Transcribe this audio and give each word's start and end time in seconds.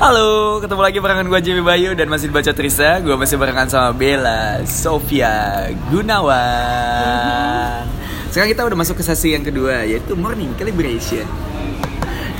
Halo, 0.00 0.64
ketemu 0.64 0.80
lagi 0.80 0.96
barengan 0.96 1.28
gue 1.28 1.40
Jimmy 1.44 1.60
Bayu 1.60 1.92
dan 1.92 2.08
masih 2.08 2.32
baca 2.32 2.56
Trisa 2.56 3.04
Gue 3.04 3.20
masih 3.20 3.36
barengan 3.36 3.68
sama 3.68 3.92
Bella, 3.92 4.64
Sofia, 4.64 5.68
Gunawan 5.92 7.84
Sekarang 8.32 8.48
kita 8.48 8.64
udah 8.64 8.80
masuk 8.80 8.96
ke 8.96 9.04
sesi 9.04 9.36
yang 9.36 9.44
kedua 9.44 9.84
yaitu 9.84 10.16
Morning 10.16 10.56
Calibration 10.56 11.28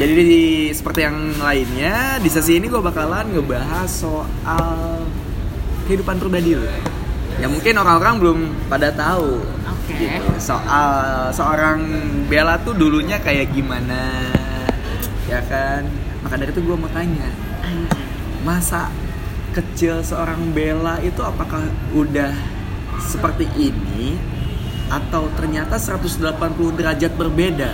Jadi 0.00 0.12
di, 0.24 0.72
seperti 0.72 1.04
yang 1.04 1.36
lainnya, 1.36 2.16
di 2.16 2.32
sesi 2.32 2.56
ini 2.56 2.64
gue 2.64 2.80
bakalan 2.80 3.28
ngebahas 3.28 3.92
soal 3.92 5.04
kehidupan 5.84 6.16
pribadi 6.16 6.56
lo 6.56 6.64
Ya 7.44 7.52
mungkin 7.52 7.76
orang-orang 7.76 8.14
belum 8.24 8.38
pada 8.72 8.88
tahu 8.88 9.36
Oke. 9.68 10.00
gitu. 10.00 10.32
Soal 10.40 11.28
seorang 11.36 11.84
Bella 12.24 12.56
tuh 12.64 12.72
dulunya 12.72 13.20
kayak 13.20 13.52
gimana 13.52 14.32
Ya 15.28 15.44
kan 15.44 15.84
Maka 16.20 16.36
dari 16.36 16.52
itu 16.52 16.60
gue 16.60 16.76
mau 16.76 16.90
tanya. 16.92 17.49
Masa 18.40 18.88
kecil 19.50 20.00
seorang 20.00 20.54
Bella 20.54 20.98
itu 21.00 21.20
apakah 21.20 21.60
udah 21.90 22.32
seperti 23.02 23.50
ini 23.56 24.14
atau 24.86 25.30
ternyata 25.34 25.78
180 25.78 26.18
derajat 26.74 27.12
berbeda 27.14 27.70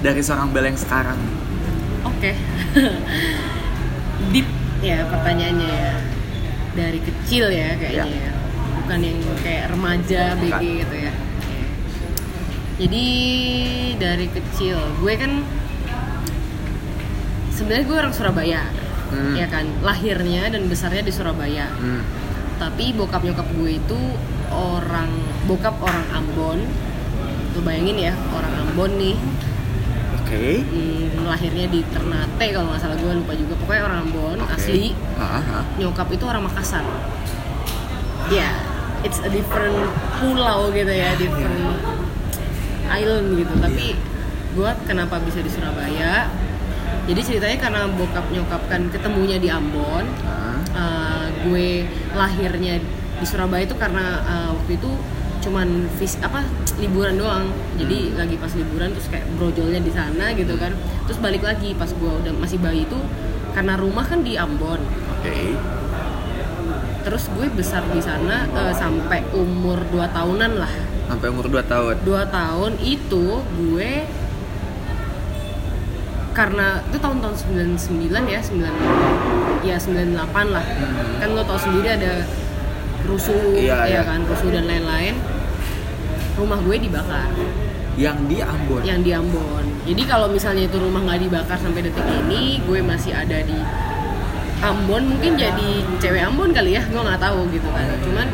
dari 0.00 0.20
seorang 0.20 0.50
Bella 0.50 0.68
yang 0.68 0.80
sekarang? 0.80 1.18
Oke. 2.02 2.32
Deep 4.32 4.48
ya 4.80 5.04
pertanyaannya 5.06 5.68
ya. 5.68 5.92
Dari 6.72 7.00
kecil 7.00 7.52
ya 7.52 7.76
kayaknya 7.76 8.08
Ya. 8.08 8.24
ya. 8.28 8.32
Bukan 8.82 8.98
yang 8.98 9.18
kayak 9.40 9.66
remaja 9.70 10.22
BG 10.36 10.48
Bukan. 10.48 10.62
gitu 10.82 10.96
ya. 10.98 11.12
Jadi 12.72 13.06
dari 14.00 14.26
kecil 14.26 14.76
gue 14.98 15.14
kan 15.14 15.32
sebenarnya 17.52 17.84
gue 17.84 17.96
orang 17.96 18.14
Surabaya. 18.16 18.62
Hmm. 19.12 19.36
Ya 19.36 19.46
kan, 19.46 19.68
lahirnya 19.84 20.48
dan 20.48 20.66
besarnya 20.72 21.04
di 21.04 21.12
Surabaya. 21.12 21.68
Hmm. 21.76 22.00
Tapi 22.56 22.96
bokap 22.96 23.20
nyokap 23.22 23.44
gue 23.54 23.76
itu 23.76 24.00
orang 24.52 25.12
bokap 25.44 25.76
orang 25.84 26.06
Ambon. 26.16 26.64
Lu 27.52 27.60
bayangin 27.60 28.10
ya, 28.10 28.14
orang 28.32 28.52
Ambon 28.64 28.96
nih 28.96 29.16
Oke. 30.32 30.64
Hmm, 30.64 31.28
lahirnya 31.28 31.68
di 31.68 31.84
Ternate 31.92 32.46
kalau 32.56 32.72
nggak 32.72 32.80
salah 32.80 32.96
gue 32.96 33.12
lupa 33.20 33.36
juga 33.36 33.52
pokoknya 33.60 33.82
orang 33.84 33.98
Ambon 34.08 34.38
Oke. 34.40 34.56
asli 34.56 34.96
Aha. 35.20 35.60
nyokap 35.76 36.08
itu 36.08 36.24
orang 36.24 36.48
Makassar 36.48 36.80
ya 38.32 38.48
it's 39.04 39.20
a 39.20 39.28
different 39.28 39.76
pulau 40.16 40.72
gitu 40.72 40.88
ya 40.88 41.12
different 41.20 41.76
island 42.88 43.44
gitu 43.44 43.54
tapi 43.60 43.92
gue 44.56 44.70
kenapa 44.88 45.20
bisa 45.20 45.44
di 45.44 45.52
Surabaya 45.52 46.32
jadi 47.02 47.20
ceritanya 47.20 47.58
karena 47.58 47.80
bokap 47.90 48.26
nyokap 48.30 48.62
kan 48.70 48.86
ketemunya 48.90 49.36
di 49.42 49.50
Ambon. 49.50 50.06
Uh, 50.72 51.26
gue 51.42 51.84
lahirnya 52.14 52.80
di 53.18 53.26
Surabaya 53.26 53.66
itu 53.66 53.76
karena 53.76 54.22
uh, 54.24 54.50
waktu 54.56 54.78
itu 54.78 54.90
cuman 55.42 55.90
vis 55.98 56.16
apa 56.22 56.46
liburan 56.78 57.18
doang 57.18 57.50
jadi 57.74 58.14
lagi 58.14 58.38
pas 58.38 58.54
liburan 58.54 58.94
terus 58.94 59.10
kayak 59.10 59.26
brojolnya 59.34 59.82
di 59.82 59.90
sana 59.90 60.30
gitu 60.38 60.54
kan 60.54 60.70
terus 61.10 61.18
balik 61.18 61.42
lagi 61.42 61.74
pas 61.74 61.90
gue 61.90 62.12
udah 62.22 62.30
masih 62.38 62.62
bayi 62.62 62.86
itu 62.86 62.98
karena 63.50 63.74
rumah 63.74 64.06
kan 64.06 64.22
di 64.22 64.38
Ambon 64.38 64.78
Oke. 65.18 65.58
terus 67.02 67.26
gue 67.34 67.50
besar 67.58 67.82
di 67.90 67.98
sana 67.98 68.46
uh, 68.54 68.70
sampai 68.70 69.26
umur 69.34 69.82
2 69.90 70.14
tahunan 70.14 70.52
lah 70.62 70.72
Sampai 71.02 71.28
umur 71.28 71.44
2 71.44 71.60
tahun. 71.68 71.94
2 72.08 72.24
tahun 72.32 72.72
itu 72.80 73.24
gue 73.42 73.90
karena 76.32 76.80
itu 76.88 76.96
tahun-tahun 76.96 77.36
99 77.76 78.08
ya 78.24 78.40
9 78.40 79.68
ya 79.68 79.76
98 79.76 80.16
lah. 80.48 80.64
Kan 81.20 81.28
lo 81.36 81.42
tau 81.44 81.60
sendiri 81.60 81.88
ada 81.92 82.24
rusuh 83.04 83.52
Iya, 83.52 83.84
ya 83.84 84.00
iya. 84.00 84.02
kan 84.02 84.24
rusuh 84.24 84.48
dan 84.48 84.64
lain-lain. 84.64 85.14
Rumah 86.36 86.58
gue 86.64 86.76
dibakar. 86.80 87.28
Yang 87.92 88.18
di 88.24 88.36
Ambon. 88.40 88.80
yang 88.80 89.00
di 89.04 89.12
Ambon. 89.12 89.64
Jadi 89.84 90.02
kalau 90.08 90.32
misalnya 90.32 90.64
itu 90.64 90.80
rumah 90.80 91.04
nggak 91.04 91.20
dibakar 91.28 91.60
sampai 91.60 91.84
detik 91.84 92.06
ini 92.24 92.64
gue 92.64 92.80
masih 92.80 93.12
ada 93.12 93.36
di 93.44 93.58
Ambon. 94.64 95.12
Mungkin 95.12 95.36
jadi 95.36 95.68
cewek 96.00 96.22
Ambon 96.24 96.56
kali 96.56 96.80
ya 96.80 96.82
gue 96.88 96.96
nggak 97.04 97.20
tahu 97.20 97.44
gitu 97.52 97.68
kan. 97.68 97.84
Cuman 98.00 98.28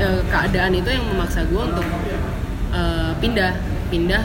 eh, 0.00 0.20
keadaan 0.32 0.72
itu 0.72 0.88
yang 0.88 1.04
memaksa 1.12 1.44
gue 1.44 1.60
untuk 1.60 1.84
eh, 2.72 3.12
pindah. 3.20 3.52
Pindah 3.92 4.22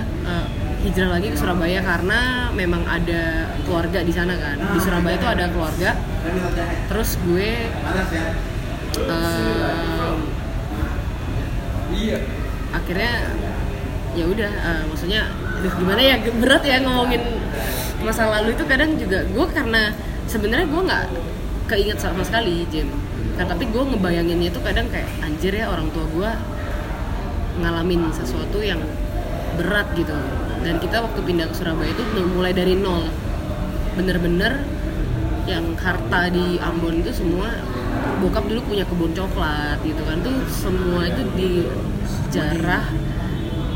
hijrah 0.86 1.18
lagi 1.18 1.34
ke 1.34 1.38
Surabaya 1.38 1.82
karena 1.82 2.54
memang 2.54 2.86
ada 2.86 3.50
keluarga 3.66 4.06
di 4.06 4.14
sana 4.14 4.38
kan. 4.38 4.54
Di 4.62 4.80
Surabaya 4.80 5.18
itu 5.18 5.26
ada 5.26 5.46
keluarga. 5.50 5.98
Terus 6.86 7.10
gue 7.26 7.50
eh, 9.02 10.14
akhirnya 12.70 13.14
ya 14.14 14.26
udah 14.30 14.52
eh, 14.54 14.84
maksudnya 14.86 15.22
aduh 15.58 15.74
gimana 15.74 16.02
ya 16.06 16.16
berat 16.22 16.64
ya 16.64 16.78
ngomongin 16.86 17.24
masa 18.06 18.30
lalu 18.30 18.54
itu 18.54 18.64
kadang 18.70 18.94
juga 19.02 19.26
gue 19.26 19.46
karena 19.50 19.90
sebenarnya 20.30 20.70
gue 20.70 20.82
nggak 20.86 21.06
keinget 21.66 21.98
sama 21.98 22.22
sekali 22.22 22.62
Jim. 22.70 22.94
Kan 23.42 23.50
tapi 23.50 23.66
gue 23.74 23.82
ngebayanginnya 23.82 24.54
itu 24.54 24.62
kadang 24.62 24.86
kayak 24.94 25.10
anjir 25.26 25.58
ya 25.58 25.66
orang 25.74 25.90
tua 25.90 26.06
gue 26.14 26.32
ngalamin 27.66 28.14
sesuatu 28.14 28.62
yang 28.62 28.80
berat 29.58 29.88
gitu 29.98 30.14
dan 30.66 30.82
kita 30.82 30.98
waktu 31.06 31.22
pindah 31.22 31.46
ke 31.46 31.56
Surabaya 31.62 31.94
itu 31.94 32.02
mulai 32.34 32.50
dari 32.50 32.74
nol. 32.74 33.06
Bener-bener 33.94 34.66
yang 35.46 35.78
harta 35.78 36.34
di 36.34 36.58
Ambon 36.58 37.06
itu 37.06 37.14
semua 37.14 37.54
bokap 38.18 38.50
dulu 38.50 38.74
punya 38.74 38.82
kebun 38.90 39.14
coklat 39.14 39.78
gitu 39.86 40.02
kan. 40.02 40.18
Tuh 40.26 40.42
semua 40.50 41.06
itu 41.06 41.22
dijarah 41.38 42.90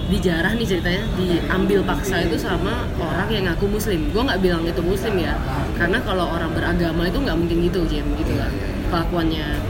dijarah 0.09 0.57
nih 0.57 0.65
ceritanya 0.65 1.05
diambil 1.13 1.85
paksa 1.85 2.25
itu 2.25 2.41
sama 2.41 2.89
orang 2.97 3.29
yang 3.29 3.45
ngaku 3.45 3.69
muslim. 3.69 4.09
Gue 4.09 4.25
nggak 4.25 4.41
bilang 4.41 4.65
itu 4.65 4.81
muslim 4.81 5.13
ya 5.21 5.37
karena 5.77 6.01
kalau 6.01 6.25
orang 6.25 6.49
beragama 6.57 7.05
itu 7.05 7.21
nggak 7.21 7.37
mungkin 7.37 7.69
gitu 7.69 7.85
Jim 7.85 8.05
gitu 8.17 8.33
kan 8.33 8.49
kelakuannya. 8.89 9.61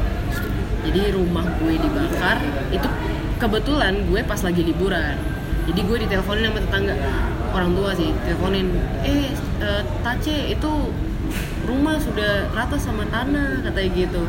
Jadi 0.87 1.11
rumah 1.11 1.43
gue 1.59 1.75
dibakar 1.75 2.39
itu 2.71 2.87
kebetulan 3.35 4.07
gue 4.07 4.23
pas 4.23 4.39
lagi 4.39 4.63
liburan 4.63 5.38
jadi 5.69 5.85
gue 5.85 5.97
diteleponin 6.09 6.49
sama 6.49 6.59
tetangga. 6.65 6.95
Orang 7.53 7.71
tua 7.77 7.93
sih 7.93 8.09
teleponin 8.25 8.73
eh 9.05 9.29
eh, 9.61 9.81
Tace 10.01 10.37
itu 10.49 10.71
rumah 11.69 12.01
sudah 12.01 12.49
rata 12.57 12.77
sama 12.81 13.05
tanah 13.13 13.61
katanya 13.61 13.89
gitu. 13.93 14.23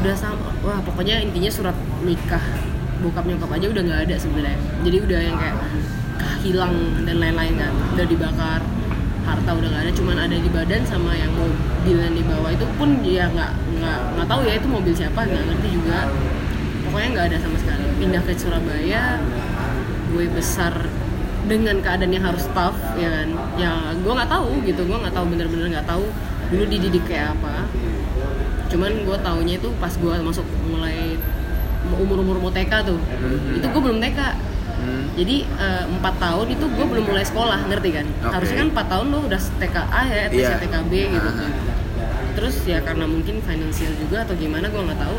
Udah 0.00 0.14
sama 0.16 0.48
wah 0.64 0.80
pokoknya 0.80 1.20
intinya 1.20 1.52
surat 1.52 1.76
nikah 2.00 2.40
bokap 3.04 3.24
nyokap 3.28 3.52
aja 3.52 3.66
udah 3.68 3.82
nggak 3.84 4.00
ada 4.08 4.16
sebenarnya. 4.16 4.56
Jadi 4.80 4.96
udah 5.04 5.20
yang 5.20 5.36
kayak 5.36 5.56
hilang 6.40 7.04
dan 7.04 7.20
lain-lain 7.20 7.54
kan 7.60 7.72
udah 7.96 8.06
dibakar 8.08 8.60
harta 9.20 9.50
udah 9.52 9.68
nggak 9.68 9.84
ada 9.88 9.92
cuman 9.92 10.16
ada 10.16 10.36
di 10.40 10.48
badan 10.48 10.82
sama 10.88 11.12
yang 11.12 11.28
mobil 11.36 11.96
yang 12.00 12.16
di 12.16 12.24
bawah 12.24 12.48
itu 12.48 12.64
pun 12.80 13.04
ya 13.04 13.28
nggak 13.28 13.52
nggak 13.76 13.98
nggak 14.16 14.26
tahu 14.28 14.40
ya 14.48 14.56
itu 14.56 14.68
mobil 14.68 14.92
siapa 14.96 15.20
nggak 15.28 15.44
ngerti 15.52 15.68
juga. 15.76 16.08
Pokoknya 16.88 17.08
nggak 17.12 17.26
ada 17.28 17.36
sama 17.44 17.56
sekali. 17.60 17.84
Pindah 18.00 18.22
ke 18.24 18.32
Surabaya 18.32 19.20
gue 20.10 20.24
besar 20.30 20.74
dengan 21.46 21.80
keadaan 21.80 22.12
yang 22.12 22.24
harus 22.24 22.44
tough 22.52 22.76
ya 22.94 23.08
kan? 23.10 23.28
Ya 23.56 23.72
gue 23.94 24.12
nggak 24.12 24.28
tahu 24.28 24.60
gitu. 24.62 24.82
Gue 24.84 24.98
nggak 24.98 25.14
tahu 25.14 25.24
bener-bener 25.28 25.66
nggak 25.70 25.88
tahu 25.88 26.04
dulu 26.50 26.64
dididik 26.66 27.04
kayak 27.06 27.34
apa. 27.34 27.66
Cuman 28.68 29.02
gue 29.02 29.16
taunya 29.18 29.54
itu 29.56 29.68
pas 29.76 29.90
gue 29.90 30.14
masuk 30.20 30.46
mulai 30.66 31.18
umur 31.90 32.20
umur 32.20 32.36
mau 32.38 32.52
TK 32.52 32.86
tuh 32.86 33.00
itu 33.50 33.66
gue 33.66 33.82
belum 33.82 33.98
TK 33.98 34.20
Hmm. 34.80 35.12
jadi 35.12 35.44
eh, 35.44 35.84
empat 35.92 36.16
tahun 36.16 36.56
itu 36.56 36.64
gue 36.64 36.86
belum 36.88 37.04
mulai 37.04 37.20
sekolah 37.20 37.68
ngerti 37.68 38.00
kan? 38.00 38.06
Oke. 38.24 38.32
harusnya 38.32 38.56
kan 38.64 38.68
empat 38.72 38.86
tahun 38.88 39.06
lo 39.12 39.18
udah 39.28 39.40
TKA 39.60 40.02
ya 40.08 40.24
Iya. 40.32 40.56
TKB 40.56 40.92
gitu 41.12 41.28
Ah. 41.28 41.36
kan. 41.36 41.50
Terus 42.32 42.56
ya 42.64 42.80
karena 42.80 43.04
mungkin 43.04 43.44
finansial 43.44 43.92
juga 44.00 44.24
atau 44.24 44.32
gimana 44.40 44.72
gue 44.72 44.80
nggak 44.80 44.96
tahu. 44.96 45.16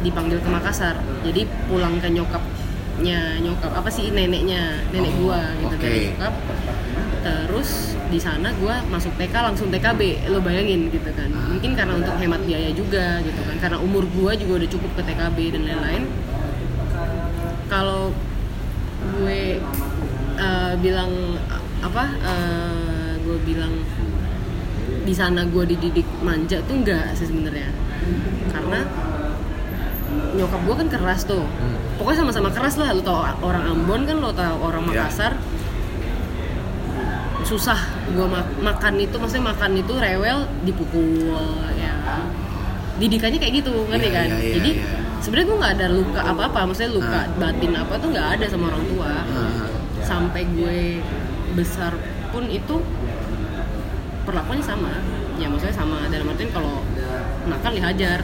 Dipanggil 0.00 0.40
ke 0.40 0.48
Makassar. 0.48 0.96
Jadi 0.96 1.44
pulang 1.68 2.00
ke 2.00 2.08
nyokapnya 3.00 3.40
nyokap 3.40 3.72
apa 3.72 3.88
sih 3.88 4.12
neneknya 4.12 4.84
nenek 4.92 5.12
Oh, 5.16 5.32
gue 5.32 5.40
gitu 5.64 5.74
oke. 5.74 5.80
dari 5.80 6.00
nyokap. 6.12 6.34
Terus 7.20 7.70
di 8.12 8.20
sana 8.20 8.48
gue 8.52 8.74
masuk 8.92 9.12
TK 9.16 9.34
langsung 9.40 9.68
TKB 9.72 10.28
lo 10.28 10.44
bayangin 10.44 10.92
gitu 10.92 11.08
kan. 11.16 11.32
Mungkin 11.32 11.72
karena 11.72 11.96
untuk 11.96 12.16
hemat 12.20 12.44
biaya 12.44 12.70
juga 12.76 13.24
gitu 13.24 13.40
kan. 13.40 13.56
Karena 13.56 13.78
umur 13.80 14.04
gue 14.04 14.32
juga 14.44 14.52
udah 14.60 14.68
cukup 14.68 14.90
ke 15.00 15.02
TKB 15.08 15.38
dan 15.56 15.62
lain-lain. 15.64 16.02
Kalau 17.72 18.12
gue 19.16 19.40
eh, 20.36 20.72
bilang 20.84 21.40
apa 21.80 22.04
eh, 22.20 23.12
gue 23.24 23.36
bilang 23.48 23.72
di 25.00 25.14
sana 25.16 25.48
gue 25.48 25.64
dididik 25.64 26.04
manja 26.20 26.60
tuh 26.68 26.84
enggak 26.84 27.16
sih 27.16 27.24
sebenarnya. 27.24 27.72
Karena 28.52 28.84
nyokap 30.36 30.60
gue 30.68 30.74
kan 30.84 30.88
keras 30.92 31.24
tuh 31.24 31.48
pokoknya 32.00 32.24
sama-sama 32.24 32.48
keras 32.48 32.80
lah. 32.80 32.96
Lo 32.96 33.04
tau 33.04 33.20
orang 33.44 33.64
Ambon 33.68 34.08
kan 34.08 34.16
lo 34.16 34.32
tau 34.32 34.56
orang 34.58 34.88
Ya. 34.88 35.04
Makassar. 35.04 35.36
Susah 37.44 37.80
gue 38.12 38.26
makan 38.60 38.94
itu 38.96 39.16
maksudnya 39.16 39.52
makan 39.52 39.70
itu 39.76 39.92
rewel 39.96 40.38
dipukul 40.62 41.36
ya. 41.76 41.92
Didikannya 42.96 43.38
kayak 43.40 43.54
gitu 43.64 43.72
ngerti 43.88 44.08
Iya, 44.08 44.16
kan? 44.16 44.28
iya, 44.28 44.38
iya, 44.38 44.52
jadi 44.60 44.70
iya. 44.76 44.88
sebenarnya 45.20 45.46
gue 45.48 45.56
nggak 45.56 45.74
ada 45.80 45.86
luka 45.88 46.20
apa 46.20 46.42
apa 46.52 46.58
maksudnya 46.68 46.92
luka 46.92 47.20
Ah. 47.20 47.24
batin 47.40 47.72
apa 47.72 47.94
tuh 47.96 48.08
nggak 48.12 48.28
ada 48.38 48.44
sama 48.46 48.64
orang 48.68 48.84
tua. 48.92 49.12
Ah, 49.24 49.66
sampai 50.04 50.42
gue 50.52 50.80
besar 51.56 51.92
pun 52.30 52.44
itu 52.46 52.76
perlakuannya 54.28 54.62
sama. 54.62 54.92
Ya 55.40 55.48
maksudnya 55.48 55.74
sama. 55.74 56.06
Dalam 56.12 56.28
artian 56.28 56.52
kalau 56.52 56.84
nakal 57.48 57.72
ya 57.72 57.82
hajar. 57.88 58.20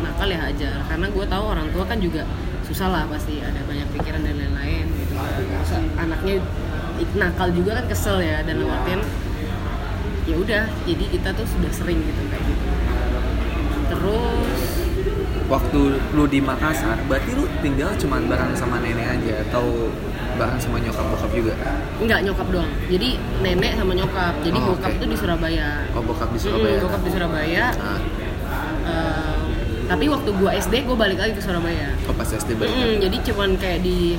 Nakal 0.00 0.28
ya 0.30 0.38
hajar. 0.38 0.78
Karena 0.86 1.06
gue 1.10 1.24
tahu 1.26 1.44
orang 1.44 1.66
tua 1.74 1.84
kan 1.84 1.98
juga 1.98 2.22
susah 2.74 2.90
lah 2.90 3.06
pasti 3.06 3.38
ada 3.38 3.62
banyak 3.70 3.86
pikiran 3.94 4.26
dan 4.26 4.34
lain-lain 4.34 4.90
gitu. 4.98 5.14
Masa 5.54 5.78
anaknya 5.94 6.42
nakal 7.14 7.54
juga 7.54 7.78
kan 7.78 7.86
kesel 7.86 8.18
ya 8.18 8.42
dalam 8.42 8.66
artian 8.66 8.98
ya 10.26 10.34
udah 10.34 10.66
jadi 10.82 11.04
kita 11.06 11.30
tuh 11.38 11.46
sudah 11.46 11.70
sering 11.70 12.02
gitu 12.02 12.22
kayak 12.26 12.42
gitu. 12.42 12.66
Terus 13.94 14.60
waktu 15.46 15.80
lu 16.18 16.26
di 16.26 16.42
Makassar, 16.42 16.98
berarti 17.06 17.30
lu 17.38 17.46
tinggal 17.62 17.94
cuman 17.94 18.26
bareng 18.26 18.58
sama 18.58 18.82
nenek 18.82 19.06
aja 19.06 19.46
atau 19.46 19.94
bareng 20.34 20.58
sama 20.58 20.82
nyokap 20.82 21.06
bokap 21.14 21.30
juga? 21.30 21.54
nggak 22.02 22.20
nyokap 22.26 22.46
doang. 22.50 22.72
Jadi 22.90 23.22
nenek 23.38 23.78
sama 23.78 23.94
nyokap. 23.94 24.34
Jadi 24.42 24.58
Oh, 24.58 24.74
bokap 24.74 24.90
oke. 24.90 24.98
tuh 24.98 25.08
di 25.14 25.16
Surabaya. 25.20 25.68
Oh 25.94 26.02
bokap 26.02 26.28
di 26.34 26.38
Surabaya. 26.42 26.78
bokap 26.82 27.00
di 27.06 27.10
Surabaya. 27.14 27.64
Ah, 27.78 27.98
tapi 29.84 30.04
waktu 30.08 30.30
gua 30.36 30.50
SD 30.56 30.88
gua 30.88 30.96
balik 30.96 31.18
lagi 31.20 31.32
ke 31.36 31.42
Surabaya. 31.44 31.92
Oh 32.08 32.14
pas 32.16 32.28
SD 32.28 32.56
balik. 32.56 32.72
Mm, 32.72 32.94
jadi 33.04 33.16
cuman 33.32 33.50
kayak 33.60 33.80
di 33.84 34.16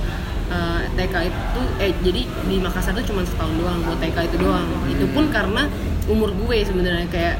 eh, 0.51 0.81
TK 0.93 1.15
itu 1.29 1.61
eh 1.81 1.91
jadi 2.05 2.21
di 2.25 2.55
Makassar 2.61 2.93
tuh 2.93 3.05
cuma 3.05 3.25
setahun 3.25 3.53
doang 3.57 3.79
buat 3.83 3.99
TK 3.99 4.17
itu 4.29 4.37
doang. 4.41 4.67
Itu 4.89 5.05
pun 5.11 5.29
karena 5.33 5.65
umur 6.05 6.29
gue 6.37 6.61
sebenarnya 6.61 7.09
kayak 7.09 7.35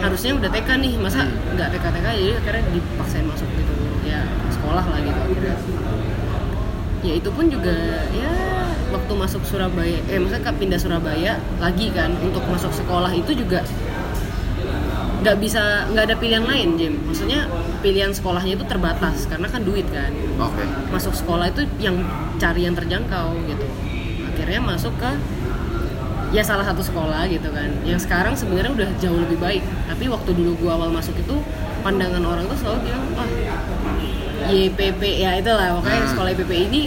harusnya 0.00 0.32
udah 0.40 0.48
TK 0.48 0.68
nih 0.80 0.92
masa 0.96 1.28
nggak 1.28 1.68
TK 1.76 1.84
TK 1.92 2.06
jadi 2.16 2.32
akhirnya 2.40 2.62
dipaksain 2.72 3.26
masuk 3.28 3.48
gitu. 3.52 3.72
Ya 4.08 4.24
sekolah 4.48 4.84
lah 4.84 4.98
gitu 5.04 5.18
akhirnya. 5.20 5.56
Ya 6.98 7.12
itu 7.14 7.30
pun 7.30 7.46
juga 7.46 7.76
ya 8.10 8.32
waktu 8.88 9.12
masuk 9.12 9.42
Surabaya 9.44 10.00
eh 10.08 10.18
maksudnya 10.18 10.52
pindah 10.56 10.80
Surabaya 10.80 11.36
lagi 11.60 11.92
kan 11.92 12.16
untuk 12.24 12.40
masuk 12.48 12.72
sekolah 12.72 13.12
itu 13.12 13.36
juga 13.36 13.60
nggak 15.18 15.36
bisa 15.42 15.90
nggak 15.90 16.04
ada 16.08 16.16
pilihan 16.16 16.44
lain 16.46 16.78
Jim 16.78 16.94
maksudnya 17.02 17.50
pilihan 17.82 18.14
sekolahnya 18.14 18.54
itu 18.54 18.64
terbatas 18.64 19.26
karena 19.26 19.50
kan 19.50 19.66
duit 19.66 19.86
kan 19.90 20.14
Oke. 20.38 20.62
masuk 20.90 21.10
sekolah 21.10 21.50
itu 21.50 21.66
yang 21.82 21.98
cari 22.38 22.64
yang 22.64 22.78
terjangkau 22.78 23.34
gitu 23.46 23.66
akhirnya 24.30 24.60
masuk 24.62 24.94
ke 24.94 25.10
ya 26.28 26.44
salah 26.44 26.62
satu 26.62 26.84
sekolah 26.84 27.26
gitu 27.26 27.50
kan 27.50 27.66
yang 27.82 27.98
sekarang 27.98 28.36
sebenarnya 28.36 28.70
udah 28.70 28.88
jauh 29.00 29.18
lebih 29.18 29.40
baik 29.40 29.64
tapi 29.88 30.06
waktu 30.06 30.30
dulu 30.36 30.54
gua 30.60 30.78
awal 30.78 30.90
masuk 30.92 31.16
itu 31.16 31.34
pandangan 31.82 32.22
orang 32.22 32.46
tuh 32.46 32.58
selalu 32.58 32.78
bilang 32.86 33.04
wah 33.16 33.28
YPP 34.48 35.02
ya 35.18 35.34
itulah 35.36 35.76
pokoknya 35.76 35.98
Hmm. 35.98 36.10
sekolah 36.14 36.30
YPP 36.32 36.52
ini 36.70 36.82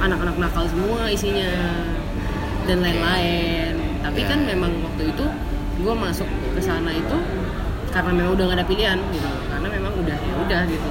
anak-anak 0.00 0.36
nakal 0.38 0.64
semua 0.64 1.06
isinya 1.06 1.50
dan 2.64 2.80
lain-lain 2.80 3.72
tapi 4.00 4.20
Ya. 4.22 4.28
kan 4.32 4.38
memang 4.44 4.72
waktu 4.80 5.12
itu 5.12 5.26
gua 5.82 5.94
masuk 5.96 6.28
ke 6.54 6.60
sana 6.62 6.90
itu 6.94 7.18
karena 7.94 8.10
memang 8.10 8.32
udah 8.34 8.44
gak 8.50 8.58
ada 8.58 8.66
pilihan 8.66 8.98
gitu. 9.14 9.30
Karena 9.50 9.68
memang 9.70 9.92
udah 9.98 10.18
ya 10.18 10.34
udah 10.44 10.62
gitu. 10.66 10.90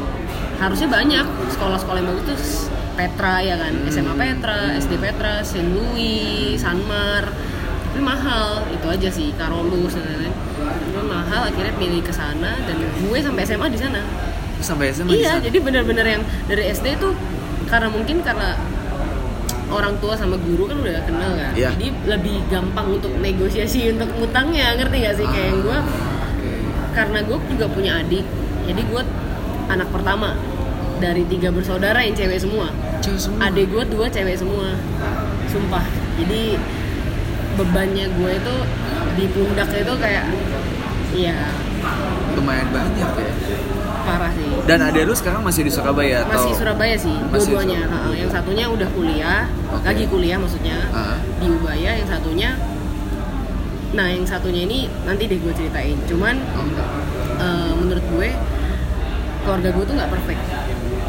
Harusnya 0.60 0.88
banyak 0.88 1.26
sekolah-sekolah 1.52 2.00
yang 2.00 2.10
bagus 2.16 2.26
tuh 2.28 2.40
Petra 2.94 3.42
ya 3.42 3.56
kan? 3.58 3.74
SMA 3.90 4.14
Petra 4.16 4.58
SD 4.78 5.02
Petra 5.02 5.42
Saint 5.42 5.74
Louis 5.74 6.56
Sanmar 6.56 7.28
tapi 7.94 8.02
mahal 8.02 8.66
itu 8.74 8.88
aja 8.90 9.10
sih 9.14 9.30
Karolus 9.38 9.94
dan 9.94 10.02
lain-lain. 10.02 10.34
Itu 10.90 11.02
mahal 11.06 11.46
akhirnya 11.46 11.78
pilih 11.78 12.02
ke 12.02 12.10
sana 12.10 12.58
dan 12.66 12.74
gue 12.82 13.18
sampai 13.22 13.46
SMA 13.46 13.70
di 13.70 13.78
sana. 13.78 14.02
Sampai 14.58 14.90
SMA 14.90 15.14
di 15.14 15.22
iya 15.22 15.38
sana? 15.38 15.46
jadi 15.46 15.58
benar-benar 15.62 16.02
yang 16.02 16.26
dari 16.50 16.74
SD 16.74 16.98
tuh 16.98 17.14
karena 17.70 17.94
mungkin 17.94 18.26
karena 18.26 18.58
orang 19.74 19.98
tua 19.98 20.14
sama 20.14 20.38
guru 20.38 20.66
kan 20.66 20.78
udah 20.78 21.02
kenal 21.04 21.32
kan 21.34 21.52
Iya. 21.54 21.70
jadi 21.74 21.88
lebih 22.08 22.46
gampang 22.48 22.88
untuk 22.92 23.12
negosiasi 23.18 23.90
untuk 23.90 24.10
utangnya 24.18 24.74
ngerti 24.76 24.98
gak 25.02 25.16
sih 25.16 25.26
kayak 25.26 25.54
gue 25.60 25.74
Ah, 25.74 25.84
oke. 26.30 26.52
karena 26.94 27.20
gue 27.22 27.38
juga 27.50 27.66
punya 27.68 27.92
adik 27.98 28.26
jadi 28.64 28.82
gue 28.82 29.02
anak 29.66 29.90
pertama 29.90 30.38
dari 30.98 31.26
tiga 31.26 31.50
bersaudara 31.50 32.00
yang 32.00 32.14
cewek 32.14 32.40
semua 32.40 32.70
Cewek 33.00 33.20
semua. 33.20 33.40
adik 33.44 33.66
gue 33.68 33.84
dua 33.90 34.06
cewek 34.08 34.38
semua 34.38 34.78
sumpah 35.46 35.84
jadi 36.16 36.56
bebannya 37.54 38.06
gue 38.10 38.32
itu 38.34 38.56
di 39.14 39.26
pundak 39.30 39.70
itu 39.70 39.94
kayak 39.98 40.26
iya 41.12 41.54
lumayan 42.34 42.66
banyak 42.70 43.10
ya. 43.14 43.34
Parah 44.04 44.32
sih 44.32 44.46
Dan 44.64 44.80
adek 44.82 45.04
lu 45.04 45.14
sekarang 45.14 45.42
masih 45.42 45.62
di 45.62 45.72
Surabaya 45.72 46.22
atau? 46.22 46.32
masih 46.34 46.52
Surabaya 46.54 46.96
sih 46.96 47.16
dua-duanya. 47.26 47.82
Ha, 47.86 47.98
yang 48.12 48.30
satunya 48.30 48.66
udah 48.68 48.90
kuliah 48.90 49.42
Oke. 49.70 49.84
lagi 49.84 50.04
kuliah 50.06 50.38
maksudnya 50.38 50.78
Ah. 50.90 51.18
di 51.38 51.48
Ubaya 51.48 51.92
yang 51.96 52.06
satunya 52.06 52.50
nah 53.92 54.08
yang 54.08 54.24
satunya 54.24 54.64
ini 54.64 54.90
nanti 55.04 55.24
deh 55.24 55.38
gue 55.38 55.54
ceritain 55.54 55.94
cuman 56.04 56.36
Oh, 56.52 56.66
enggak. 56.66 56.88
eh, 57.38 57.72
menurut 57.74 58.06
gue 58.10 58.30
keluarga 59.40 59.70
gue 59.70 59.84
tuh 59.86 59.96
nggak 59.96 60.12
perfect 60.12 60.42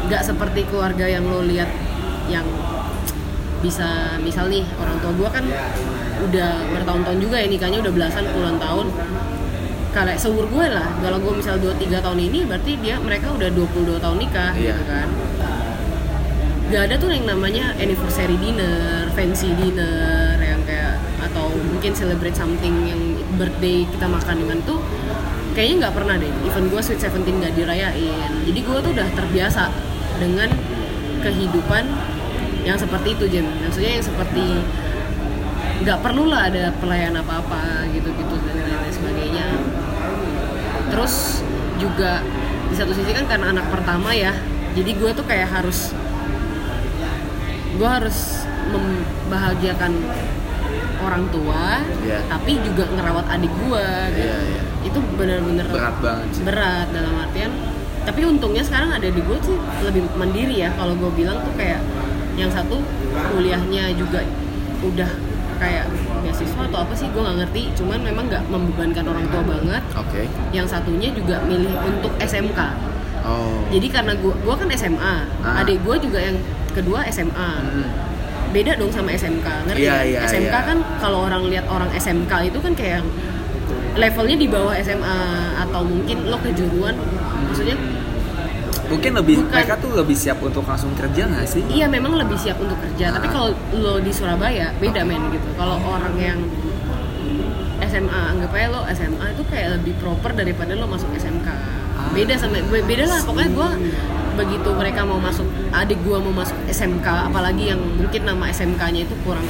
nggak 0.05 0.21
seperti 0.21 0.61
keluarga 0.65 1.05
yang 1.07 1.25
lo 1.25 1.41
lihat 1.41 1.65
yang 2.25 2.45
bisa 3.57 3.87
misal 4.19 4.45
nih 4.45 4.61
orang 4.77 5.01
tua 5.01 5.11
gue 5.11 5.29
kan 5.31 5.45
udah 6.21 6.49
bertahun-tahun 6.71 7.19
juga 7.19 7.35
ya 7.35 7.47
nikahnya 7.47 7.81
udah 7.81 7.89
belasan 7.91 8.23
puluhan 8.29 8.57
tahun 8.57 8.85
kayak 9.95 10.19
seumur 10.19 10.51
gue 10.51 10.65
lah 10.67 10.91
kalau 10.99 11.23
gue 11.23 11.33
misal 11.39 11.55
2-3 11.55 12.03
tahun 12.03 12.19
ini 12.19 12.43
berarti 12.43 12.75
dia 12.83 12.99
mereka 12.99 13.31
udah 13.31 13.47
22 13.47 13.95
tahun 14.03 14.17
nikah 14.19 14.51
Iya. 14.51 14.75
gitu 14.75 14.83
kan 14.91 15.07
gak 16.65 16.81
ada 16.91 16.95
tuh 16.97 17.13
yang 17.13 17.29
namanya 17.29 17.77
anniversary 17.77 18.35
dinner, 18.41 19.05
fancy 19.13 19.53
dinner 19.53 20.35
yang 20.41 20.59
kayak 20.65 20.97
atau 21.21 21.47
mungkin 21.53 21.93
celebrate 21.93 22.33
something 22.33 22.73
yang 22.89 22.99
birthday 23.37 23.85
kita 23.85 24.09
makan 24.09 24.35
dengan 24.43 24.57
tuh 24.65 24.81
kayaknya 25.53 25.87
nggak 25.87 25.95
pernah 25.95 26.15
deh. 26.19 26.27
Even 26.43 26.67
gue 26.67 26.81
sweet 26.83 26.99
seventeen 26.99 27.39
nggak 27.39 27.55
dirayain. 27.55 28.31
Jadi 28.43 28.59
gue 28.59 28.77
tuh 28.81 28.91
udah 28.91 29.07
terbiasa 29.13 29.71
dengan 30.19 30.49
kehidupan 31.23 31.83
yang 32.65 32.75
seperti 32.75 33.13
itu 33.13 33.25
Jem. 33.29 33.47
Maksudnya 33.61 34.01
yang 34.01 34.05
seperti 34.05 34.45
nggak 35.85 35.99
perlu 36.01 36.27
lah 36.27 36.49
ada 36.49 36.73
pelayan 36.81 37.13
apa-apa 37.13 37.87
gitu-gitu 37.93 38.35
dan 38.41 38.55
lain-lain 38.57 38.91
sebagainya. 38.91 39.47
Terus 40.95 41.43
juga 41.75 42.23
di 42.71 42.75
satu 42.75 42.95
sisi 42.95 43.11
kan 43.11 43.27
karena 43.27 43.51
anak 43.51 43.67
pertama 43.67 44.15
ya, 44.15 44.31
jadi 44.71 44.91
gue 44.95 45.11
tuh 45.11 45.27
kayak 45.27 45.51
harus 45.51 45.91
gue 47.75 47.89
harus 47.89 48.47
membahagiakan 48.71 49.91
orang 51.03 51.27
tua, 51.29 51.83
Iya. 52.01 52.23
tapi 52.31 52.55
juga 52.63 52.87
ngerawat 52.87 53.27
adik 53.27 53.51
gue. 53.51 53.85
Gitu. 54.15 54.23
Iya, 54.23 54.37
iya. 54.39 54.61
Itu 54.87 54.99
benar-benar 55.19 55.67
Berat 55.67 55.95
banget 55.99 56.27
sih. 56.31 56.41
berat 56.47 56.87
dalam 56.95 57.13
artian. 57.19 57.51
Tapi 58.05 58.21
untungnya 58.23 58.63
sekarang 58.63 58.93
ada 58.93 59.09
di 59.09 59.17
gue 59.19 59.37
sih 59.43 59.57
lebih 59.83 60.07
mandiri 60.15 60.63
ya. 60.63 60.69
Kalau 60.77 60.95
gue 60.95 61.11
bilang 61.11 61.43
tuh 61.43 61.51
kayak 61.59 61.81
yang 62.39 62.47
satu 62.47 62.79
kuliahnya 63.35 63.91
juga 63.97 64.23
udah 64.79 65.09
kayak 65.57 65.85
beasiswa 66.21 66.61
atau 66.67 66.79
apa 66.83 66.93
sih 66.93 67.07
gue 67.09 67.21
nggak 67.21 67.37
ngerti. 67.45 67.63
Cuman 67.77 67.99
memang 68.03 68.25
nggak 68.27 68.43
membebankan 68.47 69.05
orang 69.07 69.25
tua 69.29 69.43
banget. 69.43 69.83
Oke. 69.95 70.21
Yang 70.51 70.67
satunya 70.75 71.09
juga 71.11 71.41
milih 71.47 71.75
untuk 71.85 72.11
SMK. 72.19 72.59
Oh. 73.25 73.57
Jadi 73.73 73.87
karena 73.89 74.13
gua 74.21 74.37
gua 74.45 74.53
kan 74.53 74.69
SMA, 74.77 75.15
Ah. 75.41 75.61
adik 75.65 75.81
gua 75.81 75.97
juga 75.97 76.21
yang 76.21 76.37
kedua 76.77 77.01
SMA. 77.09 77.49
Hmm. 77.57 77.89
Beda 78.53 78.77
dong 78.77 78.93
sama 78.93 79.11
SMK, 79.11 79.47
ngerti? 79.67 79.83
Nggak? 79.83 80.03
iya, 80.05 80.19
SMK 80.29 80.53
iya. 80.53 80.61
kan 80.63 80.77
kalau 81.01 81.27
orang 81.27 81.49
lihat 81.49 81.65
orang 81.67 81.89
SMK 81.91 82.53
itu 82.53 82.61
kan 82.61 82.71
kayak 82.77 83.01
levelnya 83.97 84.37
di 84.37 84.47
bawah 84.47 84.75
SMA 84.79 85.19
atau 85.59 85.81
mungkin 85.83 86.29
lo 86.29 86.37
kejuruan, 86.39 86.95
maksudnya 87.49 87.75
Mungkin 88.85 89.11
lebih 89.15 89.35
Bukan. 89.39 89.49
mereka 89.51 89.73
tuh 89.75 89.91
lebih 89.93 90.13
siap 90.13 90.37
untuk 90.39 90.61
langsung 90.61 90.93
kerja 90.93 91.25
nggak 91.25 91.45
sih? 91.45 91.61
iya 91.67 91.85
memang 91.85 92.13
lebih 92.15 92.35
siap 92.35 92.57
untuk 92.57 92.77
kerja. 92.79 93.09
Tapi 93.11 93.25
Ah. 93.25 93.31
kalau 93.31 93.49
lo 93.73 93.93
di 93.97 94.09
Surabaya 94.09 94.69
beda 94.75 95.01
men 95.01 95.29
gitu. 95.29 95.47
Kalau 95.53 95.81
orang 95.81 96.13
yang 96.15 96.39
SMA 97.81 98.21
anggap 98.29 98.51
aja 98.51 98.67
lo 98.67 98.81
SMA 98.87 99.25
itu 99.29 99.43
kayak 99.45 99.69
lebih 99.75 99.93
proper 99.95 100.31
daripada 100.33 100.73
lo 100.73 100.85
masuk 100.85 101.09
SMK. 101.13 101.47
Ah. 101.47 102.09
Beda 102.11 102.33
sama 102.35 102.61
be- 102.61 102.83
beda 102.83 103.05
lah 103.05 103.19
pokoknya 103.21 103.49
gua 103.51 103.69
begitu 104.35 104.69
mereka 104.69 105.01
mau 105.01 105.15
masuk 105.17 105.47
adik 105.71 105.99
gua 106.01 106.19
mau 106.19 106.33
masuk 106.33 106.57
SMK 106.67 107.07
apalagi 107.25 107.71
yang 107.71 107.79
mungkin 107.79 108.21
nama 108.21 108.49
SMK-nya 108.49 109.01
itu 109.03 109.15
kurang 109.21 109.47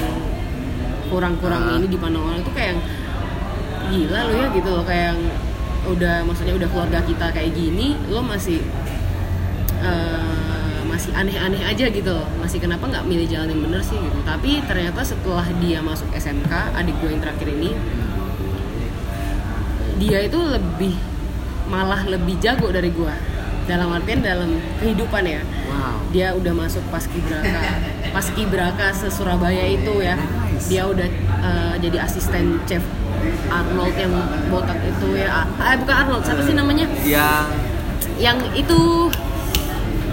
kurang 1.08 1.34
kurang 1.38 1.62
Ah. 1.66 1.76
ini 1.76 1.88
dipandang 1.88 2.22
orang 2.24 2.40
itu 2.40 2.52
kayak 2.52 2.70
yang 2.72 2.82
gila 3.86 4.20
lo 4.22 4.34
ya 4.36 4.48
gitu 4.52 4.70
loh 4.72 4.84
kayak 4.84 5.06
yang 5.12 5.20
udah 5.86 6.16
maksudnya 6.24 6.54
udah 6.56 6.66
keluarga 6.68 7.00
kita 7.02 7.26
kayak 7.30 7.52
gini 7.52 7.94
lo 8.08 8.22
masih 8.22 8.58
eh, 9.86 10.82
masih 10.90 11.12
aneh-aneh 11.14 11.62
aja 11.62 11.86
gitu. 11.94 12.10
Loh 12.10 12.26
masih 12.42 12.58
kenapa 12.58 12.90
nggak 12.90 13.06
milih 13.06 13.28
jalan 13.30 13.54
yang 13.54 13.62
bener 13.62 13.82
sih 13.86 13.98
gitu. 14.00 14.18
Tapi 14.26 14.64
ternyata 14.66 15.06
setelah 15.06 15.46
dia 15.62 15.80
masuk 15.86 16.10
SMK 16.16 16.52
adik 16.74 16.96
gue 17.04 17.10
yang 17.14 17.22
terakhir 17.22 17.48
ini 17.52 17.72
dia 19.96 20.28
itu 20.28 20.40
lebih 20.40 20.96
malah 21.72 22.04
lebih 22.06 22.36
jago 22.44 22.70
dari 22.70 22.92
gue 22.92 23.14
dalam 23.66 23.90
artian 23.90 24.22
dalam 24.22 24.62
kehidupan 24.80 25.26
ya. 25.26 25.42
Wow. 25.42 25.96
Dia 26.14 26.28
udah 26.38 26.54
masuk 26.54 26.84
paskibraka 26.94 27.62
paskibraka 28.16 28.94
se 28.94 29.10
Surabaya 29.10 29.66
itu 29.66 30.00
ya. 30.02 30.16
dia 30.72 30.88
udah 30.88 31.04
eh, 31.44 31.74
jadi 31.84 32.08
asisten 32.08 32.64
chef 32.64 32.82
Arnold 33.52 33.96
yang 33.98 34.14
botak 34.48 34.78
itu 34.86 35.20
ya. 35.20 35.44
Ah 35.60 35.74
eh, 35.74 35.76
bukan 35.82 35.96
Arnold. 36.06 36.24
Siapa 36.24 36.42
sih 36.46 36.56
namanya? 36.56 36.86
Yang 37.04 37.46
yang 38.16 38.40
itu 38.56 39.12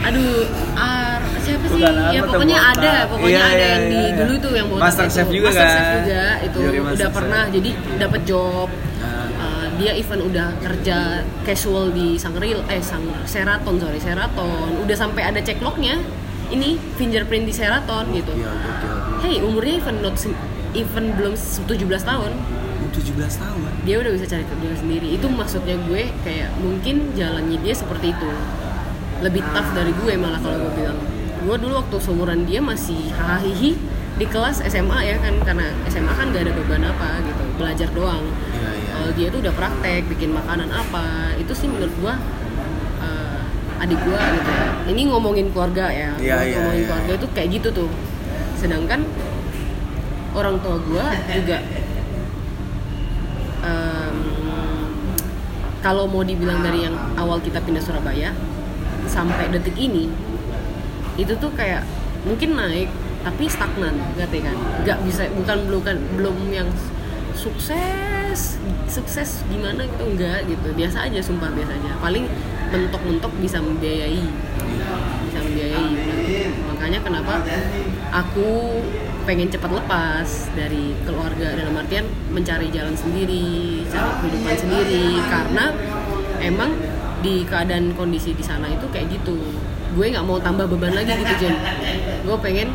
aduh 0.03 0.43
Ar, 0.75 1.21
siapa 1.41 1.67
sih? 1.71 1.83
Bukan 1.83 1.95
ya 2.11 2.21
pokoknya 2.27 2.59
ada 2.59 2.93
pokoknya 3.07 3.39
Iya, 3.39 3.43
ada 3.47 3.55
iya, 3.55 3.69
yang 3.71 3.85
di 3.87 4.01
iya. 4.03 4.17
dulu 4.19 4.33
itu 4.35 4.49
yang 4.59 4.67
botak 4.67 4.85
Master. 4.85 5.07
Chef 5.09 5.29
juga 5.31 5.49
Master 5.49 5.63
kan? 5.63 5.73
Chef 5.73 5.91
juga 6.03 6.25
itu 6.43 6.59
Juri 6.59 6.79
udah 6.79 6.87
Master 6.91 7.11
pernah 7.13 7.43
jadi 7.49 7.71
dapat 7.99 8.21
job. 8.27 8.69
Nah, 9.03 9.11
Uh, 9.43 9.67
dia 9.75 9.91
even 9.99 10.23
udah 10.23 10.55
kerja 10.63 11.27
casual 11.43 11.91
di 11.91 12.15
Sangril 12.15 12.63
eh 12.71 12.79
Sang 12.79 13.03
Sheraton 13.27 13.75
sorry 13.75 13.99
Sheraton 13.99 14.79
udah 14.79 14.95
sampai 14.95 15.27
ada 15.27 15.43
cekloknya 15.43 15.99
ini 16.47 16.79
fingerprint 16.95 17.51
di 17.51 17.51
Sheraton 17.51 18.15
gitu. 18.15 18.31
gokil, 18.31 18.47
gokil. 18.47 18.95
hey 19.27 19.43
umurnya 19.43 19.83
even 19.83 19.99
not 19.99 20.15
even 20.79 21.05
belum 21.19 21.35
17 21.35 21.67
tahun. 22.07 22.31
17 22.93 23.19
tahun? 23.19 23.61
Dia 23.83 23.97
udah 23.99 24.11
bisa 24.15 24.27
cari 24.31 24.45
kerja 24.47 24.69
sendiri. 24.79 25.09
Itu 25.17 25.27
maksudnya 25.27 25.75
gue 25.91 26.13
kayak 26.23 26.55
mungkin 26.63 27.11
jalannya 27.19 27.59
dia 27.65 27.75
seperti 27.75 28.15
itu 28.15 28.31
lebih 29.23 29.43
tough 29.55 29.71
dari 29.73 29.95
gue 29.95 30.13
malah 30.19 30.41
kalau 30.43 30.59
gue 30.69 30.73
bilang. 30.83 30.99
Gue 31.43 31.57
dulu 31.59 31.79
waktu 31.79 31.97
seumuran 32.03 32.47
dia 32.47 32.59
masih 32.63 33.11
hahihi 33.15 33.79
di 34.19 34.27
kelas 34.29 34.63
SMA 34.69 34.99
ya 35.09 35.17
kan 35.19 35.35
karena 35.43 35.73
SMA 35.89 36.13
kan 36.15 36.31
gak 36.31 36.47
ada 36.47 36.53
beban 36.55 36.85
apa 36.85 37.23
gitu 37.25 37.43
belajar 37.57 37.89
doang. 37.95 38.27
Iya 38.53 38.71
kalau 38.93 39.11
dia 39.19 39.27
tuh 39.35 39.41
udah 39.43 39.55
praktek 39.57 40.07
bikin 40.07 40.31
makanan 40.31 40.71
apa 40.71 41.35
itu 41.35 41.51
sih 41.57 41.67
menurut 41.67 41.91
gue 41.97 42.15
eh, 43.03 43.83
adik 43.83 43.99
gue 43.99 44.21
gitu 44.21 44.51
ya. 44.51 44.69
Ini 44.93 45.03
ngomongin 45.11 45.47
keluarga 45.51 45.91
ya 45.91 46.11
iya, 46.23 46.39
ngomongin 46.59 46.83
iya. 46.83 46.89
keluarga 46.91 47.13
itu 47.19 47.27
kayak 47.35 47.49
gitu 47.59 47.69
tuh. 47.75 47.91
Sedangkan 48.59 49.03
orang 50.39 50.63
tua 50.63 50.77
gue 50.79 51.07
juga 51.43 51.59
kalau 55.83 56.07
mau 56.07 56.23
dibilang 56.23 56.63
dari 56.63 56.87
yang 56.87 56.95
awal 57.19 57.43
kita 57.43 57.59
pindah 57.59 57.83
Surabaya 57.83 58.31
sampai 59.07 59.51
detik 59.51 59.75
ini 59.77 60.09
itu 61.21 61.37
tuh 61.37 61.53
kayak 61.53 61.85
mungkin 62.25 62.57
naik 62.57 62.89
tapi 63.23 63.47
stagnan 63.47 63.95
ngerti 64.19 64.43
kan? 64.43 64.57
Nggak 64.83 64.99
bisa 65.07 65.23
bukan 65.35 65.59
bukan 65.71 65.97
belum 66.19 66.37
yang 66.51 66.69
sukses 67.33 68.59
sukses 68.91 69.47
gimana 69.49 69.87
gitu 69.87 70.05
enggak 70.05 70.45
gitu. 70.51 70.69
Biasa 70.75 71.07
aja 71.07 71.19
sumpah 71.23 71.51
biasa 71.55 71.73
aja 71.79 71.93
paling 72.03 72.27
mentok-mentok 72.75 73.33
bisa 73.39 73.63
membiayai. 73.63 74.27
Bisa 75.31 75.39
membiayai. 75.39 75.89
Makanya 76.75 76.99
kenapa 77.05 77.41
aku 78.11 78.81
pengen 79.23 79.47
cepat 79.47 79.71
lepas 79.71 80.51
dari 80.59 80.99
keluarga 81.07 81.55
dalam 81.55 81.79
artian 81.79 82.03
mencari 82.35 82.75
jalan 82.75 82.99
sendiri 82.99 83.87
cari 83.87 84.11
kehidupan 84.19 84.57
sendiri. 84.59 85.07
Karena 85.31 85.65
emang 86.43 86.75
di 87.23 87.47
keadaan 87.47 87.95
kondisi 87.95 88.35
di 88.35 88.45
sana 88.45 88.67
itu 88.69 88.85
kayak 88.91 89.09
gitu. 89.15 89.39
Gue 89.95 90.11
nggak 90.11 90.27
mau 90.27 90.43
tambah 90.43 90.67
beban 90.67 90.93
lagi 90.93 91.15
gitu 91.15 91.35
Jen 91.39 91.57
gue 92.23 92.37
pengen 92.39 92.69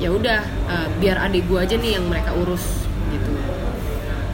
ya 0.00 0.10
udah 0.10 0.40
eh, 0.68 0.88
biar 0.98 1.30
adik 1.30 1.46
gue 1.46 1.58
aja 1.60 1.76
nih 1.78 2.00
yang 2.00 2.04
mereka 2.08 2.34
urus 2.34 2.88
gitu. 3.12 3.30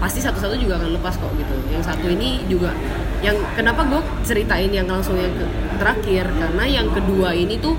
Pasti 0.01 0.25
satu-satu 0.25 0.57
juga 0.57 0.81
akan 0.81 0.97
lepas 0.97 1.21
kok 1.21 1.29
gitu. 1.37 1.55
Yang 1.69 1.85
satu 1.93 2.07
ini 2.09 2.41
juga 2.49 2.73
yang 3.21 3.37
kenapa 3.53 3.85
gue 3.85 4.01
ceritain 4.25 4.73
yang 4.73 4.89
langsung 4.89 5.21
yang 5.21 5.35
ke- 5.37 5.53
terakhir? 5.77 6.25
Karena 6.33 6.65
yang 6.65 6.89
kedua 6.89 7.37
ini 7.37 7.61
tuh 7.61 7.77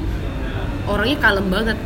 orangnya 0.85 1.17
kalem 1.17 1.47
banget. 1.49 1.77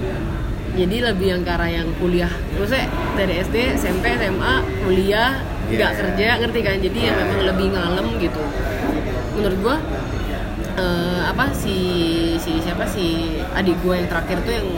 Jadi 0.75 0.99
lebih 0.99 1.27
yang 1.31 1.41
ke 1.47 1.51
arah 1.55 1.71
yang 1.71 1.87
kuliah. 2.03 2.31
Maksudnya 2.59 2.91
dari 3.15 3.39
SD 3.39 3.79
SMP 3.79 4.19
SMA 4.19 4.53
kuliah 4.83 5.39
nggak 5.71 5.91
iya. 5.95 5.99
kerja 6.03 6.27
ngerti 6.43 6.59
kan? 6.59 6.77
Jadi 6.83 6.99
yang 6.99 7.15
memang 7.15 7.39
lebih 7.55 7.67
ngalem 7.71 8.07
gitu. 8.19 8.43
Menurut 9.39 9.59
gue 9.63 9.75
eh, 10.75 11.21
apa 11.25 11.51
si 11.55 11.77
si 12.39 12.59
siapa 12.61 12.85
si 12.87 13.39
adik 13.55 13.79
gue 13.81 13.95
yang 13.95 14.07
terakhir 14.11 14.37
tuh 14.43 14.53
yang 14.53 14.69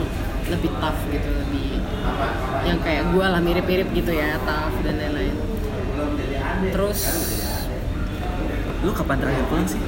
lebih 0.48 0.70
tough 0.80 1.00
gitu 1.12 1.28
lebih 1.28 1.78
yang 2.64 2.78
kayak 2.82 3.04
gue 3.12 3.26
lah 3.26 3.40
mirip-mirip 3.40 3.88
gitu 3.92 4.12
ya 4.12 4.36
tough 4.42 4.74
dan 4.82 4.94
lain-lain. 4.98 5.34
Terus 6.72 7.00
lu 8.82 8.90
kapan 8.94 9.16
terakhir 9.18 9.44
pulang 9.50 9.66
sih? 9.66 9.82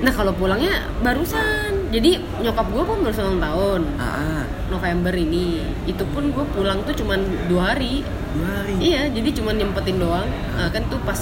Nah 0.00 0.12
kalau 0.12 0.32
pulangnya 0.32 0.88
barusan. 1.04 1.92
Jadi 1.92 2.22
nyokap 2.40 2.66
gue 2.70 2.82
pun 2.86 2.98
baru 3.02 3.14
ulang 3.18 3.40
tahun. 3.42 3.80
Ah, 3.98 4.04
ah 4.04 4.42
November 4.70 5.12
ini. 5.12 5.60
Itu 5.84 6.06
pun 6.08 6.30
gue 6.32 6.44
pulang 6.54 6.80
tuh 6.86 6.94
cuman 6.96 7.20
dua 7.50 7.74
hari. 7.74 8.06
Dua 8.32 8.48
hari? 8.62 8.74
Iya 8.80 9.10
jadi 9.12 9.28
cuman 9.36 9.54
nyempetin 9.60 9.98
doang. 10.00 10.28
Nah, 10.56 10.68
kan 10.72 10.82
tuh 10.88 11.00
pas 11.02 11.18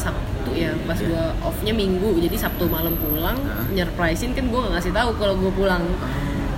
ya 0.59 0.73
pas 0.85 0.99
gue 0.99 1.25
offnya 1.47 1.71
Minggu 1.71 2.19
jadi 2.19 2.35
Sabtu 2.35 2.67
malam 2.67 2.99
pulang 2.99 3.39
Hah? 3.39 3.67
nyerprisein 3.71 4.35
kan 4.35 4.51
gue 4.51 4.59
gak 4.59 4.73
ngasih 4.75 4.93
tahu 4.95 5.11
kalau 5.19 5.35
gue 5.39 5.53
pulang. 5.55 5.85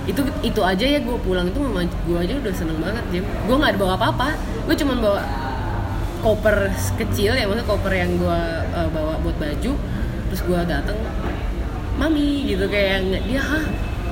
Itu 0.09 0.25
itu 0.41 0.61
aja 0.65 0.81
ya 0.81 0.99
gue 0.99 1.17
pulang 1.21 1.53
itu 1.53 1.61
memang 1.61 1.85
gue 2.09 2.17
aja 2.17 2.33
udah 2.41 2.53
seneng 2.53 2.77
banget 2.81 3.03
Jim. 3.13 3.23
Gue 3.45 3.55
nggak 3.55 3.77
bawa 3.77 3.93
apa-apa 3.95 4.33
gue 4.65 4.75
cuman 4.77 4.97
bawa 4.97 5.21
koper 6.21 6.69
kecil 7.01 7.33
ya 7.33 7.49
maksudnya 7.49 7.65
koper 7.65 7.93
yang 7.93 8.11
gue 8.17 8.39
uh, 8.77 8.89
bawa 8.93 9.17
buat 9.21 9.37
baju 9.41 9.71
terus 10.29 10.41
gue 10.45 10.59
datang 10.69 10.97
mami 11.97 12.45
gitu 12.49 12.65
kayak 12.65 12.89
yang 12.97 13.05
dia 13.29 13.41
hah? 13.41 13.65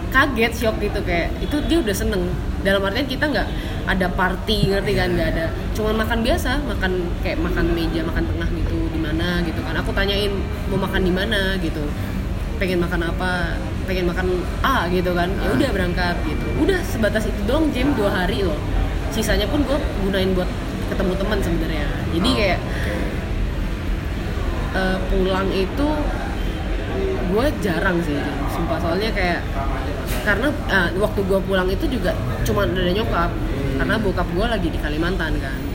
Kaget 0.09 0.53
shock 0.57 0.81
gitu 0.81 1.01
kayak 1.05 1.29
itu 1.37 1.53
dia 1.69 1.77
udah 1.81 1.93
seneng. 1.93 2.29
Dalam 2.65 2.81
artian 2.81 3.05
kita 3.05 3.29
nggak 3.29 3.47
ada 3.89 4.07
party 4.13 4.69
ngerti 4.69 4.93
kan 4.93 5.09
nggak 5.17 5.29
ada 5.33 5.45
cuman 5.73 6.05
makan 6.05 6.19
biasa 6.21 6.61
makan 6.61 6.91
kayak 7.25 7.41
makan 7.41 7.65
meja 7.73 8.05
makan 8.05 8.23
tengah 8.29 8.49
gitu 8.53 8.78
mana 9.09 9.41
gitu 9.41 9.59
kan. 9.65 9.73
Aku 9.81 9.89
tanyain 9.91 10.33
mau 10.69 10.77
makan 10.77 11.01
di 11.01 11.13
mana? 11.13 11.57
gitu. 11.57 11.81
Pengen 12.61 12.79
makan 12.85 13.01
apa? 13.09 13.57
Pengen 13.89 14.05
makan 14.05 14.45
A 14.61 14.85
gitu 14.93 15.11
kan. 15.17 15.29
Ya 15.41 15.49
udah 15.49 15.69
berangkat 15.73 16.15
gitu. 16.23 16.45
Udah 16.61 16.79
sebatas 16.85 17.25
itu 17.25 17.39
doang 17.49 17.73
jam 17.73 17.89
dua 17.97 18.13
hari 18.13 18.45
loh. 18.45 18.57
Sisanya 19.09 19.49
pun 19.49 19.65
gue 19.65 19.77
gunain 20.05 20.29
buat 20.37 20.49
ketemu 20.93 21.13
teman 21.17 21.39
sebenarnya. 21.41 21.87
Jadi 22.13 22.29
kayak 22.37 22.59
eh, 24.77 24.97
pulang 25.09 25.49
itu 25.49 25.87
gue 27.29 27.45
jarang 27.61 28.01
sih 28.01 28.17
Jam. 28.17 28.37
sumpah 28.49 28.81
soalnya 28.81 29.13
kayak 29.13 29.45
karena 30.25 30.49
ah, 30.73 30.89
waktu 30.97 31.21
gue 31.21 31.39
pulang 31.45 31.69
itu 31.69 31.85
juga 31.89 32.13
cuma 32.45 32.69
ada 32.69 32.93
nyokap. 32.93 33.31
Karena 33.79 33.95
bokap 33.95 34.27
gue 34.35 34.43
lagi 34.43 34.67
di 34.67 34.75
Kalimantan 34.75 35.39
kan 35.39 35.68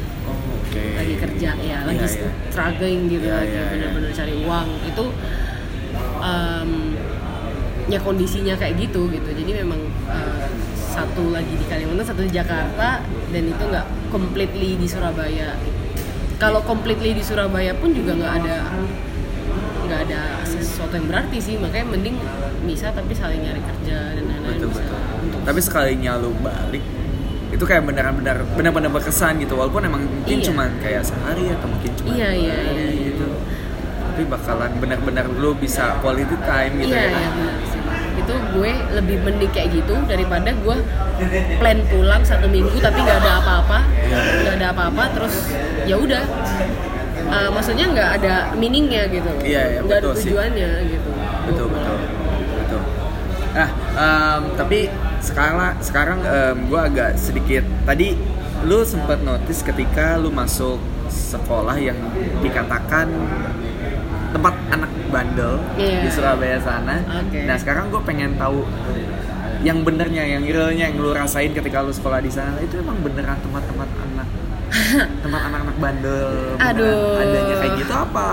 oke. 0.75 0.85
Lagi 0.99 1.14
kerja 1.16 1.50
ya 1.57 1.78
lagi 1.83 1.97
Iya, 1.97 2.09
iya. 2.11 2.31
struggling 2.50 3.00
gitu 3.07 3.26
Iya, 3.26 3.37
lagi 3.38 3.49
iya, 3.49 3.62
iya. 3.62 3.71
bener-bener 3.71 4.11
cari 4.11 4.35
uang. 4.43 4.69
Itu 4.85 5.04
em, 6.21 6.71
ya 7.85 7.99
kondisinya 8.00 8.54
kayak 8.57 8.75
gitu 8.81 9.07
gitu. 9.09 9.28
Jadi 9.31 9.50
memang 9.62 9.81
eh, 10.09 10.47
satu 10.75 11.31
lagi 11.31 11.54
di 11.54 11.66
Kalimantan 11.66 12.07
satu 12.07 12.23
di 12.23 12.31
Jakarta 12.31 13.02
dan 13.04 13.43
itu 13.45 13.62
nggak 13.62 13.87
completely 14.09 14.75
di 14.75 14.87
Surabaya. 14.87 15.54
Kalau 16.35 16.61
completely 16.62 17.14
di 17.14 17.23
Surabaya 17.23 17.73
pun 17.75 17.95
juga 17.95 18.14
nggak 18.14 18.33
ada 18.43 18.57
nggak 19.85 20.00
ada 20.09 20.21
sesuatu 20.43 20.95
yang 20.97 21.07
berarti 21.07 21.38
sih. 21.38 21.54
Makanya 21.57 21.87
mending 21.88 22.16
bisa 22.64 22.90
tapi 22.90 23.12
saling 23.12 23.38
nyari 23.38 23.61
kerja 23.61 24.16
dan 24.16 24.25
lain-lain 24.25 24.57
betul 24.57 24.71
bisa. 24.73 24.83
betul. 24.83 24.99
Untuk 25.25 25.40
tapi 25.45 25.61
sekalinya 25.61 26.12
lu 26.16 26.33
balik 26.40 26.85
itu 27.54 27.62
kayak 27.62 27.87
benar-benar 27.87 28.42
benar-benar 28.52 28.90
berkesan 28.90 29.38
gitu. 29.38 29.54
Walaupun 29.54 29.87
emang 29.87 30.02
mungkin 30.02 30.37
Iya. 30.37 30.46
cuman 30.50 30.68
kayak 30.78 31.02
sehari 31.02 31.46
atau 31.49 31.66
mungkin 31.70 31.90
cuma 31.94 32.11
Iya, 32.11 32.28
iya, 32.34 32.52
hari 32.52 32.75
iya. 32.75 33.06
gitu. 33.08 33.26
Tapi 34.04 34.23
bakalan 34.26 34.70
benar-benar 34.76 35.26
lu 35.32 35.54
bisa 35.54 35.94
quality 35.99 36.34
time 36.40 36.73
gitu 36.78 36.90
iya 36.90 37.02
ya. 37.04 37.14
iya 37.14 37.30
benar 37.30 37.56
itu 38.14 38.30
gue 38.54 38.73
lebih 38.94 39.16
mending 39.20 39.50
kayak 39.50 39.75
gitu 39.75 39.90
daripada 40.06 40.54
gue 40.54 40.76
plan 41.58 41.78
pulang 41.90 42.23
satu 42.23 42.46
minggu 42.46 42.73
tapi 42.78 42.96
nggak 42.96 43.18
ada 43.20 43.32
apa-apa. 43.38 43.78
Iya. 43.90 44.18
nggak 44.40 44.54
ada 44.54 44.66
apa-apa 44.70 45.02
terus 45.12 45.34
ya 45.82 45.96
udah. 45.99 46.23
Eh, 47.25 47.49
maksudnya 47.50 47.87
nggak 47.90 48.11
ada 48.20 48.34
meaningnya 48.54 49.11
gitu. 49.11 49.30
Iya, 49.42 49.62
iya, 49.66 49.78
nggak 49.82 49.99
ada 49.99 50.08
betul 50.08 50.14
sih. 50.14 50.30
tujuannya 50.30 50.70
gitu. 50.87 51.11
Betul 51.44 51.66
betul 51.68 51.96
betul. 52.54 52.80
Nah 53.50 53.68
em, 53.94 54.42
tapi 54.54 54.78
sekarang 55.25 55.57
sekarang 55.81 56.19
gue 56.62 56.76
agak 56.78 57.16
sedikit 57.16 57.64
tadi 57.83 58.12
lu 58.62 58.81
sempat 58.83 59.21
notice 59.21 59.61
ketika 59.61 60.16
lu 60.16 60.28
masuk 60.28 60.76
sekolah 61.07 61.76
yang 61.76 61.97
dikatakan 62.40 63.09
tempat 64.31 64.54
anak 64.69 64.90
bandel 65.09 65.62
Iya. 65.75 66.02
di 66.02 66.11
Surabaya 66.11 66.59
sana 66.59 67.00
Oke. 67.21 67.45
nah 67.45 67.54
sekarang 67.54 67.88
gue 67.88 68.02
pengen 68.02 68.35
tahu 68.35 68.66
yang 69.61 69.81
benernya 69.81 70.26
yang 70.26 70.43
realnya 70.43 70.90
yang 70.90 70.99
lu 70.99 71.11
rasain 71.11 71.50
ketika 71.50 71.81
lu 71.81 71.88
sekolah 71.88 72.19
di 72.19 72.28
sana 72.28 72.59
itu 72.59 72.76
emang 72.76 72.99
beneran 73.00 73.38
tempat-tempat 73.38 73.88
anak 73.97 74.28
tempat 75.23 75.40
anak-anak 75.45 75.76
bandel 75.78 76.59
Aduh. 76.59 77.16
adanya 77.16 77.54
kayak 77.59 77.75
gitu 77.78 77.93
apa 77.93 78.28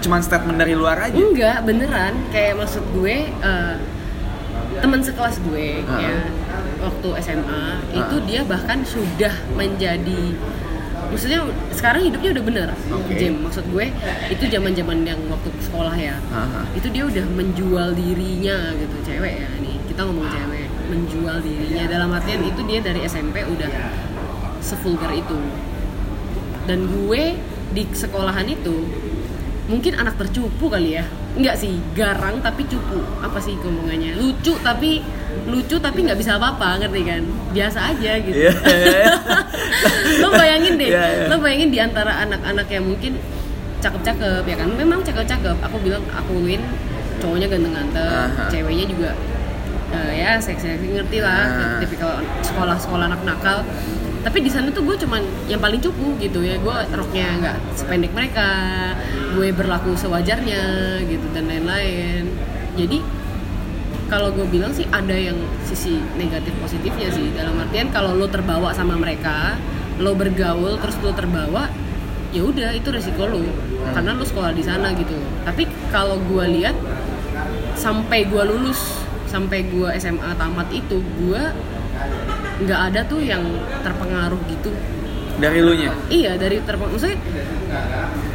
cuman 0.00 0.20
statement 0.20 0.58
dari 0.58 0.74
luar 0.74 0.96
aja 1.00 1.16
enggak 1.16 1.58
beneran 1.62 2.14
kayak 2.28 2.54
maksud 2.54 2.84
gue 2.92 3.16
eh, 3.32 3.74
teman 4.80 5.00
sekelas 5.00 5.36
gue 5.42 5.84
Ah. 5.84 5.98
ya 5.98 6.14
waktu 6.78 7.08
SMA 7.22 7.62
itu 7.92 8.16
Ah. 8.16 8.24
dia 8.24 8.40
bahkan 8.42 8.80
sudah 8.82 9.32
menjadi 9.52 10.32
maksudnya 11.06 11.42
sekarang 11.70 12.06
hidupnya 12.06 12.30
udah 12.32 12.44
bener 12.44 12.68
Oke. 12.88 13.12
Jim 13.14 13.42
maksud 13.42 13.66
gue 13.66 13.90
itu 14.28 14.44
zaman 14.46 14.72
zaman 14.72 15.02
yang 15.02 15.20
waktu 15.26 15.48
sekolah 15.60 15.92
ya 15.92 16.16
Aha. 16.30 16.64
itu 16.72 16.88
dia 16.88 17.04
udah 17.04 17.24
menjual 17.30 17.92
dirinya 17.92 18.72
gitu 18.72 18.96
cewek 19.04 19.34
ya 19.38 19.48
nih 19.58 19.76
kita 19.84 20.00
ngomong 20.02 20.26
cewek 20.26 20.66
menjual 20.86 21.36
dirinya 21.40 21.84
dalam 21.86 22.10
artian 22.10 22.40
itu 22.42 22.60
dia 22.62 22.78
dari 22.80 23.00
SMP 23.04 23.42
udah 23.42 23.70
sevulgar 24.60 25.10
itu 25.10 25.38
dan 26.64 26.86
gue 26.86 27.22
di 27.70 27.82
sekolahan 27.90 28.46
itu 28.46 28.86
mungkin 29.66 29.94
anak 29.94 30.14
tercupu 30.16 30.66
kali 30.66 30.94
ya 30.94 31.06
enggak 31.38 31.56
sih 31.58 31.78
garang 31.94 32.42
tapi 32.42 32.66
cupu. 32.66 32.98
Apa 33.22 33.38
sih 33.38 33.54
ngomongannya? 33.58 34.18
Lucu 34.18 34.58
tapi 34.62 35.02
lucu 35.46 35.78
tapi 35.78 35.98
nggak 36.02 36.18
bisa 36.18 36.36
apa-apa 36.36 36.82
ngerti 36.82 37.00
kan? 37.06 37.22
Biasa 37.54 37.78
aja 37.94 38.12
gitu. 38.18 38.34
Iya, 38.34 38.52
iya, 38.66 38.96
iya. 39.06 39.14
lo 40.22 40.28
bayangin 40.34 40.74
deh 40.74 40.90
Iya, 40.90 41.04
iya. 41.06 41.24
lo 41.30 41.36
bayangin 41.38 41.70
di 41.70 41.78
antara 41.78 42.12
anak-anak 42.26 42.66
yang 42.66 42.84
mungkin 42.86 43.12
cakep-cakep 43.78 44.42
ya 44.44 44.56
kan? 44.58 44.68
Memang 44.74 45.00
cakep-cakep. 45.06 45.56
Aku 45.70 45.76
bilang 45.80 46.02
akuin 46.10 46.60
cowoknya 47.20 47.46
ganteng-ganteng 47.52 48.32
Aha. 48.32 48.48
ceweknya 48.48 48.86
juga 48.88 49.10
eh, 49.92 50.12
ya 50.24 50.40
seksi-seksi 50.40 50.98
ngerti 50.98 51.18
lah. 51.22 51.44
Ah. 51.46 51.78
tipikal 51.82 52.18
sekolah-sekolah 52.42 53.06
anak 53.10 53.22
nakal. 53.22 53.62
Tapi 54.20 54.44
di 54.44 54.52
sana 54.52 54.68
tuh 54.68 54.84
gue 54.84 54.96
cuman 55.00 55.24
yang 55.48 55.62
paling 55.62 55.80
cupu 55.80 56.12
gitu 56.20 56.44
ya. 56.44 56.60
Gue 56.60 56.74
roknya 56.92 57.26
nggak 57.40 57.56
sependek 57.78 58.12
mereka 58.12 58.48
gue 59.34 59.48
berlaku 59.54 59.94
sewajarnya 59.94 60.62
gitu 61.06 61.26
dan 61.30 61.46
lain-lain. 61.46 62.26
Jadi 62.74 62.98
kalau 64.10 64.34
gue 64.34 64.46
bilang 64.50 64.74
sih 64.74 64.86
ada 64.90 65.14
yang 65.14 65.38
sisi 65.62 66.02
negatif 66.18 66.50
positifnya 66.58 67.08
sih. 67.14 67.30
Dalam 67.34 67.54
artian 67.62 67.94
kalau 67.94 68.18
lo 68.18 68.26
terbawa 68.26 68.74
sama 68.74 68.98
mereka 68.98 69.54
lo 70.00 70.16
bergaul 70.16 70.80
terus 70.80 70.96
lo 71.04 71.12
terbawa 71.14 71.70
ya 72.34 72.42
udah 72.42 72.74
itu 72.74 72.90
resiko 72.90 73.26
lo. 73.30 73.42
Karena 73.94 74.18
lo 74.18 74.26
sekolah 74.26 74.50
di 74.50 74.66
sana 74.66 74.90
gitu. 74.94 75.14
Tapi 75.46 75.66
kalau 75.94 76.18
gue 76.26 76.44
lihat 76.60 76.74
sampai 77.78 78.26
gue 78.26 78.42
lulus 78.44 79.06
sampai 79.30 79.62
gue 79.70 79.88
SMA 79.94 80.34
tamat 80.34 80.66
itu 80.74 80.98
gue 80.98 81.42
nggak 82.66 82.80
ada 82.92 83.00
tuh 83.06 83.22
yang 83.22 83.46
terpengaruh 83.86 84.42
gitu. 84.50 84.74
Dari 85.40 85.62
lu 85.62 85.72
nya? 85.78 85.94
Iya 86.10 86.34
dari 86.36 86.58
terpengaruh 86.60 86.98
maksudnya 86.98 87.18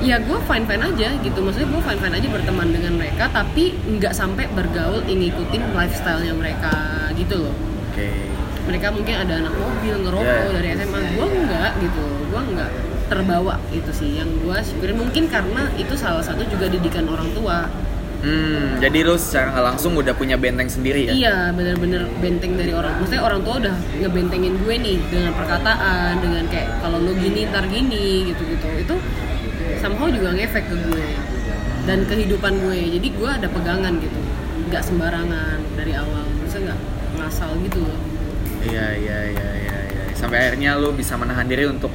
ya 0.05 0.21
gue 0.21 0.37
fine 0.45 0.65
fine 0.69 0.83
aja 0.85 1.09
gitu. 1.19 1.39
Maksudnya 1.41 1.67
gue 1.73 1.81
fine 1.81 1.99
fine 1.99 2.15
aja 2.15 2.27
berteman 2.29 2.67
dengan 2.69 2.93
mereka 3.01 3.25
tapi 3.33 3.73
nggak 3.73 4.13
sampai 4.13 4.45
bergaul 4.53 5.01
ngikutin 5.01 5.73
lifestyle-nya 5.73 6.33
mereka 6.37 6.73
gitu 7.17 7.49
loh. 7.49 7.55
Oke. 7.91 8.09
Mereka 8.65 8.87
mungkin 8.93 9.15
ada 9.17 9.33
anak 9.41 9.53
mobil 9.57 9.93
ngerokok 10.05 10.25
Yeah. 10.25 10.53
dari 10.53 10.67
SMA 10.77 10.99
gue 11.17 11.27
enggak 11.27 11.71
gitu. 11.81 12.05
Gue 12.29 12.41
enggak 12.53 12.69
terbawa 13.09 13.57
itu 13.73 13.91
sih. 13.93 14.21
Yang 14.21 14.29
gue 14.45 14.57
syukurin 14.61 14.97
mungkin 15.01 15.23
karena 15.25 15.69
itu 15.77 15.93
salah 15.97 16.21
satu 16.21 16.45
juga 16.45 16.69
didikan 16.69 17.09
orang 17.09 17.29
tua. 17.33 17.65
Hmm 18.25 18.65
jadi 18.81 19.01
lu 19.05 19.17
secara 19.17 19.49
nggak 19.53 19.65
langsung 19.65 19.91
udah 19.97 20.13
punya 20.13 20.37
benteng 20.37 20.69
sendiri 20.69 21.09
ya? 21.09 21.13
Iya, 21.13 21.37
bener-bener 21.57 22.05
benteng 22.21 22.53
dari 22.53 22.69
orang. 22.73 23.01
Maksudnya 23.01 23.23
orang 23.25 23.41
tua 23.41 23.55
udah 23.61 23.75
ngebentengin 24.01 24.53
gue 24.61 24.75
nih 24.77 24.97
dengan 25.09 25.31
perkataan, 25.33 26.21
dengan 26.21 26.43
kayak 26.49 26.69
kalau 26.85 26.97
lo 27.01 27.13
gini 27.17 27.49
ntar 27.49 27.65
gini 27.65 28.29
gitu-gitu. 28.29 28.67
Itu 28.81 28.95
somehow 29.85 30.09
juga 30.09 30.33
ngefek 30.33 30.65
ke 30.65 30.75
gue 30.81 31.07
dan 31.85 32.01
kehidupan 32.03 32.53
gue. 32.59 32.97
Jadi 32.97 33.07
gue 33.13 33.29
ada 33.29 33.45
pegangan 33.45 33.93
gitu, 34.01 34.19
nggak 34.67 34.81
sembarangan 34.81 35.61
dari 35.77 35.93
awal. 35.93 36.25
Maksudnya 36.41 36.73
nggak 36.73 36.79
ngasal 37.21 37.53
gitu 37.61 37.85
loh. 37.85 37.99
Iya 38.65 38.97
iya 38.97 39.17
iya 39.29 39.49
iya 39.61 39.77
iya. 39.93 40.03
Sampai 40.17 40.41
akhirnya 40.41 40.73
lu 40.75 40.89
bisa 40.91 41.13
menahan 41.13 41.45
diri 41.45 41.69
untuk 41.69 41.93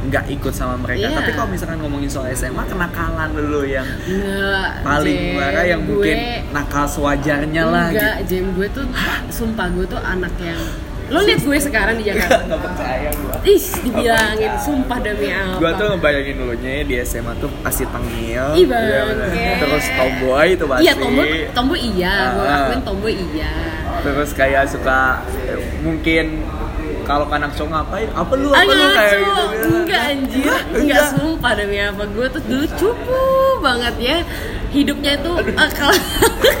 nggak 0.00 0.32
ikut 0.32 0.54
sama 0.56 0.80
mereka. 0.80 1.12
Iya. 1.12 1.16
Tapi 1.20 1.30
kalau 1.36 1.48
misalkan 1.52 1.76
ngomongin 1.76 2.08
soal 2.08 2.32
SMA, 2.32 2.64
kenakalan 2.64 3.36
dulu 3.36 3.68
yang 3.68 3.84
Nggak. 3.84 4.80
paling 4.80 5.20
parah 5.36 5.64
yang 5.68 5.80
Gue- 5.84 5.92
mungkin 5.92 6.16
nakal 6.56 6.88
sewajarnya 6.88 7.62
lah 7.68 7.92
Enggak, 7.92 8.16
gitu. 8.24 8.40
Jem 8.40 8.46
gue 8.56 8.68
tuh 8.72 8.86
sumpah 9.28 9.68
gue 9.68 9.84
tuh 9.84 10.00
anak 10.00 10.32
yang 10.40 10.56
lo 11.10 11.18
lihat 11.20 11.40
gue 11.40 11.58
sekarang 11.58 11.94
di 11.96 12.04
Jakarta. 12.06 12.46
Gak 12.50 12.60
percaya 12.62 13.08
gua. 13.12 13.34
Ih, 13.42 13.58
dibilangin 13.82 14.52
sumpah 14.56 14.98
demi 14.98 15.28
apa? 15.28 15.58
Gua 15.58 15.70
tuh 15.74 15.86
ngebayangin 15.90 16.34
dulunya 16.36 16.72
di 16.82 16.94
SMA 17.02 17.34
tuh 17.36 17.50
pasti 17.60 17.84
tengil. 17.84 18.46
Ih, 18.54 18.64
Iya. 18.64 19.58
Terus 19.58 19.84
tomboy 19.90 20.46
itu 20.54 20.64
pasti. 20.64 20.82
Iya, 20.82 20.92
tomboy, 20.94 21.28
tomboy 21.50 21.80
iya, 21.80 22.14
gue 22.30 22.44
Ah. 22.44 22.58
akuin 22.64 22.80
tomboy 22.80 23.12
iya. 23.28 23.50
Terus 24.00 24.30
kayak 24.32 24.64
suka 24.66 25.20
mungkin 25.80 26.46
kalau 27.02 27.26
anak 27.26 27.50
cowok 27.52 27.70
ngapain? 27.70 28.08
Apa 28.12 28.32
lu? 28.34 28.48
Ah, 28.48 28.62
Apa 28.62 28.70
lu 28.70 28.86
kayak 28.88 29.16
gitu? 29.18 29.44
enggak 29.66 30.02
anjir, 30.06 30.52
enggak 30.72 31.02
sumpah 31.10 31.52
demi 31.52 31.78
apa 31.80 32.04
gue 32.06 32.26
tuh 32.30 32.40
dulu 32.40 32.66
cupu 32.78 33.22
banget 33.58 33.94
ya 33.98 34.16
hidupnya 34.70 35.18
itu 35.18 35.32
akal 35.58 35.90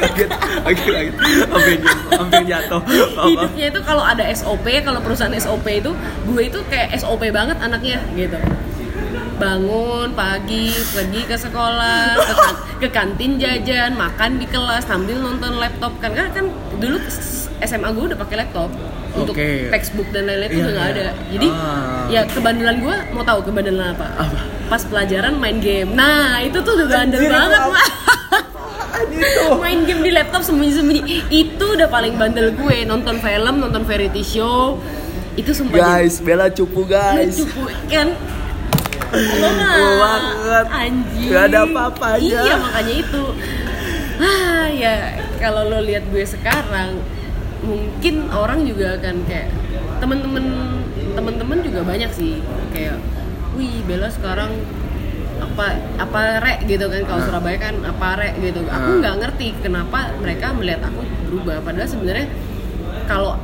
kaget. 0.02 0.30
Kaget 0.66 1.80
kaget 2.10 2.44
jatuh 2.50 2.82
hidupnya 3.26 3.66
itu 3.70 3.80
kalau 3.86 4.02
ada 4.02 4.24
SOP 4.34 4.66
kalau 4.82 4.98
perusahaan 4.98 5.30
SOP 5.38 5.66
itu 5.70 5.94
gue 6.26 6.42
itu 6.42 6.58
kayak 6.66 6.94
SOP 6.98 7.22
banget 7.30 7.56
anaknya 7.62 8.02
gitu. 8.18 8.34
Bangun 9.40 10.12
pagi 10.12 10.68
pergi 10.92 11.22
ke 11.24 11.36
sekolah 11.38 12.12
ke, 12.18 12.34
kan- 12.36 12.58
ke 12.76 12.88
kantin 12.92 13.40
jajan 13.40 13.96
makan 13.96 14.36
di 14.36 14.44
kelas 14.44 14.84
sambil 14.84 15.16
nonton 15.16 15.56
laptop 15.56 15.96
kan. 16.02 16.12
Kan 16.12 16.28
kan 16.34 16.44
dulu 16.76 16.98
SMA 17.64 17.88
gue 17.94 18.04
udah 18.12 18.18
pakai 18.18 18.36
laptop 18.44 18.68
untuk 19.12 19.34
Oke. 19.34 19.68
textbook 19.68 20.08
dan 20.10 20.24
lain-lain 20.24 20.46
itu 20.46 20.54
Iya, 20.54 20.62
udah 20.62 20.72
nggak 20.72 20.88
iya. 20.88 20.94
ada 20.96 21.12
jadi 21.28 21.48
Ah. 21.48 22.04
ya 22.08 22.20
kebandelan 22.26 22.76
gue 22.78 22.96
mau 23.10 23.22
tahu 23.22 23.40
kebandelan 23.42 23.92
apa? 23.92 24.06
Apa? 24.16 24.38
pas 24.66 24.82
pelajaran 24.82 25.34
main 25.34 25.58
game 25.58 25.90
nah 25.90 26.38
itu 26.38 26.58
tuh 26.60 26.74
udah 26.74 26.86
bandel 26.88 27.22
banget 27.24 27.60
mah 27.64 27.88
itu 29.10 29.42
main 29.62 29.80
game 29.82 30.00
di 30.00 30.12
laptop 30.12 30.42
sembunyi-sembunyi 30.42 31.02
itu 31.28 31.64
udah 31.66 31.86
paling 31.86 32.14
bandel 32.14 32.50
gue 32.50 32.76
nonton 32.84 33.18
film 33.18 33.54
nonton 33.56 33.82
variety 33.82 34.22
show 34.22 34.78
itu 35.32 35.50
sumpah 35.50 35.74
guys 35.98 36.18
Bella 36.18 36.46
cupu 36.48 36.84
jadi- 36.84 36.94
guys 37.26 37.34
cupu 37.36 37.62
kan 37.88 38.08
lo 39.10 39.50
banget. 39.98 40.64
anjing 40.70 41.28
Gak 41.28 41.44
ada 41.44 41.58
apa-apanya. 41.64 42.40
iya 42.40 42.54
makanya 42.56 42.94
itu 42.96 43.22
ah 44.20 44.66
ya 44.68 44.92
kalau 45.36 45.66
lo 45.66 45.80
lihat 45.80 46.06
gue 46.06 46.22
sekarang 46.22 46.94
mungkin 47.60 48.14
orang 48.30 48.64
juga 48.64 48.96
akan 48.96 49.16
kayak 49.24 49.48
temen-temen 50.00 50.44
temen-temen 51.12 51.58
juga 51.60 51.80
banyak 51.84 52.10
sih 52.10 52.40
kayak 52.72 52.96
wih 53.52 53.84
Bella 53.84 54.08
sekarang 54.08 54.48
apa 55.40 55.66
apa 55.96 56.20
rek 56.40 56.64
gitu 56.64 56.86
kan 56.86 57.02
kalau 57.04 57.20
Ah. 57.20 57.26
Surabaya 57.26 57.58
kan 57.58 57.74
apa 57.82 58.08
rek 58.16 58.34
gitu 58.38 58.60
aku 58.64 58.88
Ah. 58.88 58.96
nggak 59.00 59.14
ngerti 59.18 59.46
kenapa 59.60 60.12
mereka 60.20 60.52
melihat 60.52 60.84
aku 60.84 61.00
berubah 61.26 61.60
padahal 61.60 61.88
sebenarnya 61.88 62.28
kalau 63.04 63.36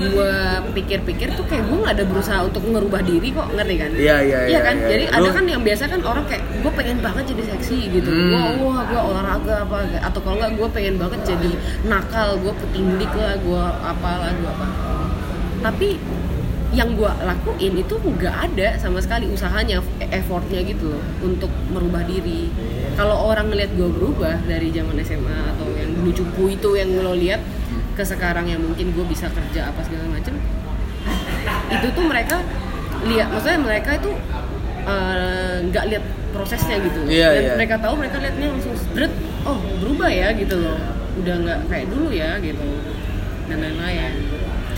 gue 0.00 0.34
pikir-pikir 0.72 1.28
tuh 1.36 1.44
kayak 1.44 1.68
gue 1.68 1.76
nggak 1.76 1.94
ada 2.00 2.04
berusaha 2.08 2.40
untuk 2.46 2.64
merubah 2.64 3.04
diri 3.04 3.28
kok 3.32 3.48
ngerti 3.52 3.74
kan? 3.76 3.90
Iya, 3.92 4.16
iya, 4.24 4.38
iya, 4.48 4.60
kan? 4.64 4.76
iya. 4.80 4.88
jadi 4.88 5.04
Lu- 5.12 5.16
ada 5.20 5.28
kan 5.36 5.44
yang 5.44 5.62
biasa 5.62 5.82
kan 5.88 6.00
orang 6.04 6.24
kayak 6.24 6.42
gue 6.64 6.72
pengen 6.72 6.98
banget 7.04 7.24
jadi 7.36 7.42
seksi 7.54 7.78
gitu. 8.00 8.10
Hmm. 8.10 8.32
wah 8.32 8.50
wah 8.64 8.80
gue 8.88 9.00
olahraga 9.00 9.54
apa 9.68 9.78
atau 10.00 10.20
kalau 10.24 10.36
nggak 10.40 10.52
gue 10.56 10.68
pengen 10.72 10.94
banget 10.96 11.20
jadi 11.36 11.50
nakal 11.84 12.40
gue 12.40 12.52
petindik 12.64 13.12
lah 13.12 13.34
gue 13.36 13.64
apalah 13.84 14.30
gue 14.32 14.50
apa. 14.50 14.66
Tapi 15.60 15.88
yang 16.70 16.94
gue 16.94 17.10
lakuin 17.26 17.82
itu 17.82 17.94
nggak 17.98 18.34
ada 18.46 18.78
sama 18.78 19.02
sekali 19.02 19.26
usahanya 19.26 19.82
effortnya 19.98 20.62
gitu 20.62 20.94
loh 20.94 21.02
untuk 21.18 21.50
merubah 21.74 22.06
diri. 22.06 22.46
Kalau 22.94 23.26
orang 23.26 23.50
ngelihat 23.50 23.74
gue 23.74 23.88
berubah 23.90 24.38
dari 24.46 24.70
zaman 24.70 24.94
SMA 25.02 25.38
atau 25.56 25.66
yang 25.74 25.90
dulu 25.98 26.10
cupu 26.14 26.54
itu 26.54 26.70
yang 26.78 26.94
lo 27.02 27.18
lihat 27.18 27.42
ke 28.00 28.04
sekarang 28.08 28.48
yang 28.48 28.64
mungkin 28.64 28.96
gue 28.96 29.04
bisa 29.04 29.28
kerja 29.28 29.68
apa 29.68 29.84
segala 29.84 30.08
macem 30.08 30.40
itu 31.68 31.86
tuh 31.92 32.04
mereka 32.08 32.40
lihat 33.04 33.28
maksudnya 33.28 33.60
mereka 33.60 33.90
itu 34.00 34.10
eh, 34.88 35.54
nggak 35.68 35.84
lihat 35.92 36.04
prosesnya 36.32 36.80
gitu 36.80 37.04
Iya, 37.04 37.28
dan 37.36 37.42
iya. 37.44 37.52
mereka 37.60 37.76
tahu 37.76 37.94
mereka 38.00 38.16
lihatnya 38.24 38.56
langsung 38.56 38.72
seret 38.72 39.12
oh 39.44 39.60
berubah 39.84 40.08
ya 40.08 40.32
gitu 40.32 40.56
loh. 40.56 40.78
Udah 41.20 41.34
nggak 41.44 41.58
kayak 41.68 41.86
dulu 41.92 42.08
ya 42.08 42.40
gitu. 42.40 42.64
Dan 43.50 43.56
lain-lain. 43.60 44.12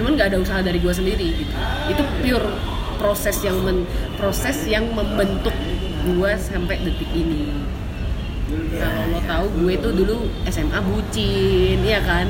Cuman 0.01 0.11
nggak 0.17 0.29
ada 0.33 0.39
usaha 0.41 0.59
dari 0.65 0.81
gue 0.81 0.95
sendiri 0.97 1.29
gitu. 1.45 1.55
Itu 1.93 2.03
pure 2.25 2.49
proses 2.97 3.37
yang 3.45 3.61
men- 3.63 3.87
proses 4.17 4.59
yang 4.67 4.91
membentuk 4.91 5.53
gue 6.03 6.31
sampai 6.41 6.81
detik 6.83 7.11
ini. 7.13 7.53
Kalau 8.73 9.03
lo 9.13 9.21
tahu 9.23 9.47
gue 9.61 9.75
tuh 9.79 9.93
dulu 9.93 10.17
SMA 10.49 10.81
bucin 10.83 11.79
ya 11.85 12.01
kan 12.01 12.27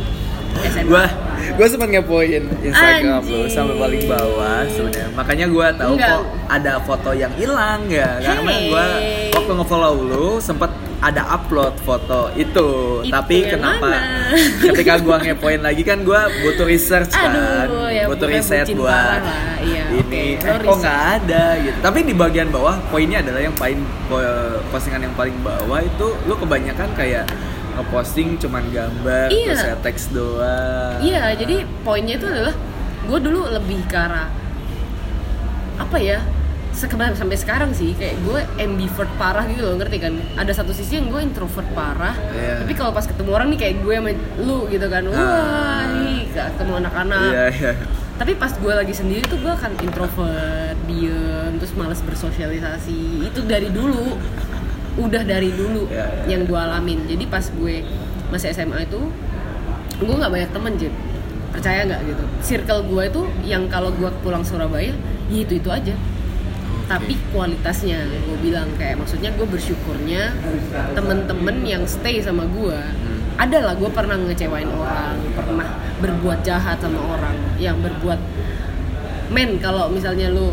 Gua 0.85 1.05
gua 1.53 1.67
sempat 1.67 1.89
ngepoin 1.89 2.43
Instagram 2.61 3.23
lu 3.23 3.41
Anjing. 3.41 3.51
sampai 3.51 3.75
paling 3.77 4.03
bawah 4.05 4.61
sebenarnya. 4.67 5.09
Makanya 5.13 5.47
gua 5.49 5.67
tahu 5.73 5.93
Enggak. 5.95 6.11
kok 6.13 6.23
ada 6.49 6.73
foto 6.81 7.11
yang 7.13 7.33
hilang 7.33 7.81
ya 7.87 8.09
karena 8.19 8.41
Hey. 8.49 8.69
gua 8.69 8.85
waktu 9.33 9.53
nge-follow 9.55 9.95
lu 10.03 10.27
sempet 10.39 10.71
ada 11.03 11.27
upload 11.29 11.75
foto 11.81 12.31
itu, 12.33 12.71
Itu 13.03 13.11
tapi 13.11 13.43
kenapa 13.45 13.91
mana? 13.91 14.39
ketika 14.71 15.03
gua 15.03 15.19
ngepoin 15.19 15.59
lagi 15.59 15.83
kan 15.83 15.99
gua 16.01 16.31
butuh 16.41 16.63
research 16.63 17.11
kan 17.11 17.35
Aduh, 17.67 17.91
ya 17.91 18.07
butuh 18.07 18.29
riset 18.29 18.71
buat 18.71 19.19
iya, 19.61 19.83
ini 19.91 20.39
oke. 20.39 20.47
eh, 20.47 20.57
Lo 20.57 20.69
kok 20.69 20.77
nggak 20.79 21.01
ada 21.19 21.45
gitu 21.59 21.79
tapi 21.83 21.99
di 22.03 22.15
bagian 22.15 22.49
bawah 22.49 22.79
poinnya 22.87 23.19
adalah 23.19 23.43
yang 23.43 23.51
paling 23.53 23.81
po- 24.07 24.23
postingan 24.71 25.03
yang 25.03 25.15
paling 25.15 25.35
bawah 25.43 25.83
itu 25.83 26.07
lu 26.23 26.35
kebanyakan 26.37 26.87
kayak 26.95 27.27
ngeposting 27.75 28.37
cuman 28.37 28.65
gambar 28.69 29.29
Iya. 29.29 29.47
terus 29.49 29.65
ya 29.65 29.77
teks 29.79 30.05
doang 30.11 30.97
Iya, 30.99 31.23
jadi 31.35 31.57
poinnya 31.81 32.17
itu 32.17 32.27
adalah 32.27 32.55
gue 33.03 33.19
dulu 33.21 33.51
lebih 33.51 33.83
ke 33.85 33.97
arah 33.97 34.29
apa 35.75 35.99
ya? 35.99 36.21
Sekedar 36.73 37.13
sampai 37.13 37.37
sekarang 37.37 37.71
sih 37.71 37.93
kayak 37.93 38.17
gue 38.23 38.41
ambivert 38.59 39.11
parah 39.15 39.45
gitu 39.45 39.61
loh 39.63 39.77
ngerti 39.77 39.99
kan? 39.99 40.17
Ada 40.35 40.53
satu 40.55 40.73
sisi 40.73 40.97
yang 40.97 41.09
gue 41.09 41.21
introvert 41.21 41.69
parah, 41.71 42.17
Iya. 42.31 42.65
tapi 42.65 42.73
kalau 42.73 42.91
pas 42.91 43.05
ketemu 43.05 43.31
orang 43.31 43.49
nih 43.51 43.59
kayak 43.61 43.77
gue 43.79 43.95
sama 43.95 44.11
lu 44.39 44.59
gitu 44.67 44.87
kan, 44.87 45.05
wah, 45.05 45.21
Ah. 45.21 45.85
ih, 45.99 46.25
gak 46.31 46.57
ketemu 46.57 46.73
anak-anak. 46.79 47.29
iya 47.29 47.45
iya 47.51 47.73
Tapi 48.13 48.33
pas 48.35 48.53
gue 48.55 48.71
lagi 48.73 48.95
sendiri 48.95 49.25
tuh 49.27 49.37
gue 49.37 49.51
akan 49.51 49.73
introvert, 49.81 50.77
diem, 50.87 51.53
terus 51.59 51.75
males 51.75 51.99
bersosialisasi. 52.01 53.27
Itu 53.27 53.43
dari 53.43 53.67
dulu, 53.69 54.15
udah 54.99 55.23
dari 55.25 55.51
dulu 55.53 55.89
Iya, 55.89 56.27
iya. 56.27 56.37
yang 56.37 56.43
gue 56.45 56.59
alamin. 56.59 57.05
Jadi 57.09 57.25
pas 57.29 57.45
gue 57.45 57.85
masih 58.29 58.53
SMA 58.53 58.85
itu, 58.85 59.01
gue 60.01 60.15
nggak 60.15 60.33
banyak 60.33 60.51
temen 60.53 60.73
Jip. 60.77 60.95
Percaya 61.53 61.85
nggak 61.85 62.01
gitu? 62.09 62.25
Circle 62.41 62.81
gue 62.89 63.03
itu 63.09 63.23
yang 63.45 63.69
kalau 63.69 63.93
gue 63.93 64.09
pulang 64.25 64.45
Surabaya, 64.45 64.93
ya 65.29 65.39
itu 65.41 65.57
itu 65.61 65.69
aja. 65.69 65.95
Tapi 66.89 67.17
kualitasnya, 67.33 68.05
gue 68.05 68.37
bilang 68.43 68.69
kayak 68.77 69.01
maksudnya 69.01 69.33
gue 69.33 69.47
bersyukurnya 69.49 70.37
temen-temen 70.93 71.57
yang 71.65 71.83
stay 71.89 72.21
sama 72.21 72.45
gue 72.53 72.77
ada 73.41 73.59
lah 73.65 73.75
gue 73.75 73.89
pernah 73.89 74.17
ngecewain 74.21 74.69
orang 74.69 75.17
pernah 75.33 75.69
berbuat 76.05 76.45
jahat 76.45 76.77
sama 76.85 77.01
orang 77.17 77.37
yang 77.57 77.81
berbuat 77.81 78.21
men 79.33 79.57
kalau 79.57 79.89
misalnya 79.89 80.29
lu 80.29 80.53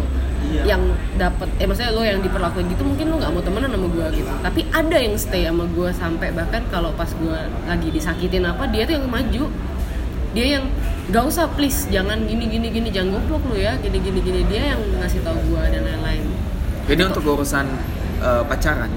yang 0.62 0.82
dapat 1.16 1.48
eh 1.56 1.66
maksudnya 1.66 1.92
lu 1.92 2.02
yang 2.02 2.20
diperlakuin 2.20 2.68
gitu 2.68 2.82
mungkin 2.82 3.06
lu 3.08 3.16
nggak 3.18 3.32
mau 3.32 3.40
temenan 3.40 3.70
sama 3.70 3.88
gue 3.88 4.06
gitu 4.18 4.32
tapi 4.40 4.62
ada 4.70 4.98
yang 4.98 5.16
stay 5.16 5.44
sama 5.44 5.66
gue 5.66 5.90
sampai 5.92 6.28
bahkan 6.32 6.62
kalau 6.68 6.92
pas 6.94 7.10
gue 7.10 7.38
lagi 7.66 7.90
disakitin 7.90 8.44
apa 8.44 8.66
dia 8.66 8.84
tuh 8.84 8.96
yang 8.96 9.06
maju 9.06 9.44
dia 10.30 10.46
yang 10.58 10.66
gak 11.10 11.26
usah 11.26 11.50
please 11.50 11.90
jangan 11.90 12.22
gini 12.22 12.46
gini 12.46 12.70
gini 12.70 12.88
jangan 12.88 13.18
goblok 13.18 13.44
lu 13.48 13.56
ya 13.58 13.74
gini 13.78 13.98
gini 13.98 14.20
gini 14.20 14.42
dia 14.46 14.74
yang 14.74 14.82
ngasih 14.96 15.22
tahu 15.22 15.38
gue 15.44 15.64
dan 15.68 15.82
lain-lain 15.82 16.22
jadi 16.86 17.02
untuk 17.04 17.26
urusan 17.28 17.66
eh, 18.20 18.44
pacaran 18.46 18.90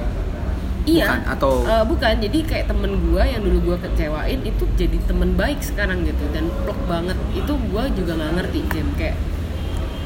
Iya. 0.82 1.06
Bukan, 1.06 1.20
atau- 1.30 1.62
Eh, 1.62 1.84
bukan. 1.86 2.14
Jadi 2.18 2.38
kayak 2.42 2.66
temen 2.66 2.98
gue 2.98 3.22
yang 3.22 3.38
dulu 3.38 3.58
gue 3.62 3.76
kecewain 3.80 4.42
itu 4.42 4.66
jadi 4.74 4.98
temen 5.06 5.38
baik 5.38 5.62
sekarang 5.62 6.02
gitu 6.02 6.26
dan 6.34 6.50
plok 6.66 6.74
banget. 6.90 7.14
Itu 7.32 7.54
gue 7.54 7.84
juga 7.94 8.18
nggak 8.18 8.32
ngerti 8.34 8.60
Jim 8.66 8.90
kayak. 8.98 9.14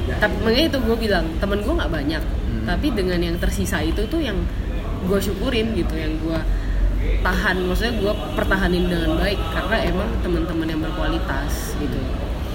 Tapi 0.07 0.35
makanya 0.42 0.66
itu 0.71 0.79
gue 0.83 0.97
bilang 0.97 1.27
temen 1.42 1.59
gue 1.62 1.75
nggak 1.75 1.92
banyak. 1.92 2.23
Hmm. 2.23 2.64
Tapi 2.66 2.87
dengan 2.95 3.19
yang 3.19 3.37
tersisa 3.37 3.83
itu 3.83 4.07
tuh 4.07 4.23
yang 4.23 4.38
gue 5.07 5.19
syukurin 5.19 5.75
gitu, 5.75 5.95
yang 5.99 6.14
gue 6.23 6.38
tahan. 7.23 7.57
Maksudnya 7.66 7.95
gue 7.99 8.12
pertahanin 8.38 8.87
dengan 8.87 9.19
baik 9.19 9.40
karena 9.53 9.77
emang 9.87 10.09
teman-teman 10.23 10.66
yang 10.66 10.81
berkualitas 10.83 11.75
gitu. 11.79 11.99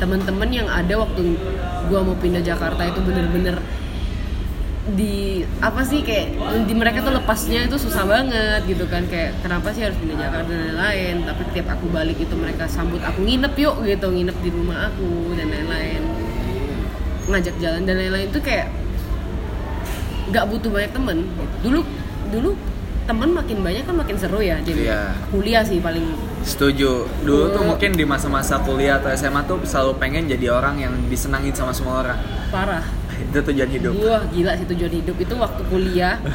Temen-temen 0.02 0.50
yang 0.50 0.68
ada 0.72 0.98
waktu 0.98 1.38
gue 1.88 2.00
mau 2.02 2.18
pindah 2.18 2.42
Jakarta 2.42 2.88
itu 2.90 3.00
bener-bener 3.04 3.60
di 4.82 5.46
apa 5.62 5.86
sih 5.86 6.02
kayak 6.02 6.42
di 6.66 6.74
mereka 6.74 7.06
tuh 7.06 7.14
lepasnya 7.14 7.70
itu 7.70 7.78
susah 7.78 8.02
banget 8.02 8.66
gitu 8.66 8.90
kan 8.90 9.06
kayak 9.06 9.38
kenapa 9.46 9.70
sih 9.78 9.86
harus 9.86 9.94
pindah 10.02 10.18
Jakarta 10.18 10.50
dan 10.50 10.74
lain-lain 10.74 11.16
tapi 11.22 11.42
tiap 11.54 11.68
aku 11.78 11.86
balik 11.94 12.18
itu 12.18 12.34
mereka 12.34 12.66
sambut 12.66 12.98
aku 13.06 13.22
nginep 13.22 13.54
yuk 13.62 13.78
gitu 13.86 14.10
nginep 14.10 14.38
di 14.42 14.50
rumah 14.50 14.90
aku 14.90 15.38
dan 15.38 15.54
lain-lain 15.54 16.01
ngajak 17.32 17.56
jalan 17.58 17.82
dan 17.84 17.96
lain-lain 17.96 18.28
itu 18.28 18.40
kayak 18.40 18.68
nggak 20.30 20.46
butuh 20.48 20.70
banyak 20.70 20.92
temen. 20.92 21.18
Dulu 21.62 21.80
dulu 22.30 22.52
temen 23.02 23.30
makin 23.30 23.58
banyak 23.60 23.84
kan 23.84 23.96
makin 23.98 24.16
seru 24.16 24.40
ya 24.40 24.62
jadi 24.62 24.82
Iya. 24.86 25.02
kuliah 25.28 25.64
sih 25.66 25.80
paling. 25.80 26.06
Setuju. 26.42 27.10
Dulu 27.22 27.44
tuh 27.52 27.64
mungkin 27.66 27.92
di 27.92 28.06
masa-masa 28.06 28.62
kuliah 28.62 28.98
atau 28.98 29.12
SMA 29.12 29.42
tuh 29.44 29.60
selalu 29.64 29.98
pengen 29.98 30.30
jadi 30.30 30.52
orang 30.52 30.80
yang 30.80 30.94
disenangin 31.08 31.52
sama 31.52 31.72
semua 31.72 32.02
orang. 32.02 32.20
Parah. 32.50 32.86
Itu 33.28 33.40
tujuan 33.44 33.70
hidup. 33.70 33.92
Gua 33.94 34.24
gila 34.30 34.52
sih 34.56 34.66
tujuan 34.66 34.94
hidup. 34.94 35.16
Itu 35.18 35.34
waktu 35.36 35.62
kuliah 35.68 36.16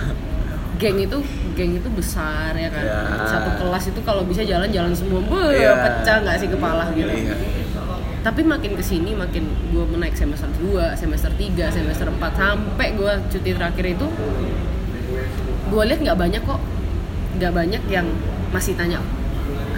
geng 0.77 1.01
itu 1.01 1.17
geng 1.57 1.73
itu 1.73 1.89
besar 1.89 2.53
ya 2.53 2.69
kan. 2.69 2.85
Ya. 2.85 3.01
satu 3.25 3.49
kelas 3.57 3.89
itu 3.89 4.01
kalau 4.05 4.21
bisa 4.23 4.45
jalan-jalan 4.45 4.93
semua. 4.93 5.25
Beuh, 5.25 5.49
Iya. 5.49 5.73
pecah 5.73 6.21
nggak 6.21 6.37
sih 6.37 6.49
kepala 6.53 6.93
gitu. 6.93 7.09
Iya. 7.09 7.33
Tapi 8.27 8.43
makin 8.43 8.75
ke 8.75 8.83
sini 8.83 9.15
makin 9.15 9.47
gue 9.71 9.87
menaik 9.87 10.19
semester 10.19 10.51
2, 10.59 10.99
semester 10.99 11.31
3, 11.31 11.71
semester 11.71 12.11
4 12.11 12.19
sampai 12.35 12.99
gue 12.99 13.12
cuti 13.31 13.55
terakhir 13.55 13.95
itu 13.95 14.07
gue 15.71 15.83
lihat 15.87 16.01
nggak 16.03 16.19
banyak 16.19 16.43
kok. 16.43 16.59
Nggak 17.39 17.53
banyak 17.53 17.83
yang 17.87 18.07
masih 18.51 18.75
tanya 18.75 18.99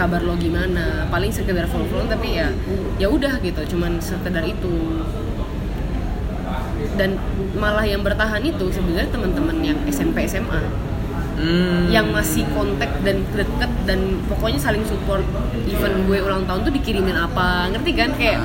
kabar 0.00 0.24
lo 0.24 0.32
gimana. 0.40 1.04
Paling 1.12 1.28
sekedar 1.28 1.68
follow 1.68 1.84
follow 1.92 2.08
tapi 2.08 2.40
ya 2.40 2.48
ya 2.96 3.12
udah 3.12 3.36
gitu. 3.44 3.76
Cuman 3.76 4.00
sekedar 4.00 4.44
itu. 4.48 5.04
Dan 6.96 7.20
malah 7.52 7.84
yang 7.84 8.00
bertahan 8.00 8.40
itu 8.40 8.72
sebenarnya 8.72 9.12
teman-teman 9.12 9.60
yang 9.60 9.78
SMP 9.92 10.24
SMA 10.24 10.87
Hmm. 11.38 11.86
yang 11.86 12.10
masih 12.10 12.42
kontak 12.50 12.90
dan 13.06 13.22
deket 13.30 13.70
dan 13.86 14.18
pokoknya 14.26 14.58
saling 14.58 14.82
support. 14.82 15.22
Even 15.70 16.10
gue 16.10 16.18
ulang 16.18 16.42
tahun 16.50 16.66
tuh 16.66 16.74
dikirimin 16.74 17.14
apa 17.14 17.70
ngerti 17.70 17.90
kan? 17.94 18.10
Kayak 18.18 18.42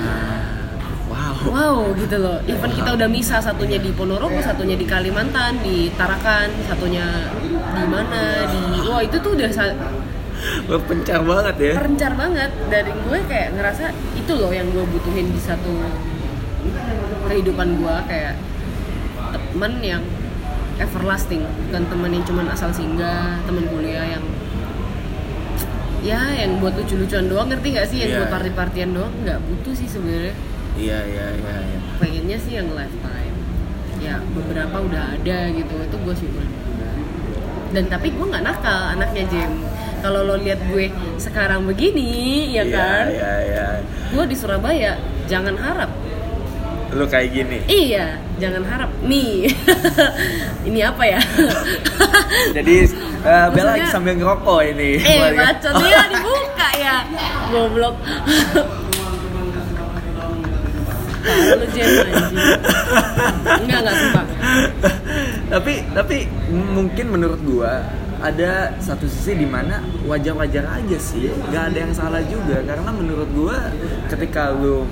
wow. 1.09 1.33
wow 1.49 1.77
gitu 1.97 2.21
loh. 2.21 2.37
Even 2.45 2.69
kita 2.69 2.93
udah 2.93 3.09
misah 3.09 3.41
satunya 3.41 3.81
di 3.81 3.89
Ponorogo 3.97 4.37
satunya 4.45 4.77
di 4.77 4.85
Kalimantan 4.85 5.57
di 5.65 5.89
Tarakan 5.97 6.53
satunya 6.69 7.33
di 7.49 7.85
mana 7.89 8.45
di 8.45 8.61
wah 8.85 9.01
itu 9.01 9.17
tuh 9.17 9.33
udah 9.33 9.49
Lo 10.67 10.77
pencar 10.85 11.23
banget 11.23 11.55
ya. 11.57 11.73
Perencar 11.79 12.13
banget. 12.13 12.51
Dari 12.69 12.91
gue 12.93 13.19
kayak 13.25 13.49
ngerasa 13.57 13.89
itu 14.13 14.31
loh 14.37 14.51
yang 14.51 14.67
gue 14.69 14.85
butuhin 14.85 15.33
di 15.33 15.41
satu 15.41 15.71
kehidupan 17.25 17.79
gue 17.79 17.95
kayak 18.07 18.35
temen 19.33 19.73
yang 19.81 20.03
everlasting. 20.83 21.41
Bukan 21.67 21.83
temen 21.87 22.09
yang 22.11 22.25
cuman 22.27 22.45
asal 22.47 22.69
singgah 22.69 23.39
temen 23.43 23.65
kuliah 23.65 24.05
yang 24.09 24.23
ya 26.03 26.19
yang 26.35 26.59
buat 26.59 26.75
lucu-lucuan 26.75 27.25
doang. 27.25 27.47
Ngerti 27.47 27.67
gak 27.71 27.87
sih? 27.87 27.97
Yang 27.99 28.09
Iya. 28.09 28.19
buat 28.19 28.31
party-partian 28.31 28.89
doang 28.91 29.13
nggak 29.23 29.39
butuh 29.39 29.73
sih 29.73 29.87
sebenarnya. 29.87 30.35
Iya 30.73 30.99
iya 31.05 31.25
iya 31.33 31.55
iya. 31.63 31.79
pengennya 31.97 32.37
sih 32.37 32.53
yang 32.57 32.67
lifetime. 32.71 33.35
Ya 33.97 34.19
beberapa 34.33 34.77
udah 34.83 35.15
ada 35.15 35.37
gitu. 35.49 35.73
Itu 35.79 35.95
gue 35.97 36.15
syukur 36.15 36.45
dan 37.73 37.89
tapi 37.89 38.13
gue 38.13 38.21
nggak 38.21 38.45
nakal 38.45 38.93
anaknya 38.93 39.25
Jem. 39.27 39.51
Kalau 40.05 40.21
lo 40.21 40.35
lihat 40.37 40.61
gue 40.67 40.93
sekarang 41.17 41.65
begini 41.65 42.51
ya 42.53 42.61
Iya, 42.61 42.63
kan? 42.69 43.05
iya 43.09 43.33
iya. 43.41 43.67
Gue 44.13 44.29
di 44.29 44.35
Surabaya 44.37 44.99
jangan 45.25 45.57
harap. 45.57 45.89
Lu 46.93 47.09
kayak 47.09 47.33
gini? 47.33 47.57
Iya 47.65 48.21
jangan 48.37 48.63
harap. 48.65 48.89
Nih. 49.03 49.49
Ini 50.67 50.79
apa 50.85 51.03
ya? 51.05 51.19
Jadi 52.57 52.75
eh, 53.23 53.47
Bella 53.53 53.73
Maksudnya- 53.77 53.91
sambil 53.91 54.13
ngerokok 54.17 54.59
ini. 54.65 54.89
Eh 54.97 55.17
Keluarga. 55.19 55.39
bacot 55.53 55.73
ya 55.85 56.01
dibuka 56.09 56.69
ya. 56.79 56.95
Goblok. 57.51 57.95
Lu 61.23 61.65
Enggak, 63.63 63.79
enggak 63.79 64.25
tapi 65.47 65.73
tapi 65.95 66.17
mungkin 66.51 67.05
menurut 67.15 67.39
gua 67.47 67.85
ada 68.19 68.71
satu 68.79 69.07
sisi 69.07 69.39
di 69.39 69.47
mana 69.47 69.79
wajar-wajar 70.03 70.67
aja 70.67 70.97
sih. 70.99 71.31
Nggak 71.51 71.63
ada 71.71 71.77
yang 71.79 71.93
salah 71.95 72.23
juga. 72.27 72.59
Karena 72.67 72.91
menurut 72.91 73.29
gua 73.31 73.55
ketika 74.11 74.51
lu 74.51 74.83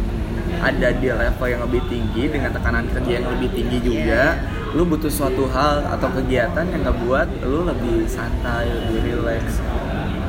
ada 0.60 0.88
di 0.92 1.08
level 1.08 1.48
yang 1.48 1.62
lebih 1.64 1.82
tinggi 1.88 2.24
dengan 2.28 2.52
tekanan 2.52 2.86
kerja 2.92 3.12
yang 3.22 3.28
lebih 3.32 3.50
tinggi 3.56 3.78
juga 3.80 4.36
lu 4.72 4.88
butuh 4.88 5.12
suatu 5.12 5.48
hal 5.52 5.84
atau 5.88 6.08
kegiatan 6.16 6.64
yang 6.64 6.84
ngebuat 6.88 7.44
lu 7.44 7.68
lebih 7.68 8.08
santai 8.08 8.72
lebih 8.72 9.20
relax 9.20 9.60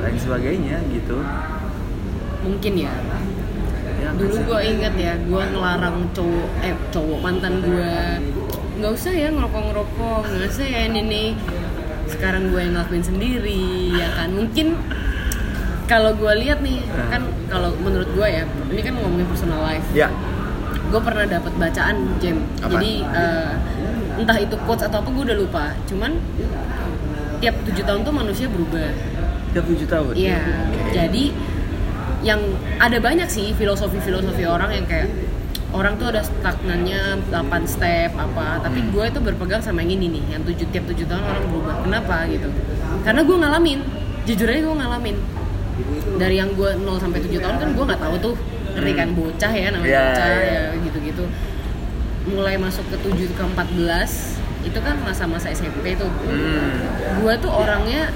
lain 0.02 0.18
sebagainya 0.18 0.82
gitu. 0.90 1.22
Mungkin 2.42 2.72
ya. 2.74 2.90
Ya, 4.02 4.10
nggak 4.10 4.18
dulu 4.18 4.36
gue 4.50 4.60
inget 4.66 4.94
ya 4.98 5.14
gue 5.14 5.42
ngelarang 5.54 6.10
cowok 6.10 6.48
eh 6.66 6.74
cowok 6.90 7.18
mantan 7.22 7.62
gue 7.62 7.94
nggak 8.82 8.92
usah 8.98 9.14
ya 9.14 9.30
ngerokok 9.30 9.62
ngerokok 9.70 10.22
nggak 10.26 10.48
usah 10.50 10.66
ya 10.66 10.80
ini 10.90 11.00
nih 11.06 11.28
sekarang 12.10 12.50
gue 12.50 12.60
yang 12.66 12.74
ngelakuin 12.74 13.04
sendiri 13.06 13.94
ya 13.94 14.10
kan? 14.18 14.34
Mungkin 14.34 14.74
kalau 15.84 16.12
gue 16.12 16.32
lihat 16.38 16.60
nih 16.60 16.78
Ah. 16.88 17.08
kan 17.10 17.22
kalau 17.46 17.70
menurut 17.76 18.08
gue 18.08 18.24
ya 18.24 18.42
ini 18.66 18.80
kan 18.80 18.94
ngomongin 18.96 19.26
personal 19.26 19.60
life 19.60 19.84
Ya. 19.92 20.08
gue 20.84 21.00
pernah 21.00 21.24
dapat 21.24 21.52
bacaan 21.54 21.96
jam 22.16 22.36
jadi 22.58 22.92
eh, 23.04 23.50
entah 24.14 24.38
itu 24.38 24.54
quotes 24.62 24.82
atau 24.82 25.00
apa 25.00 25.08
gue 25.08 25.24
udah 25.26 25.38
lupa 25.38 25.64
cuman 25.84 26.16
tiap 27.38 27.56
tujuh 27.64 27.82
tahun 27.82 28.00
tuh 28.02 28.14
manusia 28.14 28.46
berubah 28.46 28.92
Tiap 29.52 29.68
tujuh 29.68 29.84
tahun. 29.84 30.16
Iya, 30.16 30.40
Oke. 30.40 30.96
jadi 30.96 31.24
yang 32.24 32.40
ada 32.78 32.96
banyak 32.96 33.28
sih 33.28 33.52
filosofi-filosofi 33.52 34.48
orang 34.48 34.72
yang 34.72 34.88
kayak 34.88 35.12
orang 35.72 36.00
tuh 36.00 36.08
ada 36.08 36.24
stagnannya 36.24 37.20
8 37.28 37.36
step 37.66 38.16
apa, 38.16 38.64
tapi 38.64 38.80
Hmm. 38.80 38.88
gue 38.88 39.04
itu 39.06 39.20
berpegang 39.20 39.60
sama 39.60 39.84
yang 39.84 40.00
ini 40.00 40.08
nih, 40.08 40.24
yang 40.30 40.42
tujuh 40.42 40.64
tiap 40.68 40.88
tujuh 40.88 41.04
tahun 41.04 41.20
orang 41.20 41.44
berubah. 41.46 41.74
Kenapa 41.84 42.16
gitu? 42.26 42.48
Karena 43.02 43.20
gue 43.20 43.36
ngalamin, 43.36 43.78
jujur 44.24 44.48
aja 44.48 44.60
gue 44.62 44.72
ngalamin. 44.74 45.16
Dari 46.20 46.36
yang 46.36 46.52
gue 46.54 46.70
0 46.76 47.00
sampai 47.00 47.20
7 47.24 47.40
tahun 47.40 47.56
kan 47.58 47.68
gue 47.72 47.84
nggak 47.84 48.02
tahu 48.02 48.14
tuh, 48.20 48.34
ngerti 48.76 48.92
kan 48.92 49.08
bocah 49.16 49.52
ya 49.52 49.68
namanya 49.72 49.88
Iya, 49.88 50.02
bocah 50.04 50.26
iya. 50.28 50.42
ya 50.44 50.62
gitu-gitu. 50.84 51.24
Mulai 52.28 52.54
masuk 52.60 52.84
ke 52.92 52.96
7 53.00 53.32
ke 53.34 53.42
14 53.42 54.40
itu 54.62 54.78
kan 54.78 54.96
masa-masa 55.02 55.50
SMP 55.50 55.98
tuh. 55.98 56.12
Hmm. 56.28 56.76
Gue 57.18 57.34
tuh 57.42 57.50
orangnya 57.50 58.12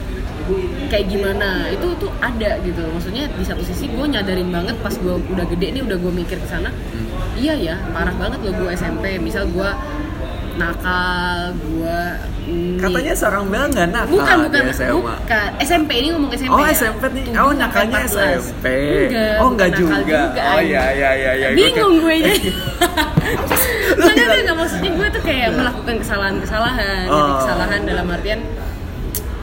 kayak 0.87 1.11
gimana 1.11 1.66
itu 1.75 1.90
tuh 1.99 2.11
ada 2.23 2.62
gitu 2.62 2.79
maksudnya 2.95 3.27
di 3.35 3.42
satu 3.42 3.66
sisi 3.66 3.90
gue 3.90 4.07
nyadarin 4.07 4.47
banget 4.55 4.79
pas 4.79 4.95
gue 4.95 5.14
udah 5.19 5.42
gede 5.51 5.75
nih 5.75 5.83
udah 5.83 5.99
gue 5.99 6.12
mikir 6.14 6.38
ke 6.38 6.47
sana 6.47 6.71
iya 7.35 7.59
ya 7.59 7.75
parah 7.90 8.14
banget 8.14 8.47
loh 8.47 8.55
gue 8.55 8.71
SMP 8.71 9.19
misal 9.19 9.51
gue 9.51 9.71
nakal 10.57 11.38
gue 11.55 12.01
Katanya 12.77 13.11
seorang 13.12 13.45
Bel 13.47 13.66
nggak 13.66 13.88
nakal 13.88 14.12
bukan 14.12 14.37
bukan 14.47 14.62
SMA. 14.71 14.95
bukan 14.95 15.51
SMP 15.59 15.90
ini 15.97 16.09
ngomong 16.11 16.31
SMP 16.31 16.53
Oh 16.53 16.62
ya. 16.62 16.71
SMP 16.73 17.03
nih, 17.09 17.23
Tujuh 17.27 17.40
oh 17.40 17.53
nakalnya 17.53 17.99
14. 18.01 18.38
SMP. 18.38 18.66
enggak 19.07 19.35
oh 19.37 19.49
enggak 19.49 19.69
nakal 19.73 20.01
juga. 20.03 20.21
Oh 20.49 20.61
iya 20.61 20.85
iya 20.92 21.11
iya. 21.35 21.49
Gua 21.49 21.59
bingung 21.59 21.95
gue 21.99 22.14
kayak- 22.14 22.23
jadi 22.23 22.51
Nggak, 23.97 24.14
nggak, 24.45 24.57
maksudnya 24.57 24.90
gue 24.92 25.09
tuh 25.11 25.23
kayak 25.23 25.49
melakukan 25.53 25.95
kesalahan-kesalahan 25.99 27.05
jadi 27.05 27.19
Oh. 27.27 27.37
kesalahan 27.40 27.81
dalam 27.83 28.07
artian 28.09 28.40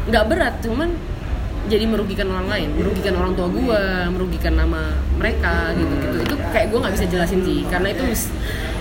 nggak 0.03 0.23
berat 0.25 0.55
cuman 0.59 0.89
jadi 1.73 1.85
merugikan 1.85 2.29
orang 2.29 2.47
lain 2.47 2.69
merugikan 2.77 3.13
orang 3.17 3.33
tua 3.33 3.49
gue 3.49 3.81
merugikan 4.13 4.53
nama 4.53 4.93
mereka 5.17 5.73
gitu 5.73 5.93
gitu 5.97 6.17
itu 6.21 6.35
kayak 6.53 6.67
gue 6.69 6.79
nggak 6.79 6.93
bisa 6.93 7.05
jelasin 7.09 7.41
sih 7.41 7.59
karena 7.65 7.89
itu 7.89 8.03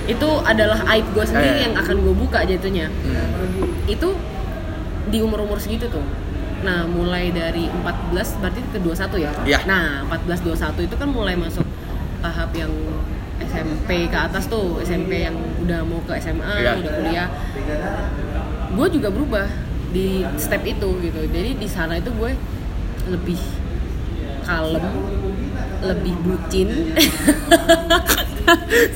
itu 0.05 0.29
adalah 0.45 0.85
aib 0.93 1.07
gue 1.11 1.25
sendiri 1.25 1.59
yang 1.63 1.75
akan 1.75 1.97
gue 1.99 2.15
buka 2.15 2.45
jatuhnya 2.45 2.93
Hmm. 2.93 3.89
itu 3.89 4.09
di 5.09 5.19
umur-umur 5.21 5.59
segitu 5.59 5.91
tuh. 5.91 6.01
Nah, 6.63 6.87
mulai 6.87 7.29
dari 7.29 7.67
14 7.69 8.39
berarti 8.39 8.61
ke 8.65 8.79
21 8.79 9.19
ya? 9.19 9.33
Iya. 9.43 9.59
Nah, 9.67 10.07
14 10.09 10.41
21 10.41 10.87
itu 10.87 10.95
kan 10.95 11.11
mulai 11.11 11.35
masuk 11.35 11.67
tahap 12.23 12.55
yang 12.55 12.71
SMP 13.43 14.07
ke 14.07 14.15
atas 14.17 14.47
tuh, 14.47 14.79
SMP 14.81 15.27
yang 15.27 15.35
udah 15.59 15.83
mau 15.83 15.99
ke 16.07 16.17
SMA, 16.17 16.55
Iya. 16.63 16.79
udah 16.81 16.93
kuliah. 16.97 17.29
Gue 18.73 18.87
juga 18.89 19.09
berubah 19.11 19.47
di 19.93 20.25
step 20.39 20.63
itu 20.65 20.89
gitu. 21.03 21.21
Jadi 21.29 21.51
di 21.59 21.69
sana 21.69 21.99
itu 21.99 22.09
gue 22.15 22.33
lebih 23.13 23.41
kalem, 24.43 24.87
lebih 25.85 26.15
bucin. 26.25 26.69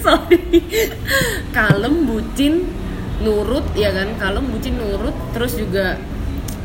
Sorry. 0.04 0.40
kalem, 1.52 1.94
bucin, 2.08 2.66
nurut 3.22 3.66
ya 3.76 3.92
kan? 3.94 4.08
Kalem, 4.18 4.44
bucin, 4.50 4.74
nurut, 4.80 5.14
terus 5.30 5.54
juga 5.54 6.00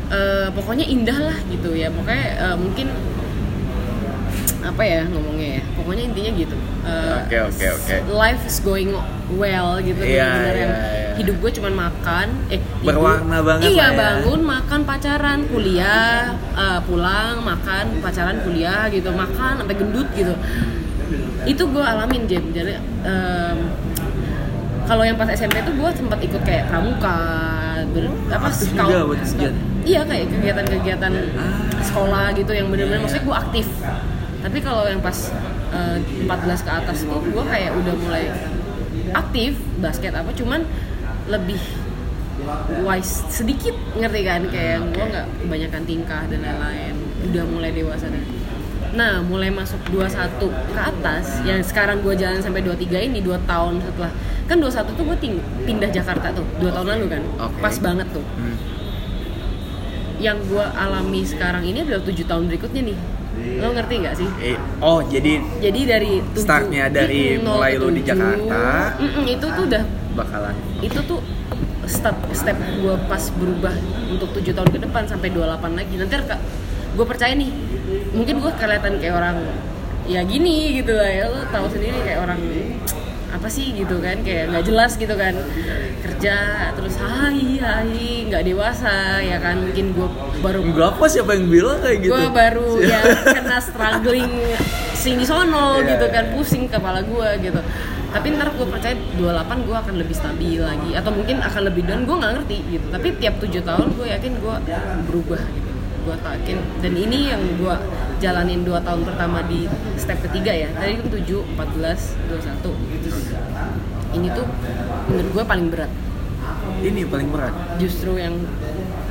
eh, 0.10 0.48
pokoknya 0.56 0.88
indah 0.88 1.20
lah 1.20 1.38
gitu 1.52 1.76
ya. 1.76 1.92
Pokoknya 1.92 2.26
eh, 2.40 2.58
mungkin 2.58 2.88
apa 4.62 4.84
ya 4.86 5.02
ngomongnya 5.10 5.58
ya 5.58 5.62
pokoknya 5.74 6.04
intinya 6.14 6.32
gitu 6.38 6.58
Eh, 6.82 7.14
Oke, 7.26 7.38
oke, 7.46 7.66
oke. 7.78 7.96
life 8.10 8.42
is 8.46 8.58
going 8.62 8.90
well 9.38 9.78
gitu 9.82 10.02
yang 10.02 10.34
iya, 10.34 10.54
iya. 10.54 10.70
Hidup 11.13 11.36
gue 11.38 11.52
cuman 11.54 11.74
makan 11.80 12.28
eh 12.47 12.58
hidup- 12.58 12.88
Berwarna 12.88 13.38
banget 13.39 13.67
iya 13.69 13.86
ya. 13.86 13.95
bangun 13.95 14.41
makan 14.41 14.80
pacaran 14.82 15.39
kuliah 15.45 16.30
eh, 16.54 16.80
pulang 16.82 17.36
makan 17.41 17.86
pacaran 18.00 18.38
kuliah 18.39 18.86
gitu 18.88 19.10
makan 19.10 19.52
sampai 19.58 19.76
gendut 19.76 20.08
gitu. 20.12 20.34
Itu 21.43 21.63
gue 21.67 21.82
alamin 21.82 22.24
Jem 22.24 22.45
jadi 22.50 22.78
em, 23.02 23.58
kalau 24.84 25.02
yang 25.02 25.15
pas 25.15 25.28
SMP 25.28 25.60
tuh 25.62 25.74
gue 25.74 25.89
sempat 25.91 26.19
ikut 26.19 26.41
kayak 26.41 26.67
pramuka 26.67 27.17
ber, 27.88 28.06
apa 28.30 28.47
scout- 28.50 28.91
iya 29.82 30.02
kayak 30.04 30.30
kegiatan-kegiatan 30.30 31.12
Ah. 31.34 31.58
sekolah 31.82 32.30
gitu 32.32 32.52
yang 32.52 32.67
bener-bener 32.67 32.97
Iya, 32.97 33.04
maksudnya 33.04 33.26
gue 33.26 33.38
aktif. 33.39 33.67
Tapi 34.39 34.58
kalau 34.60 34.86
yang 34.86 35.00
pas 35.00 35.17
eh, 35.71 35.97
14 36.21 36.30
ke 36.62 36.71
atas 36.71 36.97
tuh 37.02 37.19
gue 37.19 37.43
kayak 37.43 37.71
udah 37.74 37.93
mulai 37.97 38.30
aktif 39.12 39.52
basket 39.78 40.13
apa 40.13 40.32
cuman 40.32 40.62
lebih 41.32 41.62
wise 42.82 43.24
sedikit 43.30 43.72
ngerti 43.94 44.22
kan 44.22 44.41
kayak 44.48 44.82
gue 44.89 45.04
nggak 45.06 45.26
kebanyakan 45.39 45.82
tingkah 45.84 46.24
dan 46.26 46.39
lain-lain 46.41 46.96
udah 47.24 47.44
mulai 47.46 47.70
dewasa 47.72 48.08
dan 48.08 48.24
nah 48.91 49.22
mulai 49.22 49.48
masuk 49.50 49.80
21 49.88 50.36
ke 50.67 50.82
atas 50.82 51.39
yang 51.41 51.62
sekarang 51.62 52.02
gue 52.02 52.12
jalan 52.13 52.39
sampai 52.39 52.60
23 52.60 52.91
ini 53.06 53.20
2 53.20 53.39
tahun 53.46 53.80
setelah 53.80 54.12
kan 54.46 54.58
21 54.58 54.67
tuh 54.91 55.04
gue 55.06 55.17
pindah 55.63 55.89
Jakarta 55.89 56.28
tuh 56.32 56.44
2 56.58 56.67
tahun 56.67 56.88
lalu 56.89 57.06
kan 57.10 57.24
Oke. 57.39 57.60
pas 57.60 57.76
banget 57.78 58.08
tuh 58.10 58.26
Hmm. 58.34 58.58
yang 60.20 60.38
gue 60.44 60.65
alami 60.76 61.22
sekarang 61.24 61.63
ini 61.63 61.82
adalah 61.82 62.04
tujuh 62.04 62.26
tahun 62.26 62.46
berikutnya 62.46 62.84
nih 62.84 62.98
lo 63.58 63.72
ngerti 63.72 63.94
nggak 63.98 64.15
sih 64.15 64.30
Eh, 64.44 64.58
oh 64.80 65.02
jadi 65.04 65.39
jadi 65.60 65.80
dari 65.88 66.20
tujuh- 66.28 66.44
Startnya 66.44 66.86
dari 66.89 67.39
mulai 67.39 67.74
lo 67.74 67.88
di. 67.88 68.04
Jakarta. 68.04 68.94
Mm-mm, 69.00 69.24
itu 69.26 69.46
tuh 69.48 69.63
udah 69.65 69.84
bakalan. 70.13 70.56
Itu 70.82 71.00
tuh 71.06 71.19
step 71.89 72.15
step 72.32 72.58
gue 72.80 72.95
pas 73.10 73.24
berubah 73.36 73.74
untuk 74.12 74.30
tujuh 74.38 74.54
tahun 74.54 74.69
ke 74.69 74.80
depan 74.88 75.04
sampai 75.10 75.34
28 75.34 75.78
lagi. 75.80 75.93
Nanti 75.97 76.15
gue 76.91 77.06
percaya 77.08 77.34
nih 77.34 77.52
mungkin 78.12 78.43
gue 78.43 78.52
kelihatan 78.60 79.00
kayak 79.00 79.15
orang 79.15 79.38
ya 80.06 80.21
gini 80.24 80.82
gitu 80.82 80.93
lah 80.95 81.10
ya. 81.10 81.26
Lo 81.32 81.41
tahu 81.50 81.65
sendiri 81.71 81.97
kayak 82.04 82.19
orang 82.24 82.39
apa 83.32 83.47
sih 83.47 83.71
gitu 83.71 84.04
kan 84.04 84.19
kayak 84.28 84.52
nggak 84.52 84.63
jelas 84.67 85.00
gitu 85.00 85.15
kan. 85.15 85.34
Kerja 86.04 86.36
terus 86.76 87.00
hai 87.00 87.58
hai 87.63 88.28
nggak 88.28 88.43
dewasa 88.43 89.24
ya 89.24 89.39
kan. 89.39 89.63
Mungkin 89.63 89.95
gue 89.95 90.08
baru 90.43 90.60
enggak 90.62 91.00
apa 91.00 91.06
siapa 91.08 91.34
yang 91.34 91.47
bilang 91.47 91.80
kayak 91.80 91.97
gitu? 92.04 92.12
Gue 92.12 92.28
baru 92.30 92.69
ya 92.84 93.00
kena 93.24 93.58
struggling 93.63 94.32
sini 94.93 95.26
sono 95.26 95.74
Iya, 95.82 95.97
gitu 95.97 96.06
iya. 96.06 96.13
kan. 96.13 96.26
pusing 96.36 96.69
kepala 96.69 97.02
gue 97.02 97.30
gitu 97.41 97.62
tapi 98.12 98.28
ntar 98.36 98.52
gue 98.52 98.67
percaya 98.67 98.95
28 99.15 99.67
gue 99.67 99.78
akan 99.80 99.95
lebih 99.95 100.15
stabil 100.15 100.60
lagi. 100.60 100.91
Atau 100.93 101.12
mungkin 101.15 101.39
akan 101.39 101.62
lebih 101.71 101.84
down 101.88 102.04
gue 102.04 102.15
nggak 102.19 102.34
ngerti 102.38 102.58
gitu. 102.67 102.86
Tapi 102.91 103.08
tiap 103.17 103.36
tujuh 103.39 103.63
tahun 103.63 103.88
gue 103.95 104.08
yakin 104.12 104.34
gue 104.38 104.56
berubah 105.08 105.41
gitu. 105.41 105.69
Gue 106.04 106.15
yakin. 106.19 106.58
Dan 106.84 106.93
ini 107.00 107.32
yang 107.32 107.41
gue 107.56 107.76
jalanin 108.19 108.62
dua 108.67 108.84
tahun 108.84 109.08
pertama 109.08 109.41
di 109.47 109.65
step 109.95 110.19
ketiga 110.28 110.52
ya. 110.52 110.69
Tadi 110.76 111.00
kan 111.00 111.08
7, 111.10 111.56
14, 111.56 112.19
21 112.30 113.00
gitu 113.00 113.10
ini 114.12 114.28
tuh 114.36 114.45
menurut 115.08 115.30
gue 115.32 115.43
paling 115.47 115.67
berat. 115.71 115.91
Ini 116.82 117.02
paling 117.08 117.30
berat? 117.32 117.54
Justru 117.80 118.17
yang 118.19 118.36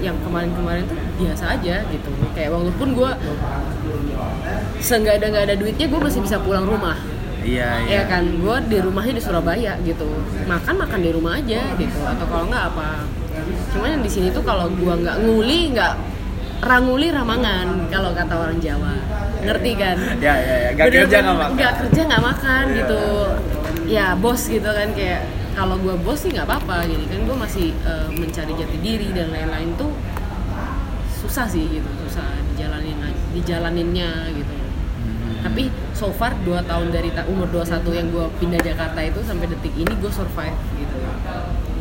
yang 0.00 0.16
kemarin-kemarin 0.24 0.84
tuh 0.88 0.98
biasa 1.20 1.60
aja 1.60 1.84
gitu. 1.88 2.10
Kayak 2.36 2.50
walaupun 2.56 2.88
gue 2.96 3.10
seenggak 4.80 5.20
ada 5.20 5.26
nggak 5.28 5.44
ada 5.52 5.56
duitnya 5.56 5.86
gue 5.88 6.00
masih 6.00 6.20
bisa 6.24 6.36
pulang 6.40 6.64
rumah 6.64 6.96
iya 7.42 7.68
iya. 7.80 7.90
Ya 7.90 8.02
kan 8.04 8.24
gue 8.26 8.56
di 8.66 8.78
rumahnya 8.78 9.14
di 9.14 9.22
Surabaya 9.22 9.72
gitu. 9.80 10.06
Makan 10.44 10.74
makan 10.78 11.00
di 11.00 11.10
rumah 11.10 11.36
aja 11.36 11.60
gitu. 11.74 11.98
Atau 12.00 12.26
kalau 12.26 12.44
nggak 12.46 12.64
apa. 12.70 13.04
Cuman 13.70 13.88
yang 13.94 14.02
di 14.02 14.10
sini 14.10 14.28
tuh 14.28 14.42
kalau 14.42 14.66
gue 14.66 14.94
nggak 14.96 15.16
nguli 15.20 15.72
nggak 15.72 15.94
ranguli 16.60 17.08
ramangan 17.08 17.88
kalau 17.88 18.12
kata 18.12 18.34
orang 18.34 18.58
Jawa. 18.58 18.94
Ngerti 19.40 19.72
kan? 19.74 19.96
Ya 20.20 20.34
ya 20.36 20.54
ya. 20.60 20.70
Gak 20.72 20.86
Bener-bener 20.92 21.00
kerja 21.08 21.18
nggak 21.20 21.36
makan. 21.36 21.50
nggak 21.56 21.72
kerja 21.80 22.00
nggak 22.04 22.22
makan 22.22 22.64
Iya. 22.64 22.76
gitu. 22.76 23.00
Ya 23.88 24.06
bos 24.14 24.42
gitu 24.44 24.68
kan 24.68 24.88
kayak 24.92 25.22
kalau 25.56 25.76
gue 25.76 25.94
bos 25.98 26.18
sih 26.20 26.30
nggak 26.30 26.46
apa-apa. 26.46 26.84
Jadi 26.84 27.04
kan 27.08 27.20
gue 27.24 27.36
masih 27.38 27.66
eh, 27.82 28.08
mencari 28.12 28.52
jati 28.54 28.76
diri 28.78 29.08
dan 29.10 29.32
lain-lain 29.32 29.72
tuh 29.74 29.90
susah 31.16 31.46
sih 31.46 31.64
gitu. 31.70 31.88
Susah 32.04 32.26
dijalanin 32.52 32.96
dijalaninnya 33.32 34.10
gitu. 34.34 34.54
Hmm. 35.00 35.40
tapi 35.40 35.72
so 36.00 36.08
far 36.10 36.32
2 36.40 36.64
tahun 36.64 36.88
dari 36.88 37.12
ta- 37.12 37.28
umur 37.28 37.44
21 37.52 37.92
yang 37.92 38.08
gue 38.08 38.24
pindah 38.40 38.56
Jakarta 38.58 39.04
itu 39.04 39.20
sampai 39.20 39.46
detik 39.46 39.76
ini 39.76 39.92
gue 39.92 40.08
survive 40.08 40.56
gitu. 40.74 40.96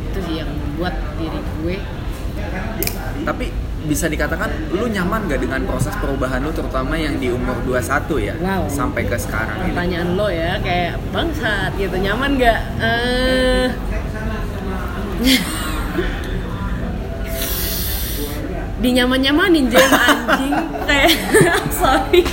Itu 0.06 0.18
sih 0.20 0.34
yang 0.36 0.50
membuat 0.52 0.92
diri 1.16 1.40
gue. 1.40 1.76
Tapi 3.24 3.44
bisa 3.80 4.04
dikatakan 4.06 4.76
lu 4.76 4.92
nyaman 4.92 5.24
gak 5.24 5.40
dengan 5.40 5.64
proses 5.64 5.96
perubahan 5.96 6.44
lu 6.44 6.52
terutama 6.52 7.00
yang 7.00 7.16
di 7.16 7.32
umur 7.32 7.56
21 7.64 8.20
ya 8.20 8.36
Wow. 8.36 8.68
sampai 8.68 9.08
ke 9.08 9.16
sekarang 9.16 9.56
ini? 9.58 9.72
Pertanyaan 9.72 10.08
lo 10.12 10.28
ya 10.28 10.60
kayak 10.60 11.00
bangsat 11.08 11.72
gitu. 11.80 11.96
Nyaman 11.96 12.36
nggak? 12.36 12.60
Eh. 12.76 13.66
Dinyaman 18.80 19.20
nyamanin 19.20 19.68
jam 19.68 19.88
anjing. 19.92 20.56
Kayak 20.88 21.12
sorry 21.80 22.24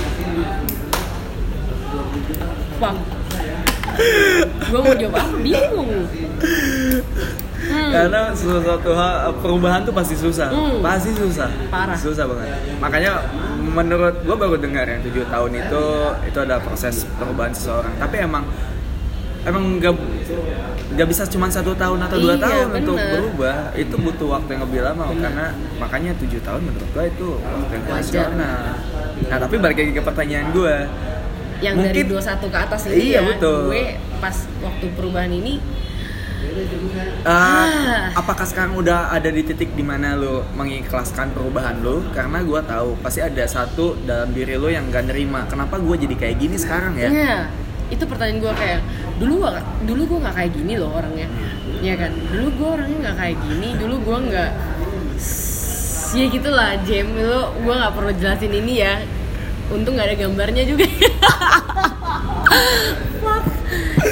bingung 5.40 6.06
Hmm. 7.58 7.90
Karena 7.90 8.32
sesuatu 8.32 8.94
hal 8.94 9.34
perubahan 9.42 9.82
tuh 9.82 9.90
pasti 9.90 10.14
susah, 10.14 10.48
Hmm. 10.48 10.78
pasti 10.80 11.10
susah, 11.10 11.50
Parah. 11.68 11.98
susah 11.98 12.24
banget. 12.24 12.48
Makanya 12.78 13.12
menurut 13.60 14.14
gua 14.24 14.36
baru 14.38 14.56
dengar 14.56 14.86
yang 14.86 15.02
tujuh 15.02 15.26
tahun 15.26 15.50
itu 15.58 15.82
itu 16.24 16.38
ada 16.38 16.62
proses 16.62 17.04
perubahan 17.18 17.50
seseorang. 17.50 17.92
Tapi 17.98 18.22
emang 18.22 18.46
emang 19.42 19.76
nggak 19.76 19.92
nggak 20.94 21.08
bisa 21.10 21.26
cuma 21.26 21.50
satu 21.50 21.74
tahun 21.74 21.98
atau 22.00 22.16
dua 22.16 22.38
Iya, 22.38 22.46
tahun 22.46 22.66
untuk 22.78 22.96
bener. 22.96 23.10
berubah. 23.12 23.56
Itu 23.74 23.94
butuh 23.98 24.28
waktu 24.30 24.48
yang 24.48 24.62
lebih 24.64 24.80
lama 24.80 25.04
karena 25.10 25.46
makanya 25.76 26.10
tujuh 26.16 26.40
tahun 26.40 26.60
menurut 26.62 26.88
gua 26.94 27.04
itu 27.04 27.28
waktu 27.36 27.72
yang 27.74 27.84
rasional. 27.90 28.60
Nah 29.28 29.36
tapi 29.36 29.54
balik 29.58 29.76
lagi 29.76 29.92
ke 29.92 30.00
pertanyaan 30.00 30.46
gua. 30.54 30.76
Yang 31.60 31.74
Mungkin- 31.74 31.90
dari 31.90 32.02
21 32.04 32.46
ke 32.46 32.58
atas 32.60 32.80
ini 32.86 32.94
Iya, 33.08 33.14
ya 33.14 33.20
betul. 33.26 33.60
gue 33.66 33.84
pas 34.18 34.36
waktu 34.60 34.86
perubahan 34.92 35.30
ini 35.30 35.54
Uh, 36.38 37.26
Ah. 37.26 38.14
apakah 38.14 38.42
sekarang 38.42 38.74
udah 38.74 39.10
ada 39.10 39.26
di 39.26 39.42
titik 39.42 39.74
di 39.74 39.82
mana 39.82 40.14
lo 40.14 40.46
mengikhlaskan 40.54 41.30
perubahan 41.30 41.82
lo? 41.82 42.06
Karena 42.10 42.38
gue 42.40 42.60
tahu 42.62 42.94
pasti 42.98 43.18
ada 43.18 43.42
satu 43.44 43.98
dalam 44.00 44.30
diri 44.30 44.54
lo 44.54 44.66
yang 44.66 44.86
gak 44.88 45.06
nerima. 45.06 45.44
Kenapa 45.44 45.78
gue 45.78 45.98
jadi 45.98 46.14
kayak 46.14 46.36
gini 46.38 46.54
sekarang 46.54 46.94
ya? 46.94 47.10
Iya, 47.10 47.36
itu 47.88 48.02
pertanyaan 48.02 48.38
gue 48.40 48.52
kayak 48.54 48.80
dulu 49.18 49.34
gua, 49.40 49.58
dulu 49.82 50.02
gue 50.06 50.18
nggak 50.20 50.34
kayak 50.36 50.52
gini 50.52 50.72
loh 50.76 50.90
orangnya, 50.92 51.26
ya 51.80 51.94
kan? 51.96 52.10
Dulu 52.14 52.46
gue 52.52 52.68
orangnya 52.70 52.98
nggak 53.02 53.16
kayak 53.18 53.36
gini, 53.40 53.68
dulu 53.74 53.94
gue 53.98 54.18
nggak, 54.30 54.50
ya 56.12 56.24
gitulah 56.28 56.70
Jem, 56.80 57.08
lo 57.18 57.42
gue 57.56 57.74
nggak 57.76 57.92
perlu 57.92 58.12
jelasin 58.14 58.52
ini 58.52 58.74
ya. 58.78 58.94
Untung 59.68 59.94
nggak 59.96 60.08
ada 60.12 60.16
gambarnya 60.16 60.64
juga. 60.64 60.86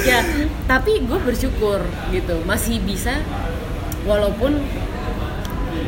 Ya, 0.07 0.23
tapi 0.63 1.03
gue 1.03 1.19
bersyukur 1.19 1.83
gitu, 2.15 2.35
masih 2.47 2.79
bisa 2.79 3.19
walaupun 4.07 4.55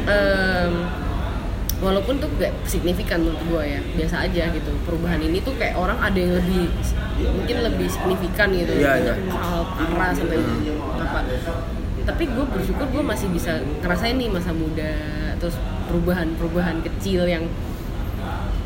em, 0.03 0.73
walaupun 1.79 2.19
tuh 2.19 2.27
gak 2.35 2.51
signifikan 2.67 3.23
menurut 3.23 3.39
gue 3.47 3.63
ya. 3.63 3.81
Biasa 3.95 4.27
aja 4.27 4.51
gitu. 4.51 4.71
Perubahan 4.83 5.23
ini 5.23 5.39
tuh 5.39 5.55
kayak 5.55 5.79
orang 5.79 5.95
ada 6.03 6.19
yang 6.19 6.35
lebih 6.35 6.67
mungkin 7.31 7.57
lebih 7.63 7.87
signifikan 7.87 8.51
gitu. 8.51 8.73
Iya, 8.75 8.93
iya. 9.07 9.13
hal 9.31 9.63
parah 9.71 10.11
sampai 10.11 10.37
apa. 10.99 11.19
Tapi 12.03 12.23
gue 12.27 12.45
bersyukur 12.51 12.85
gue 12.91 13.03
masih 13.03 13.31
bisa 13.31 13.63
ngerasain 13.79 14.19
nih 14.19 14.27
masa 14.27 14.51
muda 14.51 14.91
terus 15.39 15.55
perubahan-perubahan 15.87 16.83
kecil 16.83 17.23
yang 17.23 17.47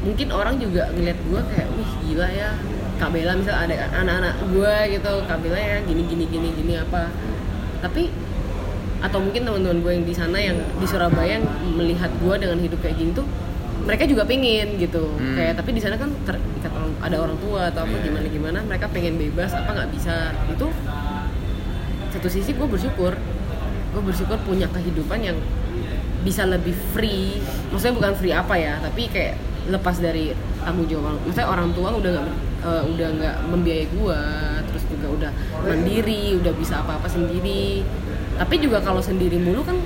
mungkin 0.03 0.27
orang 0.29 0.55
juga 0.59 0.91
ngeliat 0.91 1.19
gue 1.19 1.41
kayak 1.55 1.67
wih 1.73 1.91
gila 2.03 2.27
ya 2.27 2.51
Kak 2.99 3.09
Bella 3.09 3.33
misal 3.35 3.55
ada 3.57 3.75
anak-anak 3.89 4.35
gue 4.53 4.75
gitu 4.95 5.11
Kak 5.25 5.37
Bella 5.41 5.59
ya 5.59 5.77
gini 5.83 6.03
gini 6.05 6.23
gini 6.29 6.47
gini 6.53 6.73
apa. 6.77 7.09
Tapi 7.81 8.11
atau 9.03 9.19
mungkin 9.19 9.43
teman-teman 9.43 9.79
gue 9.83 9.91
yang 9.99 10.05
di 10.07 10.15
sana 10.15 10.37
yang 10.39 10.55
di 10.79 10.85
Surabaya 10.87 11.35
yang 11.39 11.45
melihat 11.75 12.07
gue 12.23 12.33
dengan 12.39 12.55
hidup 12.63 12.79
kayak 12.79 12.95
gini 12.95 13.11
tuh 13.11 13.27
mereka 13.83 14.07
juga 14.07 14.23
pengen 14.23 14.79
gitu. 14.79 15.03
Hmm. 15.19 15.35
kayak 15.35 15.59
tapi 15.59 15.75
di 15.75 15.81
sana 15.83 15.99
kan 15.99 16.07
terikat 16.23 16.71
orang 16.71 16.91
ada 17.03 17.17
orang 17.19 17.37
tua 17.43 17.67
atau 17.67 17.83
apa 17.83 17.95
Iya. 17.99 18.03
gimana 18.07 18.27
gimana 18.31 18.57
mereka 18.63 18.85
pengen 18.87 19.19
bebas 19.19 19.51
apa 19.51 19.69
nggak 19.75 19.89
bisa. 19.91 20.31
Itu 20.47 20.67
satu 22.13 22.27
sisi 22.31 22.55
gue 22.55 22.67
bersyukur. 22.67 23.11
Gue 23.91 24.01
bersyukur 24.03 24.39
punya 24.47 24.71
kehidupan 24.71 25.19
yang 25.19 25.35
bisa 26.23 26.47
lebih 26.47 26.71
free. 26.95 27.43
Maksudnya 27.75 27.95
bukan 27.99 28.13
free 28.15 28.31
apa 28.31 28.55
ya 28.55 28.79
tapi 28.79 29.11
kayak 29.11 29.35
lepas 29.65 29.95
dari 29.97 30.35
tanggung 30.59 30.85
jawab 30.85 31.15
maksudnya 31.19 31.47
orang 31.47 31.71
tua 31.71 31.89
udah 31.93 32.11
nggak 32.13 32.27
eh, 32.61 32.83
udah 32.85 33.07
nggak 33.15 33.35
membiayai 33.47 33.87
gue 33.89 34.21
terus 34.67 34.83
juga 34.89 35.07
udah 35.09 35.31
mandiri 35.63 36.35
udah 36.35 36.53
bisa 36.53 36.79
apa 36.79 36.97
apa 36.97 37.07
sendiri 37.07 37.83
tapi 38.33 38.55
juga 38.57 38.81
kalau 38.81 38.99
sendiri 38.99 39.37
mulu 39.37 39.61
kan 39.61 39.77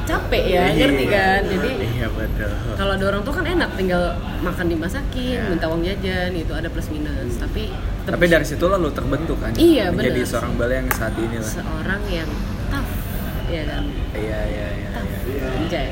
capek 0.00 0.42
ya 0.48 0.64
ngerti 0.72 1.04
kan 1.06 1.40
jadi 1.44 1.70
Iya 1.92 2.08
betul. 2.10 2.50
kalau 2.74 2.92
ada 2.96 3.04
orang 3.06 3.22
tua 3.22 3.34
kan 3.36 3.46
enak 3.46 3.70
tinggal 3.76 4.02
makan 4.40 4.66
dimasakin 4.66 5.38
Ya. 5.38 5.46
minta 5.46 5.68
uang 5.68 5.84
jajan 5.84 6.32
itu 6.32 6.50
ada 6.50 6.66
plus 6.66 6.88
minus 6.90 7.38
tapi 7.38 7.70
tetap 8.02 8.18
Tapi 8.18 8.26
dari 8.26 8.42
situ 8.42 8.64
lo 8.64 8.90
terbentuk 8.90 9.38
kan? 9.38 9.52
Iya, 9.54 9.92
Menjadi 9.92 10.18
bener. 10.18 10.26
seorang 10.26 10.52
bale 10.56 10.74
yang 10.74 10.88
saat 10.90 11.14
ini 11.14 11.36
lah. 11.36 11.52
seorang 11.52 12.02
yang 12.08 12.30
tough 12.66 12.90
ya 13.46 13.62
kan 13.68 13.84
Iya 14.16 14.40
iya 14.48 14.66
iya. 14.74 14.88
tough 14.90 15.12
iya. 15.28 15.46
anjay 15.54 15.88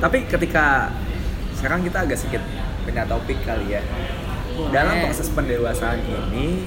Tapi 0.00 0.18
ketika 0.26 0.90
sekarang 1.62 1.86
kita 1.86 1.98
agak 2.02 2.18
sedikit 2.18 2.42
pindah 2.82 3.06
topik 3.06 3.38
kali 3.46 3.78
ya. 3.78 3.82
Boleh. 4.58 4.74
Dalam 4.74 4.98
proses 5.06 5.30
pendewasaan 5.30 6.02
ini, 6.02 6.66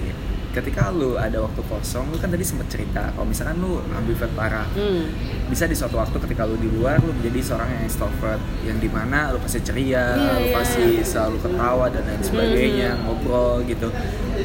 ketika 0.55 0.87
lu 0.87 1.19
ada 1.19 1.43
waktu 1.43 1.59
kosong, 1.67 2.07
lu 2.09 2.17
kan 2.17 2.31
tadi 2.31 2.47
sempat 2.47 2.71
cerita 2.71 3.11
kalau 3.11 3.27
misalkan 3.27 3.59
lu 3.59 3.83
ambivert 3.91 4.31
parah, 4.39 4.63
hmm. 4.71 5.03
bisa 5.51 5.67
di 5.67 5.75
suatu 5.75 5.99
waktu 5.99 6.15
ketika 6.15 6.47
lu 6.47 6.55
di 6.55 6.71
luar 6.71 7.03
lu 7.03 7.11
menjadi 7.11 7.43
seorang 7.43 7.75
yang 7.75 7.83
extrovert 7.83 8.39
yang 8.63 8.79
di 8.79 8.87
mana 8.87 9.35
lu 9.35 9.37
pasti 9.43 9.59
ceria, 9.59 10.15
Iya, 10.15 10.31
lu 10.31 10.47
iya. 10.47 10.53
pasti 10.55 10.85
selalu 11.03 11.37
ketawa 11.43 11.85
dan 11.91 12.03
lain 12.07 12.21
sebagainya, 12.23 12.89
ngobrol 13.03 13.67
gitu. 13.67 13.91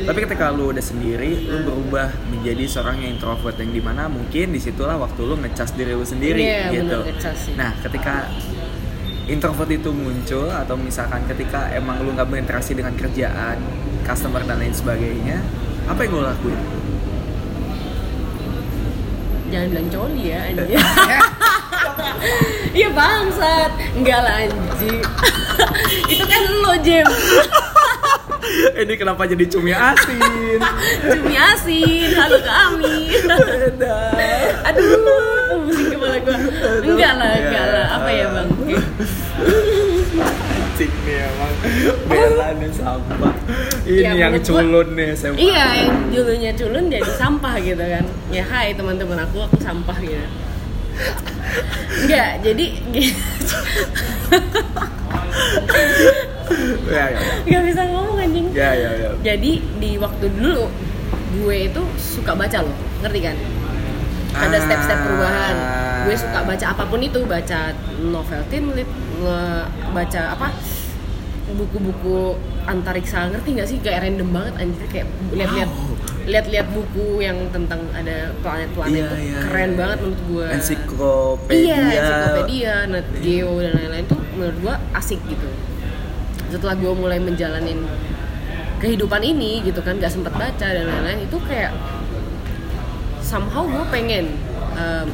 Tapi 0.02 0.18
ketika 0.26 0.50
lu 0.50 0.74
udah 0.74 0.82
sendiri, 0.82 1.46
lu 1.46 1.62
berubah 1.62 2.10
menjadi 2.26 2.66
seorang 2.66 3.06
yang 3.06 3.14
introvert 3.14 3.54
yang 3.62 3.70
di 3.70 3.78
mana 3.78 4.10
mungkin 4.10 4.50
di 4.50 4.58
situlah 4.58 4.98
waktu 4.98 5.20
lu 5.22 5.38
ngecas 5.38 5.78
diri 5.78 5.94
lu 5.94 6.02
sendiri 6.02 6.42
Iya, 6.42 6.74
gitu. 6.74 6.98
bener. 7.06 7.34
Nah, 7.54 7.70
ketika 7.86 8.26
introvert 9.30 9.70
itu 9.70 9.94
muncul 9.94 10.50
atau 10.50 10.74
misalkan 10.74 11.22
ketika 11.30 11.70
emang 11.70 12.02
lu 12.02 12.12
nggak 12.12 12.26
berinteraksi 12.26 12.74
dengan 12.74 12.92
kerjaan, 12.98 13.56
customer 14.02 14.42
dan 14.42 14.58
lain 14.58 14.74
sebagainya, 14.74 15.38
apa 15.86 16.02
yang 16.02 16.12
lu 16.18 16.22
lakuin? 16.26 16.60
jangan 19.50 19.66
bilang 19.66 19.88
coli 19.90 20.22
ya 20.30 20.38
anjir 20.48 20.78
Iya 22.70 22.88
bangsat. 22.94 23.70
Enggak 23.98 24.20
lah 24.22 24.46
Itu 26.12 26.22
kan 26.22 26.42
lo 26.62 26.74
Jem 26.86 27.02
Ini 28.80 28.94
kenapa 28.94 29.22
jadi 29.24 29.44
cumi 29.46 29.70
asin? 29.70 30.58
Cumi 31.12 31.34
asin 31.36 32.08
Halo 32.14 32.38
ke 32.38 32.52
Ami. 32.52 32.96
Aduh 34.66 34.88
Pusing 35.60 35.88
kepala 35.92 36.16
gue 36.18 36.36
Enggak 36.86 37.12
lah 37.14 37.30
Enggak 37.34 37.66
lah. 37.68 37.86
Apa 37.96 38.08
ya 38.10 38.26
bang. 38.30 38.48
Cik 40.74 40.92
nih 41.04 41.16
emang 41.20 41.52
Bella 42.06 42.48
nih 42.56 42.70
sampah. 42.72 43.34
Ini 43.82 44.00
Ya, 44.00 44.10
yang 44.16 44.32
menurut 44.32 44.44
gua- 44.46 44.62
culun 44.62 44.88
nih 44.94 45.08
SMA 45.12 45.36
Iya 45.38 45.64
yang 45.76 45.94
dulunya 46.08 46.52
culun 46.54 46.84
jadi 46.88 47.10
sampah 47.12 47.54
gitu 47.58 47.80
kan. 47.82 48.04
Ya 48.28 48.44
hai 48.44 48.72
teman-teman 48.72 49.18
aku 49.20 49.44
Aku 49.44 49.56
sampah 49.58 49.98
gitu. 50.00 50.24
Enggak 52.00 52.30
jadi 52.42 52.66
Ya 56.90 57.04
ya 57.08 57.20
Gak 57.46 57.62
bisa 57.64 57.82
ngomong 58.70 58.86
anjing 58.86 58.86
ya 58.86 58.90
ya 58.90 59.10
ya 59.10 59.10
Jadi 59.26 59.52
di 59.76 59.90
waktu 59.98 60.26
dulu 60.30 60.64
gue 61.30 61.56
itu 61.66 61.82
suka 61.96 62.34
baca 62.34 62.58
loh, 62.60 62.74
ngerti 63.00 63.20
kan? 63.22 63.36
Ada 64.30 64.56
Ah. 64.56 64.62
step-step 64.62 64.98
perubahan. 65.00 65.56
Gue 66.00 66.14
suka 66.14 66.38
baca 66.42 66.66
apa 66.70 66.82
pun 66.86 66.98
itu, 66.98 67.20
baca 67.22 67.74
novel 68.00 68.40
teen 68.46 68.64
lit, 68.74 68.86
baca 69.90 70.22
apa? 70.34 70.48
buku-buku 71.50 72.38
antariksa 72.62 73.26
ngerti 73.26 73.58
nggak 73.58 73.66
sih 73.66 73.82
kayak 73.82 74.06
random 74.06 74.30
banget 74.30 74.54
anjir 74.54 74.86
kayak 74.86 75.06
lihat-lihat 75.34 75.66
Wow. 75.66 75.98
lihat-lihat 76.30 76.66
buku 76.70 77.06
yang 77.18 77.50
tentang 77.50 77.90
ada 77.90 78.30
planet-planet 78.38 78.94
Iya, 78.94 79.02
itu 79.02 79.16
iya, 79.18 79.38
keren 79.42 79.70
iya. 79.74 79.78
banget 79.82 79.98
menurut 79.98 80.22
gue 80.30 80.46
Ensiklopedia 80.46 81.58
Iya, 81.58 81.78
ensiklopedia, 81.98 82.74
Nat 82.86 83.08
Geo 83.18 83.52
dan 83.58 83.72
lain-lain 83.74 84.04
tuh 84.06 84.20
menurut 84.38 84.56
gua 84.62 84.74
asik 84.94 85.18
gitu. 85.26 85.48
Setelah 86.46 86.78
gua 86.78 86.92
mulai 86.94 87.18
menjalanin 87.18 87.82
kehidupan 88.80 89.20
ini 89.20 89.60
gitu 89.62 89.84
kan, 89.84 90.00
gak 90.00 90.10
sempet 90.10 90.32
baca 90.32 90.66
dan 90.66 90.84
lain-lain 90.88 91.28
itu 91.28 91.36
kayak 91.44 91.76
somehow 93.20 93.62
gue 93.62 93.84
pengen 93.92 94.34
um, 94.74 95.06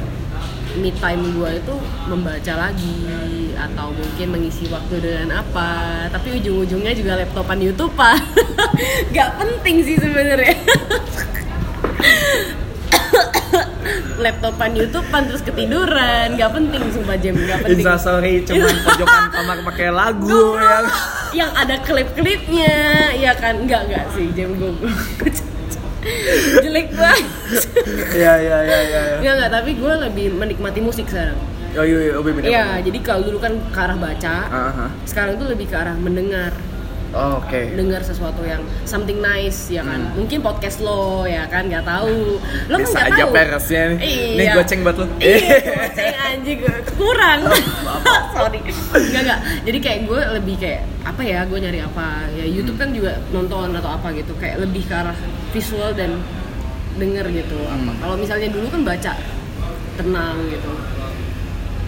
me 0.79 0.93
time 1.01 1.23
gue 1.33 1.49
itu 1.57 1.75
membaca 2.07 2.53
lagi 2.57 2.97
atau 3.57 3.89
mungkin 3.91 4.27
mengisi 4.31 4.69
waktu 4.69 5.01
dengan 5.01 5.41
apa. 5.41 6.05
Tapi 6.13 6.37
ujung-ujungnya 6.41 6.93
juga 6.93 7.17
laptopan 7.17 7.59
YouTube 7.59 7.93
pak. 7.97 8.17
Gak 9.15 9.37
penting 9.41 9.81
sih 9.83 9.97
sebenarnya. 9.97 10.55
Laptopan 14.17 14.73
YouTubean 14.73 15.29
terus 15.29 15.41
ketiduran. 15.45 16.37
Gak 16.37 16.51
penting 16.53 16.81
sumpah 16.93 17.17
jam 17.17 17.37
gak 17.37 17.59
penting. 17.65 17.85
Instastory 17.85 18.33
cuman 18.45 18.75
pojokan 18.85 19.23
kamar 19.33 19.57
pakai 19.73 19.89
lagu 19.93 20.57
ya 20.57 20.79
yang 21.33 21.51
ada 21.55 21.75
klip-klipnya. 21.83 23.11
Ya 23.17 23.31
kan? 23.35 23.63
Enggak 23.65 23.87
enggak 23.89 24.05
sih 24.15 24.31
jam 24.35 24.53
gue 24.55 24.71
jelek 26.63 26.87
banget. 26.95 27.27
Ya 28.15 28.33
ya 28.39 28.57
ya 28.63 28.79
ya 28.79 29.01
enggak 29.19 29.33
enggak 29.35 29.51
tapi 29.51 29.71
gue 29.75 29.93
lebih 30.07 30.27
menikmati 30.35 30.79
musik 30.79 31.07
sekarang. 31.09 31.39
Oh 31.77 31.85
iya 31.85 31.99
iya 32.09 32.13
oh, 32.17 32.23
Iya, 32.25 32.65
jadi 32.81 32.99
kalau 33.05 33.21
dulu 33.27 33.37
kan 33.37 33.53
ke 33.69 33.77
arah 33.77 33.97
baca, 33.99 34.35
Aha. 34.49 34.85
sekarang 35.05 35.37
itu 35.37 35.45
lebih 35.45 35.69
ke 35.69 35.75
arah 35.77 35.93
mendengar. 35.93 36.49
Oh, 37.17 37.41
Oke. 37.41 37.73
dengar 37.73 38.05
sesuatu 38.05 38.45
yang 38.45 38.61
something 38.85 39.17
nice 39.17 39.73
ya 39.73 39.81
kan? 39.81 39.97
Hmm. 39.97 40.13
mungkin 40.21 40.37
podcast 40.45 40.85
lo 40.85 41.25
ya 41.25 41.49
kan? 41.49 41.65
Nggak 41.65 41.81
tahu. 41.81 42.37
Lo 42.69 42.75
kan 42.77 42.85
nggak 42.93 43.07
aja 43.09 43.23
tahu. 43.25 43.33
peresnya 43.33 43.81
nih. 43.89 43.97
iya. 44.05 44.37
Nih 44.37 44.45
goceng 44.53 44.79
buat 44.85 44.97
lo. 45.01 45.05
iya 45.17 45.57
goceng 45.65 46.13
anjing. 46.13 46.59
Kurang. 46.93 47.39
Oh, 47.49 47.99
sorry. 48.37 48.61
Nggak 48.93 49.21
nggak. 49.25 49.39
Jadi 49.65 49.77
kayak 49.81 49.99
gue 50.05 50.21
lebih 50.37 50.55
kayak 50.61 50.81
apa 51.01 51.21
ya? 51.25 51.39
Gue 51.49 51.57
nyari 51.57 51.79
apa? 51.81 52.29
Ya 52.37 52.45
YouTube 52.45 52.77
kan 52.77 52.93
juga 52.93 53.17
nonton 53.33 53.73
atau 53.73 53.89
apa 53.89 54.13
gitu. 54.13 54.37
Kayak 54.37 54.61
lebih 54.69 54.85
ke 54.85 54.93
arah 54.93 55.17
visual 55.49 55.97
dan 55.97 56.21
denger 57.01 57.25
gitu. 57.33 57.57
Hmm. 57.65 57.93
kalau 57.97 58.13
misalnya 58.13 58.49
dulu 58.53 58.69
kan 58.69 58.81
baca 58.85 59.13
tenang 59.97 60.37
gitu. 60.53 60.71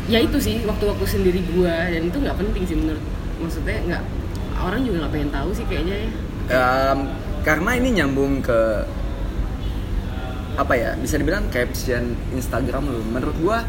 Ya 0.10 0.26
itu 0.26 0.42
sih 0.42 0.66
waktu-waktu 0.66 1.06
sendiri 1.06 1.46
gue 1.54 1.70
dan 1.70 2.02
itu 2.10 2.18
nggak 2.18 2.38
penting 2.38 2.64
sih 2.66 2.74
menurut 2.74 3.04
maksudnya 3.38 3.78
nggak 3.86 4.04
orang 4.62 4.80
juga 4.82 4.96
nggak 5.00 5.14
pengen 5.14 5.32
tahu 5.32 5.50
sih 5.52 5.66
kayaknya 5.66 5.96
ya 5.98 6.10
Em, 6.50 7.00
karena 7.40 7.72
ini 7.76 7.90
nyambung 7.94 8.42
ke 8.42 8.82
apa 10.56 10.74
ya 10.74 10.92
bisa 10.94 11.16
dibilang 11.16 11.48
caption 11.48 12.04
Instagram 12.32 12.84
lu 12.86 13.02
menurut 13.06 13.38
gua 13.40 13.60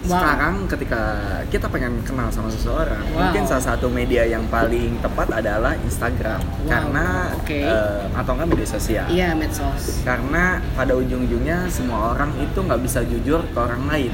Wow. 0.00 0.14
sekarang 0.14 0.54
ketika 0.70 1.02
kita 1.50 1.66
pengen 1.68 2.00
kenal 2.00 2.30
sama 2.30 2.48
seseorang 2.48 3.02
Wow. 3.10 3.28
mungkin 3.28 3.44
salah 3.44 3.60
satu 3.66 3.90
media 3.90 4.24
yang 4.24 4.46
paling 4.48 4.96
tepat 4.98 5.28
adalah 5.28 5.74
Instagram 5.76 6.38
Wow. 6.38 6.64
karena 6.64 7.06
Oke. 7.34 7.60
eh, 7.60 8.00
atau 8.14 8.32
enggak 8.32 8.48
media 8.48 8.68
sosial 8.70 9.04
iya 9.10 9.34
medsos 9.34 10.00
karena 10.00 10.62
pada 10.72 10.94
ujung-ujungnya 10.94 11.66
semua 11.68 12.14
orang 12.14 12.30
itu 12.38 12.56
nggak 12.56 12.80
bisa 12.80 13.04
jujur 13.04 13.42
ke 13.44 13.58
orang 13.58 13.84
lain 13.84 14.12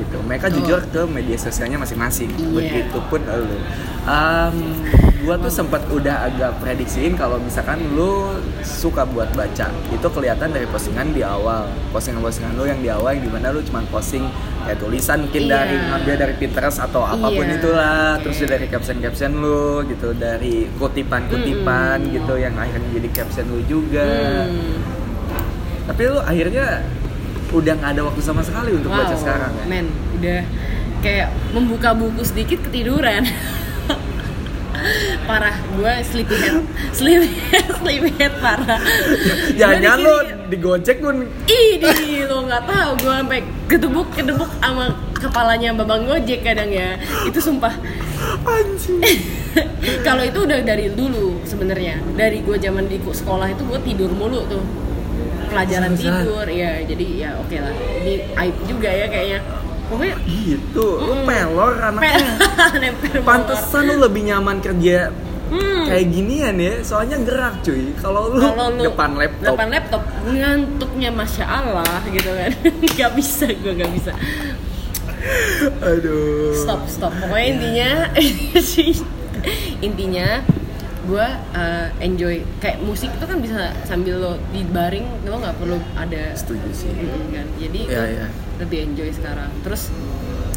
gitu 0.00 0.16
mereka 0.20 0.46
Betul. 0.46 0.56
jujur 0.60 0.80
ke 0.86 1.02
media 1.06 1.36
sosialnya 1.36 1.76
masing-masing 1.76 2.30
Iya. 2.32 2.48
begitupun 2.50 3.20
lu 3.22 3.56
Em, 4.00 4.56
gua 5.20 5.36
tuh 5.36 5.52
sempat 5.52 5.84
udah 5.86 6.24
agak 6.24 6.56
prediksiin 6.56 7.12
kalau 7.12 7.36
misalkan 7.36 7.76
lu 7.92 8.32
suka 8.60 9.04
buat 9.04 9.28
baca 9.30 9.68
itu 9.68 10.06
kelihatan 10.08 10.48
dari 10.48 10.64
postingan 10.64 11.12
di 11.12 11.20
awal 11.20 11.68
postingan-postingan 11.90 12.56
lu 12.56 12.64
yang 12.64 12.80
di 12.80 12.88
awal 12.88 13.12
yang 13.12 13.20
di 13.20 13.30
mana 13.30 13.52
lu 13.52 13.60
cuma 13.60 13.84
posting 13.86 14.24
kayak 14.62 14.80
tulisan 14.80 15.20
mungkin 15.20 15.42
Iya. 15.42 15.52
dari 15.52 15.76
ngambil 15.76 16.14
dari 16.16 16.34
Pinterest 16.34 16.80
atau 16.80 17.04
apa 17.04 17.28
pun 17.28 17.44
Iya. 17.44 17.60
itulah 17.60 18.00
Oke. 18.16 18.22
terus 18.24 18.40
dari 18.42 18.66
caption-caption 18.66 19.30
lu 19.34 19.62
gitu 19.84 20.08
dari 20.12 20.64
kutipan-kutipan 20.74 22.00
Mm-mm. 22.00 22.14
gitu 22.16 22.34
yang 22.34 22.56
akhirnya 22.56 22.88
jadi 22.90 23.08
caption 23.12 23.46
lu 23.46 23.60
juga 23.62 24.08
Hmm. 24.48 24.80
tapi 25.86 26.02
lu 26.06 26.18
akhirnya 26.18 26.66
udah 27.50 27.72
nggak 27.74 27.90
ada 27.92 28.02
waktu 28.04 28.20
sama 28.20 28.40
sekali 28.40 28.70
untuk 28.72 28.90
baca 28.90 29.10
Wow, 29.10 29.18
sekarang 29.18 29.50
ya? 29.52 29.64
men 29.66 29.86
udah 30.16 30.40
kayak 31.00 31.28
membuka 31.50 31.90
buku 31.92 32.22
sedikit 32.22 32.60
ketiduran. 32.62 33.24
Parah 35.28 35.52
gue 35.76 35.92
sleepyhead 36.08 36.64
sleepyhead 36.96 37.68
sleepyhead 37.76 38.32
parah. 38.40 38.80
Di 39.52 39.60
sini- 39.60 40.48
digojek 40.48 41.04
pun 41.04 41.28
Ih, 41.44 41.76
di 41.76 42.24
lo 42.24 42.48
nggak 42.48 42.64
tahu. 42.64 42.90
Gue 42.98 43.12
sampai 43.12 43.40
kedebuk 43.68 44.08
kedebuk 44.10 44.48
sama 44.56 44.88
kepalanya 45.12 45.76
babang 45.76 46.08
gojek 46.08 46.40
kadang 46.40 46.72
ya. 46.72 46.96
Itu 47.28 47.38
sumpah. 47.38 47.76
Anjing. 48.40 49.04
kalau 50.06 50.24
itu 50.24 50.48
udah 50.48 50.64
dari 50.64 50.88
dulu 50.88 51.44
sebenarnya. 51.44 52.00
Dari 52.16 52.40
gue 52.40 52.56
zaman 52.56 52.88
di 52.88 52.96
sekolah 53.00 53.52
itu 53.52 53.62
gue 53.68 53.80
tidur 53.84 54.10
mulu 54.16 54.48
tuh 54.48 54.64
pelajaran 55.50 55.90
Seriusan? 55.92 56.22
tidur 56.22 56.46
ya 56.46 56.70
jadi 56.82 57.06
ya 57.12 57.30
oke 57.36 57.56
lah 57.56 57.72
ini 57.98 58.12
aib 58.32 58.56
juga 58.64 58.88
ya 58.88 59.06
kayaknya 59.06 59.38
pokoknya 59.86 60.16
Gitu, 60.22 60.86
lu 60.96 61.12
Mm. 61.12 61.26
pelor 61.26 61.74
anaknya. 61.76 62.22
nempel 62.80 63.20
Pantesan 63.20 63.82
lu 63.84 63.94
lebih 64.00 64.22
nyaman 64.24 64.58
kerja 64.58 65.10
Hmm. 65.50 65.82
kayak 65.84 66.06
ginian 66.08 66.54
ya, 66.56 66.78
soalnya 66.80 67.18
gerak 67.18 67.58
cuy. 67.60 67.90
Kalau 67.96 68.30
lu 68.30 68.38
lu 68.38 68.86
depan 68.86 69.18
laptop, 69.18 69.50
depan 69.50 69.68
laptop 69.68 70.02
ngantuknya 70.24 71.10
masya 71.10 71.42
Allah 71.44 71.98
gitu 72.06 72.30
kan 72.30 72.50
nggak 72.94 73.12
bisa 73.12 73.50
gue 73.50 73.72
nggak 73.74 73.90
bisa 73.90 74.12
aduh. 75.82 76.54
stop 76.56 76.80
stop 76.86 77.12
pokoknya 77.12 77.46
intinya 77.50 77.90
sih 78.62 78.94
intinya 79.86 80.46
gue 81.06 81.26
enjoy 82.00 82.44
kayak 82.60 82.78
musik 82.84 83.08
itu 83.12 83.24
kan 83.24 83.38
bisa 83.40 83.72
sambil 83.88 84.20
lo 84.20 84.32
di 84.52 84.64
baring 84.64 85.24
lo 85.24 85.40
nggak 85.40 85.56
perlu 85.56 85.78
ada 85.96 86.36
Setuju 86.36 86.68
sih. 86.72 86.92
Mm, 86.92 87.32
kan 87.32 87.46
jadi 87.56 87.80
lo 87.88 88.04
iya. 88.04 88.26
lebih 88.60 88.78
enjoy 88.92 89.08
sekarang 89.12 89.50
terus 89.64 89.88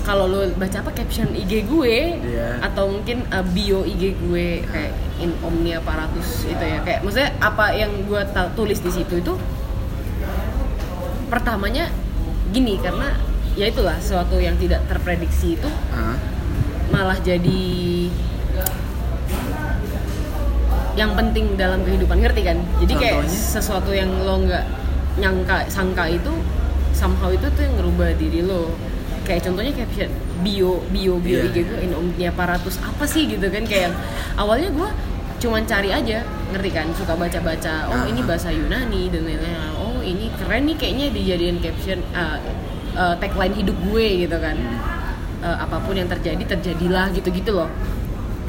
kalau 0.03 0.27
lo 0.27 0.51
baca 0.59 0.83
apa 0.83 0.91
caption 0.91 1.31
IG 1.31 1.63
gue 1.71 2.19
Iya. 2.19 2.59
atau 2.59 2.91
mungkin 2.91 3.23
uh, 3.31 3.45
bio 3.55 3.87
IG 3.87 4.19
gue 4.19 4.59
kayak 4.67 4.91
in 5.23 5.31
omnia 5.39 5.79
paratus 5.79 6.43
itu 6.43 6.59
ya 6.59 6.83
kayak 6.83 6.99
maksudnya 7.07 7.31
apa 7.39 7.71
yang 7.71 7.91
gue 8.03 8.21
tulis 8.59 8.83
di 8.83 8.91
situ 8.91 9.23
itu 9.23 9.33
pertamanya 11.31 11.87
gini 12.51 12.77
karena 12.83 13.15
ya 13.55 13.71
itulah 13.71 13.97
sesuatu 13.97 14.37
yang 14.37 14.59
tidak 14.59 14.83
terprediksi 14.91 15.55
itu 15.57 15.69
Hah? 15.95 16.17
malah 16.91 17.17
jadi 17.23 17.63
yang 20.93 21.17
penting 21.17 21.57
dalam 21.57 21.81
kehidupan. 21.81 22.21
Ngerti 22.21 22.41
kan? 22.45 22.57
Jadi 22.79 22.93
kayak 22.93 23.15
Contohnya? 23.25 23.39
sesuatu 23.53 23.91
yang 23.91 24.09
lo 24.21 24.35
nggak 24.45 24.65
nyangka 25.13 25.57
sangka 25.67 26.09
itu 26.09 26.33
somehow 26.93 27.29
itu 27.29 27.45
tuh 27.49 27.61
yang 27.65 27.75
ngerubah 27.77 28.13
diri 28.17 28.41
lo. 28.41 28.73
Kayak 29.23 29.47
contohnya 29.47 29.71
caption 29.73 30.11
bio 30.43 30.83
bio 30.91 31.15
bio 31.15 31.39
Iya, 31.39 31.47
IG 31.47 31.57
gue 31.63 31.79
in 31.79 31.91
omnia 31.95 32.29
paratus 32.29 32.75
apa 32.77 33.07
sih 33.07 33.25
gitu 33.25 33.47
kan? 33.47 33.63
Kayak 33.63 33.95
awalnya 34.35 34.69
gue 34.69 34.89
cuman 35.39 35.63
cari 35.63 35.89
aja 35.89 36.21
ngerti 36.51 36.69
kan? 36.69 36.87
Suka 36.91 37.15
baca 37.15 37.39
baca 37.39 37.73
oh 37.87 37.95
Ah. 37.97 38.05
ini 38.05 38.19
bahasa 38.21 38.51
Yunani 38.51 39.07
dan 39.07 39.23
lain-lain. 39.23 39.55
Oh 39.79 40.03
ini 40.03 40.27
keren 40.35 40.67
nih 40.67 40.75
kayaknya 40.75 41.05
dijadiin 41.09 41.57
caption 41.57 42.03
uh, 42.11 42.37
uh, 42.93 43.15
tagline 43.17 43.55
hidup 43.55 43.75
gue 43.87 44.27
gitu 44.27 44.37
kan. 44.37 44.59
Eh, 45.43 45.57
apa 45.59 45.75
pun 45.83 45.91
yang 45.91 46.07
terjadi 46.07 46.39
terjadilah 46.55 47.11
gitu-gitu 47.11 47.51
loh. 47.51 47.67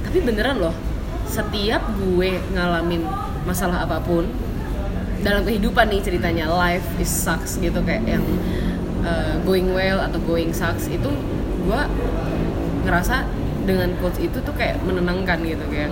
Tapi 0.03 0.23
beneran 0.23 0.59
loh 0.59 0.75
setiap 1.27 1.83
gue 1.97 2.39
ngalamin 2.53 3.03
masalah 3.45 3.85
apa 3.85 4.01
pun 4.01 4.25
dalam 5.21 5.43
kehidupan 5.43 5.89
nih 5.89 6.01
ceritanya 6.05 6.47
life 6.49 6.85
is 7.01 7.09
sucks 7.09 7.57
gitu 7.57 7.81
kayak 7.81 8.05
yang 8.05 8.25
uh, 9.03 9.41
going 9.43 9.73
well 9.73 10.01
atau 10.01 10.21
going 10.23 10.53
sucks 10.53 10.87
itu 10.87 11.11
gue 11.65 11.81
ngerasa 12.85 13.25
dengan 13.65 13.97
quotes 13.97 14.21
itu 14.21 14.37
tuh 14.45 14.53
kayak 14.53 14.77
menenangkan 14.85 15.41
gitu 15.41 15.65
kayak 15.73 15.89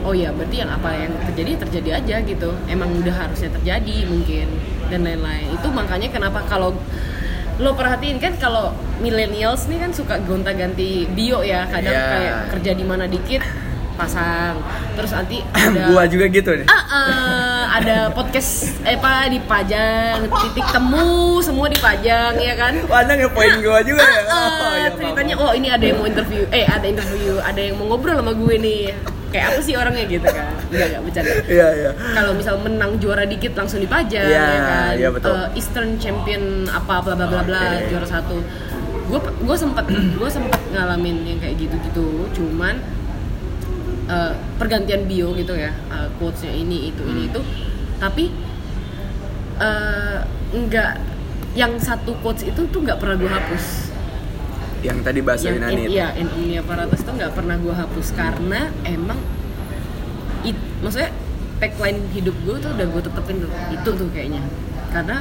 oh 0.00 0.16
ya 0.16 0.32
berarti 0.32 0.64
yang 0.64 0.72
apa 0.72 0.88
yang 0.96 1.12
terjadi 1.28 1.60
terjadi 1.60 1.90
aja 2.00 2.16
gitu 2.24 2.56
emang 2.64 2.88
udah 3.04 3.12
harusnya 3.12 3.52
terjadi 3.52 4.08
mungkin 4.08 4.48
dan 4.88 5.04
lain-lain 5.04 5.52
itu 5.52 5.68
makanya 5.68 6.08
kenapa 6.08 6.40
kalau 6.48 6.72
lo 7.60 7.76
perhatiin 7.76 8.16
kan 8.16 8.32
kalau 8.40 8.72
millennials 9.04 9.68
nih 9.68 9.84
kan 9.84 9.92
suka 9.92 10.16
gonta-ganti 10.24 11.04
bio 11.12 11.44
ya 11.44 11.68
kadang 11.68 11.92
Iya. 11.92 12.08
kayak 12.08 12.36
kerja 12.56 12.72
di 12.72 12.84
mana 12.88 13.04
dikit 13.04 13.44
pasang 14.00 14.56
terus 14.92 15.12
nanti 15.12 15.44
ada 15.54 15.80
Gua 15.86 16.02
juga 16.04 16.24
gitu 16.26 16.50
nih. 16.54 16.66
Ah, 16.66 16.84
ah, 16.88 17.60
ada 17.72 17.96
podcast 18.10 18.80
eh 18.82 18.96
apa 18.96 19.28
dipajang 19.28 20.24
titik 20.40 20.66
temu 20.66 21.10
semua 21.38 21.68
dipajang 21.68 22.32
ya 22.34 22.54
kan 22.54 22.72
Wah, 22.84 23.04
Anda 23.04 23.14
ngepoin 23.18 23.60
gua 23.60 23.78
juga 23.80 24.00
ya. 24.00 24.22
Ah, 24.24 24.48
Oh, 24.60 24.72
iya, 24.74 24.88
ceritanya 24.90 25.34
oh 25.36 25.52
ini 25.52 25.68
ada 25.68 25.82
yang 25.82 25.98
mau 25.98 26.06
interview 26.06 26.42
eh 26.48 26.64
ada 26.64 26.86
interview 26.86 27.36
ada 27.38 27.60
yang 27.60 27.74
mau 27.74 27.86
ngobrol 27.86 28.14
sama 28.14 28.32
gue 28.32 28.54
nih 28.56 28.80
kayak 29.28 29.46
apa 29.48 29.60
sih 29.60 29.74
orangnya 29.74 30.04
gitu 30.06 30.26
kan 30.26 30.46
enggak 30.68 30.86
enggak 30.90 31.02
bercanda 31.02 31.32
Iya, 31.46 31.66
iya. 31.72 31.90
kalau 31.94 32.32
misal 32.34 32.54
menang 32.58 32.98
juara 32.98 33.22
dikit 33.22 33.52
langsung 33.54 33.78
dipajang 33.78 34.26
Iya, 34.26 34.42
ya 34.42 34.60
kan 34.60 34.92
iya, 34.96 35.08
betul. 35.08 35.30
Eh, 35.30 35.46
Eastern 35.54 35.90
Champion 35.96 36.42
apa 36.66 36.98
bla 37.00 37.14
bla 37.14 37.26
bla 37.26 37.42
bla 37.42 37.62
Oke. 37.78 37.88
juara 37.88 38.06
satu 38.06 38.36
gue 39.06 39.20
gue 39.20 39.56
sempat 39.56 39.84
gue 39.90 40.28
sempat 40.28 40.60
ngalamin 40.70 41.16
yang 41.24 41.38
kayak 41.38 41.56
gitu 41.58 41.74
gitu 41.80 42.06
cuman 42.32 42.78
eh, 44.10 44.32
pergantian 44.58 45.06
bio 45.06 45.30
gitu 45.32 45.54
ya 45.54 45.70
eh, 45.70 46.08
quotesnya 46.18 46.50
ini 46.52 46.90
itu 46.90 47.02
ini 47.04 47.22
Hmm. 47.22 47.30
itu 47.30 47.40
tapi 47.96 48.24
eh, 49.58 50.18
nggak 50.50 50.90
yang 51.52 51.74
satu 51.76 52.14
quotes 52.18 52.42
itu 52.42 52.60
tuh 52.66 52.80
nggak 52.80 52.98
pernah 52.98 53.16
gue 53.16 53.30
hapus 53.30 53.90
Yang 54.80 54.98
tadi 55.04 55.20
bahasa 55.20 55.44
yang 55.44 55.60
Yunani 55.60 55.74
in, 55.74 55.80
itu. 55.84 55.90
iya 55.92 56.08
in 56.16 56.28
omnia 56.30 56.62
paratus 56.64 57.00
tuh 57.02 57.12
nggak 57.12 57.32
pernah 57.36 57.54
gue 57.54 57.74
hapus 57.74 58.06
karena 58.16 58.60
emang 58.82 59.18
it, 60.40 60.56
maksudnya 60.80 61.12
tagline 61.60 62.00
hidup 62.10 62.32
gue 62.40 62.56
tuh 62.56 62.70
udah 62.72 62.86
gue 62.88 63.02
tetepin 63.04 63.36
tuh 63.44 63.50
itu 63.68 63.90
tuh 63.92 64.08
kayaknya 64.08 64.40
karena 64.88 65.20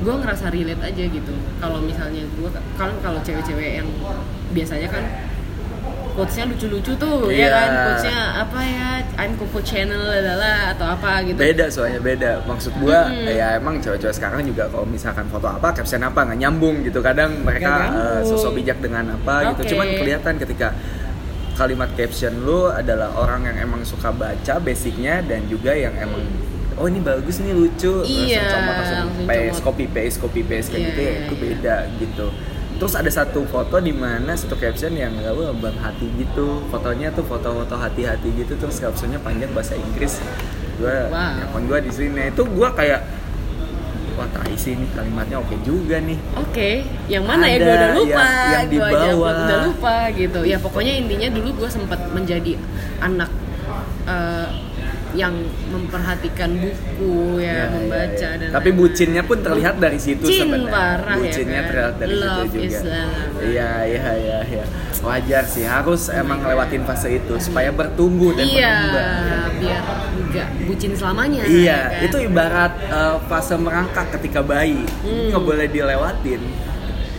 gue 0.00 0.14
ngerasa 0.16 0.50
relate 0.50 0.82
aja 0.82 1.04
gitu 1.06 1.32
kalau 1.60 1.78
misalnya 1.78 2.24
gue 2.26 2.48
kan 2.74 2.90
kalau 2.98 3.20
cewek-cewek 3.22 3.78
yang 3.78 3.88
biasanya 4.50 4.88
kan 4.90 5.04
quotesnya 6.20 6.44
lucu-lucu 6.46 6.92
tuh 6.94 7.16
ya 7.26 7.36
Iya. 7.36 7.48
kan 7.50 7.68
quotesnya 7.74 8.18
apa 8.38 8.60
ya 8.60 8.88
I'm 9.16 9.32
Coco 9.34 9.60
Channel 9.60 9.96
lalala 9.98 10.52
atau 10.70 10.86
apa 10.86 11.24
gitu 11.24 11.36
beda 11.36 11.66
soalnya 11.66 12.00
beda 12.00 12.30
maksud 12.44 12.72
gua 12.76 13.08
Mm-mm. 13.08 13.28
ya 13.30 13.56
emang 13.56 13.80
cewek-cewek 13.80 14.12
sekarang 14.12 14.44
juga 14.44 14.68
kalau 14.68 14.84
misalkan 14.84 15.24
foto 15.26 15.48
apa 15.48 15.72
caption 15.72 16.00
apa 16.00 16.20
nggak 16.22 16.38
nyambung 16.38 16.76
gitu 16.82 17.00
kadang 17.00 17.40
mereka 17.40 17.72
eh, 17.88 18.20
sosok 18.22 18.54
bijak 18.54 18.78
dengan 18.78 19.12
apa 19.12 19.50
gitu 19.50 19.62
Oke. 19.62 19.70
cuman 19.70 19.86
kelihatan 19.94 20.34
ketika 20.36 20.68
kalimat 21.52 21.90
caption 21.92 22.32
lu 22.40 22.68
adalah 22.68 23.12
orang 23.14 23.44
yang 23.44 23.56
emang 23.60 23.82
suka 23.82 24.08
baca 24.10 24.56
basicnya 24.58 25.20
dan 25.20 25.44
juga 25.44 25.72
yang 25.72 25.92
emang 25.94 26.24
oh 26.74 26.88
ini 26.88 26.96
bagus 26.98 27.36
nih 27.38 27.52
lucu 27.52 28.00
Iya, 28.02 28.40
langsung 28.40 28.56
comot 28.56 28.74
langsung 28.74 28.96
langsung 28.98 29.26
paste 29.28 29.50
comot. 29.52 29.64
copy 29.66 29.84
paste 29.86 30.16
copy 30.18 30.40
paste 30.40 30.68
kayak 30.70 30.80
Iya, 30.80 30.88
gitu 30.88 31.00
ya 31.00 31.04
iya, 31.04 31.20
itu 31.20 31.34
iya. 31.34 31.42
beda 31.42 31.76
gitu 31.98 32.26
terus 32.80 32.96
ada 32.96 33.06
satu 33.06 33.44
foto 33.44 33.76
di 33.76 33.92
mana 33.92 34.32
satu 34.32 34.56
caption 34.56 34.90
yang 34.90 35.12
gak 35.14 35.36
bang 35.54 35.76
hati 35.78 36.08
gitu 36.16 36.64
fotonya 36.66 37.12
tuh 37.12 37.22
foto-foto 37.22 37.76
hati-hati 37.76 38.32
gitu 38.34 38.56
terus 38.56 38.80
captionnya 38.80 39.20
panjang 39.20 39.52
bahasa 39.52 39.76
Inggris 39.76 40.16
gue 40.74 40.96
Wow. 41.06 41.44
akun 41.44 41.68
gue 41.68 41.78
di 41.78 41.92
sini 41.92 42.22
itu 42.26 42.40
gue 42.40 42.68
kayak 42.72 43.04
wah 44.16 44.24
tai 44.26 44.56
sih 44.56 44.72
ini 44.72 44.88
kalimatnya 44.90 45.36
oke 45.38 45.52
juga 45.60 46.00
nih 46.00 46.16
Oke, 46.36 46.70
yang 47.06 47.24
mana 47.24 47.44
ya 47.46 47.56
Ada 47.56 47.60
gue 47.60 47.68
udah 47.70 47.90
lupa, 47.94 48.16
yang- 48.16 48.48
yang 48.50 48.64
di 48.66 48.78
Gua 48.78 48.88
bawah. 48.90 49.32
udah 49.38 49.58
lupa 49.66 49.94
gitu. 50.12 50.40
Ya 50.42 50.56
pokoknya 50.56 50.92
intinya 50.94 51.28
dulu 51.30 51.48
gue 51.54 51.68
sempat 51.70 52.00
menjadi 52.10 52.52
anak 52.98 53.28
eh, 54.04 54.46
yang 55.12 55.34
memperhatikan 55.66 56.50
buku 56.54 57.12
ya, 57.38 57.50
Ya, 57.50 57.64
membaca 57.68 58.14
ya, 58.16 58.30
ya. 58.30 58.38
dan 58.38 58.48
tapi 58.52 58.70
bucinnya 58.70 59.22
pun 59.22 59.38
terlihat 59.38 59.74
dari 59.76 59.98
situ 59.98 60.22
Bucin 60.22 60.46
sebenarnya 60.46 60.70
parah 60.70 61.10
ya 61.10 61.18
bucinnya 61.18 61.60
kan? 61.60 61.68
terlihat 61.68 61.94
dari 61.96 62.14
Love 62.14 62.30
situ 62.46 62.58
juga 62.60 62.78
iya 63.40 63.72
iya 63.84 64.10
iya 64.14 64.38
iya 64.44 64.64
wajar 65.00 65.44
sih 65.44 65.64
harus 65.64 66.02
emang 66.08 66.38
lewatin 66.40 66.84
fase 66.84 67.16
itu 67.16 67.34
supaya 67.36 67.70
bertumbuh 67.70 68.30
dan 68.32 68.44
iya, 68.44 68.70
berkembang 68.84 69.52
biar 69.56 69.82
enggak 70.20 70.48
bucin 70.62 70.92
selamanya. 70.94 71.42
iya 71.42 71.78
kan? 71.90 72.04
itu 72.04 72.16
ibarat 72.22 72.72
uh, 72.86 73.16
fase 73.26 73.54
merangkak 73.56 74.06
ketika 74.14 74.40
bayi 74.40 74.84
Hmm. 75.00 75.32
nggak 75.32 75.42
boleh 75.42 75.66
dilewatin 75.66 76.40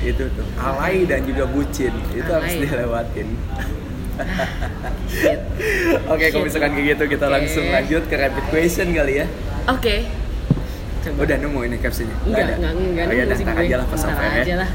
itu 0.01 0.23
tuh 0.29 0.45
alay 0.55 1.03
dan 1.03 1.21
juga 1.21 1.45
bucin 1.45 1.93
itu 2.11 2.25
harus 2.25 2.49
Alay. 2.51 2.63
dilewatin 2.63 3.27
Oke 6.07 6.25
kalau 6.29 6.43
Shit. 6.43 6.47
misalkan 6.47 6.71
kayak 6.73 6.87
gitu 6.91 7.03
kita 7.09 7.25
Oke. 7.25 7.33
langsung 7.33 7.65
lanjut 7.67 8.03
ke 8.05 8.15
rapid 8.15 8.45
question 8.47 8.87
kali 8.91 9.13
ya 9.15 9.25
Oke. 9.67 9.95
Coba. 11.01 11.17
udah 11.23 11.35
nemu 11.35 11.59
ini 11.65 11.75
captionnya 11.77 12.13
Enggak, 12.23 12.43
ada? 12.43 12.53
enggak, 12.55 12.73
enggak, 12.75 13.05
oh, 13.05 13.13
ya 13.13 13.23
ntar 13.25 13.57
aja 13.57 13.75
lah 13.75 13.87
pas 13.87 14.01
ya. 14.01 14.13
aja 14.37 14.55
lah. 14.55 14.69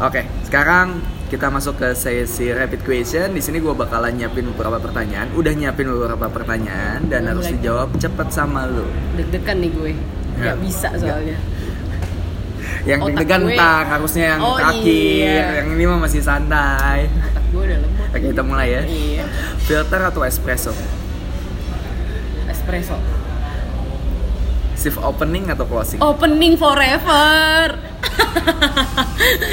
Oke, 0.00 0.20
sekarang 0.42 0.86
kita 1.28 1.46
masuk 1.46 1.76
ke 1.76 1.88
sesi 1.92 2.48
rapid 2.48 2.80
question. 2.80 3.28
Di 3.30 3.38
sini 3.38 3.60
gue 3.60 3.68
bakalan 3.70 4.16
nyiapin 4.16 4.48
beberapa 4.48 4.80
pertanyaan. 4.80 5.28
Udah 5.30 5.52
nyiapin 5.52 5.84
beberapa 5.86 6.26
pertanyaan 6.26 7.04
dan 7.06 7.22
Udah 7.22 7.30
harus 7.30 7.46
mulai. 7.46 7.56
dijawab 7.60 7.88
cepet 7.94 8.28
sama 8.30 8.64
lu. 8.64 8.88
Deg-degan 9.14 9.60
nih 9.60 9.70
gue. 9.70 9.92
Ya. 9.92 10.00
Nggak 10.40 10.56
bisa 10.58 10.88
soalnya. 10.96 11.36
Yang 12.82 13.00
deg-degan 13.06 13.40
ntar, 13.52 13.84
harusnya 13.86 14.24
yang 14.26 14.40
Oh, 14.40 14.56
terakhir. 14.56 14.88
iya. 14.88 15.44
Yang 15.60 15.68
ini 15.70 15.84
mah 15.84 15.98
masih 16.00 16.20
santai. 16.20 17.00
Otak 17.06 17.39
gue 17.50 17.62
udah 17.62 17.78
lemot. 17.78 18.08
Oke, 18.08 18.26
kita 18.30 18.42
mulai 18.42 18.68
ya. 18.70 18.82
Iya. 18.82 19.24
Filter 19.60 20.00
atau 20.04 20.22
espresso? 20.22 20.70
Espresso. 22.46 22.96
Shift 24.74 24.96
opening 24.96 25.44
atau 25.46 25.66
closing? 25.66 26.00
Opening 26.00 26.56
forever. 26.56 27.76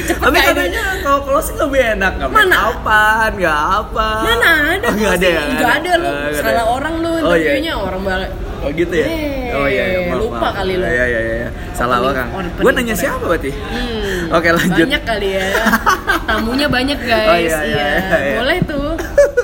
Cepet 0.07 0.23
Tapi 0.23 0.37
katanya 0.39 1.03
kalau 1.03 1.19
closing 1.21 1.57
lebih 1.59 1.81
enak 1.97 2.11
nggak? 2.15 2.29
Mana? 2.31 2.55
Apaan? 2.71 3.31
Nggak 3.35 3.59
apa? 3.75 4.07
Mana 4.23 4.49
ada 4.71 4.87
Oh, 4.87 4.93
nggak 4.95 5.13
ada 5.13 5.27
ya? 5.27 5.41
Nggak 5.51 5.73
ada 5.75 5.91
lu. 5.93 6.07
Ada. 6.07 6.39
Salah 6.39 6.65
orang 6.65 6.93
lu 7.03 7.11
Oh, 7.11 7.35
iya. 7.35 7.51
interviewnya 7.59 7.73
orang 7.75 8.01
balik. 8.01 8.31
Oh 8.57 8.69
gitu 8.69 8.89
ya? 8.91 9.05
Eh, 9.05 9.53
oh 9.53 9.65
iya, 9.65 9.83
iya. 9.87 9.99
Maaf, 10.07 10.19
lupa 10.19 10.37
maaf. 10.41 10.53
kali 10.57 10.73
lu. 10.73 10.83
Iya 10.83 11.05
iya 11.05 11.19
iya. 11.21 11.49
Salah 11.71 11.97
Opening- 11.97 12.11
orang. 12.11 12.27
opening 12.33 12.57
Gue 12.59 12.71
nanya 12.73 12.95
siapa 12.95 13.23
berarti? 13.23 13.51
Hmm, 13.53 14.33
Oke, 14.33 14.49
lanjut. 14.51 14.85
Banyak 14.85 15.03
kali 15.03 15.29
ya. 15.31 15.47
Tamunya 16.27 16.67
banyak 16.67 16.99
guys. 16.99 17.27
Oh, 17.27 17.37
iya, 17.37 17.59
iya, 17.63 17.85
iya, 17.87 18.17
iya. 18.19 18.35
Boleh 18.35 18.57
tuh. 18.63 18.89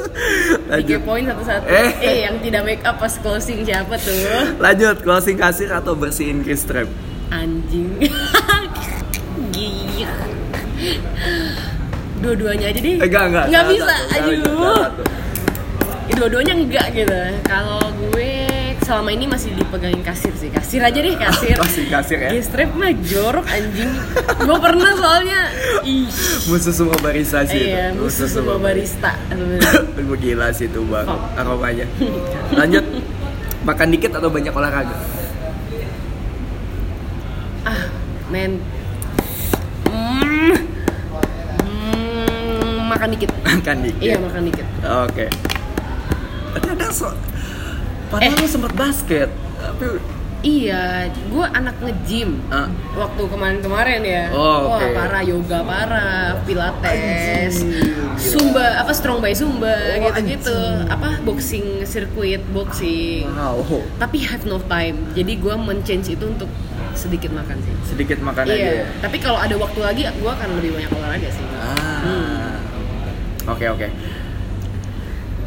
Lanjut. 0.72 0.99
poin 1.03 1.24
satu-satu. 1.24 1.66
Eh. 1.68 1.89
Eh. 1.99 2.16
yang 2.24 2.36
tidak 2.39 2.61
make 2.64 2.84
up 2.84 2.97
pas 2.97 3.14
closing 3.16 3.61
siapa 3.61 3.93
tuh? 3.95 4.14
Lanjut, 4.57 4.97
closing 4.99 5.36
kasir 5.36 5.70
atau 5.70 5.93
bersihin 5.93 6.41
key 6.41 6.53
strap? 6.53 6.89
Anjing. 7.30 8.01
Gila. 9.53 10.14
Dua-duanya 12.20 12.66
aja 12.68 12.80
deh. 12.80 12.95
Eh, 12.95 13.03
enggak, 13.03 13.24
enggak. 13.28 13.45
Nggak 13.47 13.64
Salah 13.64 13.74
bisa. 13.74 13.86
salah 13.86 14.16
Aduh. 14.16 14.41
salah. 14.41 14.89
Dua-duanya 16.14 16.53
enggak 16.55 16.88
gitu. 16.93 17.20
Kalau 17.43 17.82
gue 17.91 18.22
selama 18.84 19.09
ini 19.09 19.25
masih 19.25 19.51
dipegangin 19.53 20.03
kasir 20.03 20.34
sih. 20.36 20.47
Kasir 20.47 20.79
aja 20.79 20.93
deh, 20.93 21.15
kasir. 21.15 21.55
Masih 21.55 21.86
kasir 21.88 22.17
ya? 22.19 22.29
G-strap 22.29 22.75
mah 22.75 22.91
jorok 22.99 23.47
anjing. 23.47 23.91
gue 24.38 24.57
pernah 24.59 24.91
soalnya. 24.93 25.39
Ih. 25.81 26.07
Musuh 26.45 26.73
semua 26.73 26.97
barista 26.99 27.41
sih 27.43 27.71
Iya, 27.71 27.91
itu. 27.91 28.03
musuh 28.03 28.27
semua 28.27 28.59
barista. 28.59 29.15
Gue 29.95 30.17
gila 30.23 30.51
sih 30.51 30.67
itu 30.67 30.84
bang, 30.84 31.07
Oh. 31.07 31.19
aromanya. 31.34 31.88
Lanjut, 32.59 32.84
makan 33.63 33.88
dikit 33.89 34.11
atau 34.13 34.27
banyak 34.27 34.51
olahraga? 34.51 34.95
ah, 37.63 37.81
men. 38.27 38.59
Hmm, 39.88 40.51
makan 42.91 43.09
dikit. 43.15 43.31
Makan 43.39 43.77
dikit. 43.81 44.03
Iya, 44.03 44.15
makan 44.19 44.41
dikit. 44.43 44.65
Oke. 45.07 45.25
Ternyata 46.53 46.86
so. 46.91 47.09
Padahal 48.14 48.30
Eh. 48.32 48.39
lu 48.39 48.47
sempet 48.47 48.74
basket, 48.74 49.30
tapi 49.55 49.86
Iya, 50.43 51.07
gue 51.32 51.45
anak 51.49 51.80
nge-gym 51.80 52.36
Ah. 52.51 52.68
waktu 52.93 53.24
kemarin-kemarin 53.24 54.03
ya. 54.03 54.28
Oh, 54.30 54.68
Wah, 54.68 54.76
oke. 54.76 54.91
parah 54.91 55.24
yoga 55.24 55.64
parah, 55.64 56.36
pilates, 56.43 57.64
Anjing, 57.64 57.95
zumba, 58.20 58.76
apa 58.76 58.91
strong 58.91 59.24
by 59.24 59.32
zumba 59.32 59.72
Oh, 59.72 60.03
gitu-gitu. 60.03 60.51
anjing. 60.51 60.91
Apa 60.91 61.24
boxing 61.24 61.66
sirkuit 61.84 62.43
boxing. 62.51 63.24
wow, 63.32 63.55
Tapi 63.95 64.20
have 64.22 64.43
no 64.43 64.59
time. 64.61 65.07
Jadi 65.16 65.39
gue 65.39 65.55
men-change 65.55 66.11
itu 66.11 66.26
untuk 66.28 66.51
sedikit 66.93 67.32
makan 67.32 67.55
sih. 67.57 67.74
sedikit 67.88 68.20
makan 68.20 68.43
aja. 68.43 68.51
ya? 68.51 68.72
Iya, 68.76 68.86
tapi 68.99 69.18
kalau 69.18 69.39
ada 69.39 69.55
waktu 69.55 69.80
lagi 69.80 70.01
gue 70.05 70.28
akan 70.30 70.49
lebih 70.59 70.76
banyak 70.76 70.91
olahraga 70.91 71.30
sih. 71.32 71.45
Ah. 71.55 72.03
Hmm. 72.03 72.51
Oke 73.45 73.66
oke. 73.66 73.88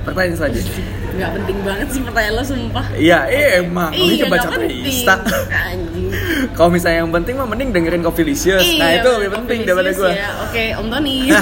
Pertanyaan 0.06 0.38
selanjutnya. 0.38 0.84
Nggak 1.16 1.30
penting 1.34 1.58
banget 1.64 1.88
sih 1.90 2.00
pertanyaan 2.00 2.34
lo 2.34 2.44
sumpah. 2.44 2.86
Iya, 2.94 3.18
iya 3.26 3.48
emang. 3.58 3.90
Ini 3.90 4.12
Iya, 4.14 4.24
coba 4.24 4.36
penting. 4.54 5.02
Anjing. 5.50 6.08
Kalau 6.54 6.70
misalnya 6.70 6.98
yang 7.02 7.10
penting 7.10 7.34
mah 7.34 7.44
mending 7.44 7.74
dengerin 7.74 8.02
Coffeelicious. 8.06 8.62
nah 8.78 8.86
Iya, 8.86 9.02
itu 9.02 9.08
lebih 9.10 9.30
penting 9.34 9.58
daripada 9.66 9.90
gue. 9.90 10.12
Ya. 10.14 10.30
Oke, 10.46 10.64
Om 10.78 10.86
Tony. 10.86 11.16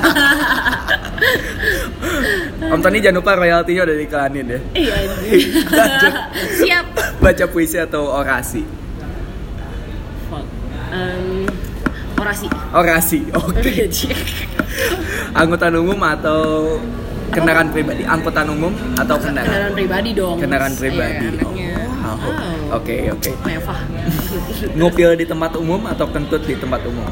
Om 2.65 2.81
Tony 2.81 2.99
jangan 2.99 3.17
lupa 3.21 3.33
royaltinya 3.37 3.83
udah 3.85 3.97
diiklanin 3.97 4.47
ya. 4.49 4.61
iya. 4.73 4.95
Lanjut. 5.79 6.15
Siap. 6.57 6.87
Baca 7.21 7.45
puisi 7.47 7.77
atau 7.77 8.09
orasi? 8.09 8.65
Fuck. 10.27 10.47
Em, 10.89 11.45
orasi. 12.17 12.47
Orasi. 12.73 13.21
Oke. 13.31 13.93
Angkutan 15.33 15.77
umum 15.77 16.01
atau 16.01 16.79
kendaraan 17.35 17.69
pribadi? 17.75 18.03
Angkutan 18.07 18.47
umum 18.49 18.73
atau 18.95 19.17
kendaraan? 19.19 19.51
Kendaraan 19.51 19.73
pribadi 19.75 20.11
dong. 20.15 20.37
Kendaraan 20.39 20.75
pribadi. 20.79 21.27
Iya, 21.27 21.31
anaknya. 21.35 21.73
Oh. 22.05 22.17
Oh. 22.21 22.77
Oke 22.79 22.97
oke. 23.11 23.31
Ngupil 24.79 25.11
di 25.19 25.27
tempat 25.27 25.53
umum 25.59 25.81
atau 25.91 26.07
kentut 26.09 26.43
di 26.47 26.55
tempat 26.55 26.81
umum? 26.87 27.07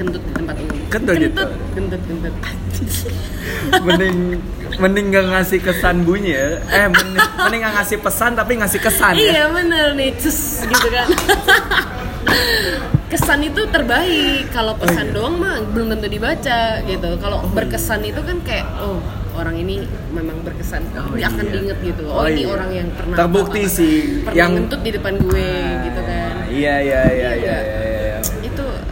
Kentut 0.00 0.22
di 0.24 0.32
tempat 0.32 0.56
umum. 0.56 0.76
Kentut 0.88 1.16
gitu? 1.20 1.44
Kentut, 1.76 2.00
kentut, 2.00 2.00
kentut. 2.08 2.34
mending 3.86 4.42
mending 4.80 5.06
gak 5.14 5.26
ngasih 5.30 5.58
kesan 5.62 6.02
bunyi 6.02 6.34
ya 6.34 6.58
eh 6.66 6.86
mending, 6.90 7.20
mending 7.20 7.60
gak 7.62 7.74
ngasih 7.78 7.98
pesan 8.02 8.30
tapi 8.34 8.52
ngasih 8.58 8.80
kesan 8.82 9.14
ya 9.14 9.22
Iya 9.22 9.44
bener 9.52 9.88
nih, 9.94 10.10
cus 10.18 10.66
gitu 10.66 10.88
kan. 10.90 11.06
Kesan 13.12 13.44
itu 13.44 13.60
terbaik. 13.68 14.48
Kalau 14.48 14.72
pesan 14.74 15.04
Oh, 15.04 15.10
iya. 15.10 15.14
doang 15.14 15.36
mah 15.36 15.60
belum 15.68 15.92
tentu 15.92 16.08
dibaca 16.08 16.60
gitu. 16.82 17.10
Kalau 17.18 17.44
berkesan 17.46 18.00
itu 18.02 18.16
kan 18.18 18.40
kayak 18.40 18.64
oh 18.78 18.96
orang 19.32 19.56
ini 19.58 19.84
memang 20.10 20.40
berkesan. 20.40 20.80
Oh, 20.94 21.12
Dia 21.12 21.28
akan 21.28 21.44
iya. 21.44 21.52
diinget 21.52 21.78
gitu. 21.82 22.02
Oh, 22.06 22.20
Oh, 22.20 22.26
ini 22.26 22.42
iya. 22.42 22.48
orang 22.50 22.70
yang 22.72 22.88
pernah 22.90 23.16
Terbukti 23.18 23.62
sih, 23.66 23.94
yang- 24.32 24.56
ngentut 24.56 24.80
di 24.80 24.90
depan 24.90 25.14
gue 25.18 25.48
gitu 25.82 26.00
kan. 26.02 26.32
iya 26.48 26.74
iya 26.80 27.02
iya 27.04 27.30
Iya. 27.30 27.30
iya 27.32 27.32
iya, 27.36 27.56
iya. 27.60 27.81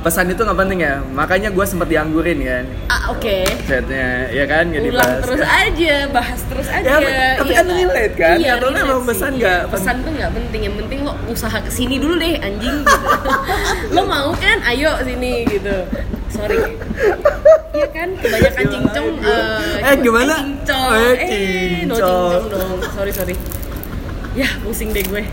Pesan 0.00 0.32
itu 0.32 0.40
nggak 0.40 0.56
penting 0.56 0.80
ya 0.80 0.94
makanya 1.12 1.48
gue 1.48 1.60
sempet 1.62 1.88
dianggurin 1.88 2.40
kan 2.40 2.64
ah 2.88 3.12
oke. 3.12 3.36
chatnya 3.62 4.32
ya 4.32 4.44
kan 4.44 4.64
nggak 4.66 4.80
Ulang 4.80 4.96
dibahas 4.96 5.20
terus 5.20 5.42
aja, 5.44 5.94
bahas 6.08 6.40
terus 6.48 6.68
aja. 6.68 6.88
Ya, 6.96 7.28
tapi 7.36 7.52
kan 7.52 7.64
Nggak? 7.64 7.78
relate 7.84 8.14
kan? 8.16 8.36
Iya, 8.36 8.52
relate 8.56 8.80
emang 8.80 9.02
pesan 9.04 9.30
Iya, 9.30 9.38
nggak 9.38 9.60
Pesan 9.68 9.96
tuh 10.00 10.10
nggak 10.10 10.32
penting, 10.32 10.60
yang 10.64 10.76
penting 10.76 10.98
lo 11.04 11.12
usaha 11.26 11.58
ke 11.60 11.68
sini 11.68 12.00
dulu 12.00 12.16
deh 12.16 12.34
anjing 12.40 12.76
gitu. 12.80 13.06
lo 13.94 14.02
mau 14.04 14.32
kan? 14.34 14.58
Ayo 14.64 14.96
sini 15.02 15.44
gitu. 15.44 15.76
Sorry. 16.30 16.56
Iya 17.70 17.86
kan, 17.92 18.08
kebanyakan 18.16 18.62
Gimana? 18.62 18.72
cincong. 18.72 19.08
Eh, 19.80 19.96
gimana? 20.00 20.32
Eh, 20.32 20.40
cincong. 20.40 20.90
Eh, 20.90 21.14
Eh, 21.20 21.84
no 21.84 21.94
cincong. 21.94 22.32
cincong 22.32 22.46
dong. 22.48 22.78
Sorry 22.90 23.12
sorry. 23.12 23.34
Ya, 24.30 24.46
pusing 24.62 24.94
deh 24.94 25.02
gue. 25.02 25.24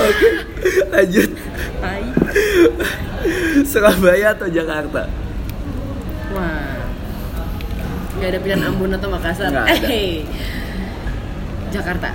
oke 0.00 0.28
lanjut 0.92 1.30
Tai. 1.80 2.04
Surabaya 3.64 4.36
atau 4.36 4.48
Jakarta 4.52 5.08
Wah. 6.30 6.76
nggak 8.20 8.28
ada 8.36 8.38
pilihan 8.44 8.62
Ambon 8.68 8.92
atau 8.92 9.08
Makassar 9.08 9.48
Nggak 9.48 9.66
ada. 9.80 9.88
Eh, 9.88 10.28
Jakarta 11.72 12.08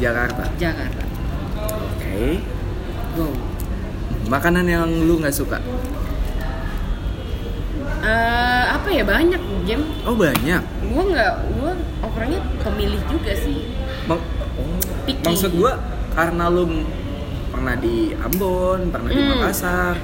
Jakarta. 0.00 0.42
Jakarta 0.56 1.02
Oke. 1.60 2.40
go 3.12 3.28
Makanan 4.30 4.64
yang 4.64 4.88
lu 5.04 5.20
nggak 5.20 5.34
suka? 5.34 5.58
Eh, 8.00 8.64
apa 8.66 8.88
ya 8.88 9.04
banyak 9.04 9.36
game 9.62 9.84
Oh 10.02 10.16
banyak. 10.16 10.62
gue 10.82 11.02
nggak 11.06 11.32
gue 11.52 11.72
orangnya 12.02 12.40
pemilih 12.58 13.00
juga 13.06 13.32
sih 13.34 13.60
Mak- 14.04 14.24
oh, 14.56 14.80
Picky. 15.04 15.20
maksud 15.22 15.52
gua 15.52 15.76
karena 16.10 16.48
lu 16.48 16.64
m- 16.64 16.88
pernah 17.46 17.74
di 17.74 18.16
Ambon, 18.16 18.88
pernah 18.88 19.08
di 19.08 19.20
Hmm. 19.20 19.30
Makassar, 19.34 19.94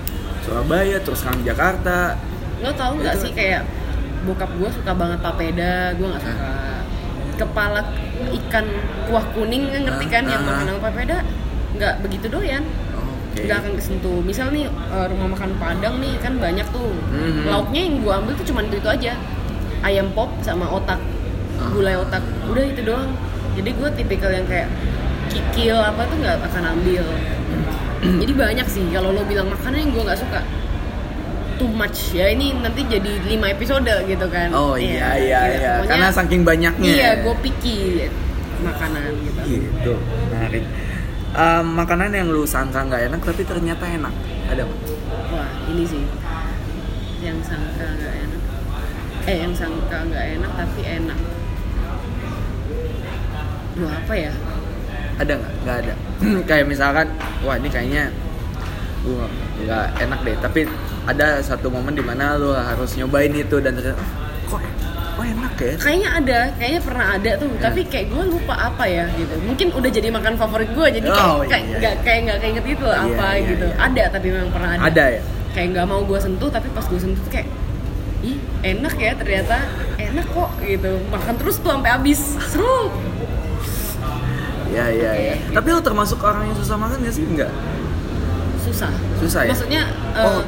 Surabaya, 0.40 1.00
terus 1.00 1.18
sekarang 1.18 1.40
Jakarta. 1.42 2.20
lo 2.56 2.70
tau 2.70 2.92
nggak 2.94 3.16
sih 3.16 3.32
kayak 3.32 3.64
bokap 4.22 4.48
gue 4.50 4.70
suka 4.70 4.92
banget 4.92 5.18
papeda 5.18 5.92
gue 5.92 6.06
nggak 6.06 6.22
suka 6.22 6.48
kepala 7.36 7.80
ikan 8.34 8.64
kuah 9.06 9.24
kuning 9.30 9.68
ngerti 9.68 10.06
kan 10.06 10.24
Ah, 10.24 10.30
yang 10.30 10.42
ah, 10.42 10.64
ah. 10.66 10.80
papeda 10.82 11.16
nggak 11.74 11.94
begitu 12.00 12.26
doyan. 12.28 12.64
Nggak 13.38 13.58
akan 13.58 13.72
kesentuh 13.74 14.18
misal 14.20 14.48
nih 14.48 14.64
eh, 14.66 15.06
rumah 15.06 15.28
makan 15.30 15.50
padang 15.56 15.96
nih 15.96 16.16
kan 16.16 16.36
banyak 16.36 16.64
tuh 16.66 16.88
Mhm. 17.06 17.46
lauknya 17.46 17.80
yang 17.82 17.94
gue 17.98 18.12
ambil 18.14 18.32
tuh 18.34 18.46
cuma 18.46 18.60
itu 18.62 18.76
itu 18.76 18.88
aja 18.88 19.12
ayam 19.82 20.08
pop 20.10 20.32
sama 20.40 20.64
otak 20.66 20.96
Ah. 21.54 21.68
gulai 21.70 21.94
otak 21.94 22.20
udah 22.46 22.64
itu 22.64 22.80
doang 22.82 23.12
jadi 23.54 23.70
gue 23.70 23.88
tipikal 23.94 24.28
yang 24.30 24.44
kayak 24.44 24.68
kikil 25.26 25.74
apa 25.74 26.04
tuh 26.04 26.16
nggak 26.16 26.36
akan 26.42 26.64
ambil 26.70 27.04
jadi 28.20 28.32
banyak 28.34 28.66
sih 28.66 28.84
kalau 28.90 29.10
lo 29.10 29.22
bilang 29.22 29.48
makanan 29.48 29.78
yang 29.78 29.90
gue 29.90 30.02
nggak 30.02 30.16
suka 30.18 30.40
too 31.56 31.70
much 31.70 32.12
ya 32.12 32.28
ini 32.28 32.52
nanti 32.54 32.84
jadi 32.84 33.08
5 33.22 33.40
episode 33.50 33.88
gitu 34.04 34.26
kan 34.28 34.52
Oh 34.52 34.76
iya 34.76 35.16
iya 35.16 35.40
gitu. 35.46 35.56
iya. 35.56 35.72
Pokoknya- 35.74 35.88
Karena 35.88 36.08
saking 36.10 36.42
banyaknya. 36.42 36.84
iya 36.86 37.10
gue 37.18 37.34
picky 37.40 37.76
makanan 38.58 39.12
gitu 39.18 39.40
Gitu. 39.46 39.92
Menarik. 40.28 40.64
Em, 41.34 41.66
makanan 41.74 42.14
yang 42.14 42.28
lu 42.30 42.46
sangka 42.46 42.86
nggak 42.86 43.10
enak 43.10 43.20
tapi 43.24 43.42
ternyata 43.42 43.84
enak. 43.88 44.14
Ada 44.46 44.62
nggak? 44.62 44.96
wah 45.26 45.48
ini 45.68 45.84
sih 45.84 46.02
yang 47.22 47.38
sangka 47.42 47.86
nggak 47.98 48.14
enak 48.14 48.42
eh 49.26 49.36
yang 49.42 49.52
sangka 49.56 49.98
nggak 50.06 50.24
enak 50.38 50.52
tapi 50.54 50.80
enak 50.86 51.18
Duh 53.76 53.90
apa 53.92 54.14
ya 54.16 54.32
Ada 55.16 55.32
nggak? 55.32 55.52
Nggak 55.64 55.76
ada. 55.80 55.94
Kayak 56.48 56.66
misalkan, 56.68 57.08
wah 57.40 57.56
ini 57.56 57.72
kayaknya 57.72 58.12
gua 59.00 59.24
nggak 59.64 59.86
enak 60.04 60.20
deh. 60.28 60.36
Tapi 60.44 60.60
ada 61.08 61.40
satu 61.40 61.72
momen 61.72 61.96
di 61.96 62.04
mana 62.04 62.36
lu 62.36 62.52
harus 62.52 62.92
nyobain 63.00 63.32
itu 63.32 63.56
dan 63.64 63.72
ternyata, 63.80 63.96
"Oh, 63.96 64.08
kok 64.52 64.60
kok 65.16 65.24
enak 65.26 65.52
ya? 65.56 65.72
kayaknya 65.76 66.08
ada 66.14 66.38
kayaknya 66.54 66.80
pernah 66.82 67.06
ada 67.10 67.30
tuh 67.34 67.48
Ya. 67.48 67.60
tapi 67.62 67.80
kayak 67.82 68.06
gue 68.08 68.22
lupa 68.28 68.54
apa 68.54 68.84
ya 68.84 69.04
gitu 69.12 69.34
mungkin 69.40 69.66
udah 69.72 69.90
jadi 69.90 70.08
makan 70.10 70.34
favorit 70.36 70.70
gue 70.70 70.86
jadi 70.92 71.08
kayak 71.08 71.26
Oh, 71.26 71.40
kayak 71.42 71.64
iya. 71.64 71.76
nggak 71.76 71.94
kayak 72.02 72.20
nggak 72.22 72.38
keinget 72.38 72.64
itu 72.68 72.86
Iya, 72.86 72.96
apa 73.02 73.26
iya, 73.32 73.46
gitu 73.46 73.66
iya. 73.66 73.76
ada 73.80 74.04
tapi 74.10 74.26
memang 74.28 74.50
pernah 74.50 74.70
ada 74.70 74.82
Ada 74.84 75.04
ya? 75.10 75.22
kayak 75.50 75.68
nggak 75.72 75.86
mau 75.86 76.00
gue 76.02 76.18
sentuh 76.18 76.48
tapi 76.48 76.68
pas 76.70 76.84
gue 76.84 76.98
sentuh 76.98 77.18
tuh 77.18 77.32
kayak 77.32 77.48
ih 78.22 78.36
enak 78.62 78.94
ya 78.94 79.12
ternyata 79.12 79.56
enak 79.96 80.26
kok 80.26 80.50
gitu 80.60 80.92
makan 81.06 81.34
terus 81.34 81.56
tuh 81.56 81.70
sampai 81.70 81.90
habis 81.90 82.20
seru 82.44 82.92
Iya 84.66 84.84
iya 84.90 85.08
Oke, 85.08 85.22
iya. 85.22 85.34
gitu. 85.38 85.52
Tapi 85.54 85.68
lu 85.70 85.80
termasuk 85.80 86.18
orang 86.20 86.42
yang 86.44 86.56
susah 86.58 86.76
makan 86.76 87.00
gak 87.00 87.14
sih? 87.14 87.24
Enggak. 87.24 87.48
susah 88.58 88.90
Susah 89.16 89.40
ya? 89.40 89.48
maksudnya 89.48 89.82
Oh. 90.12 90.42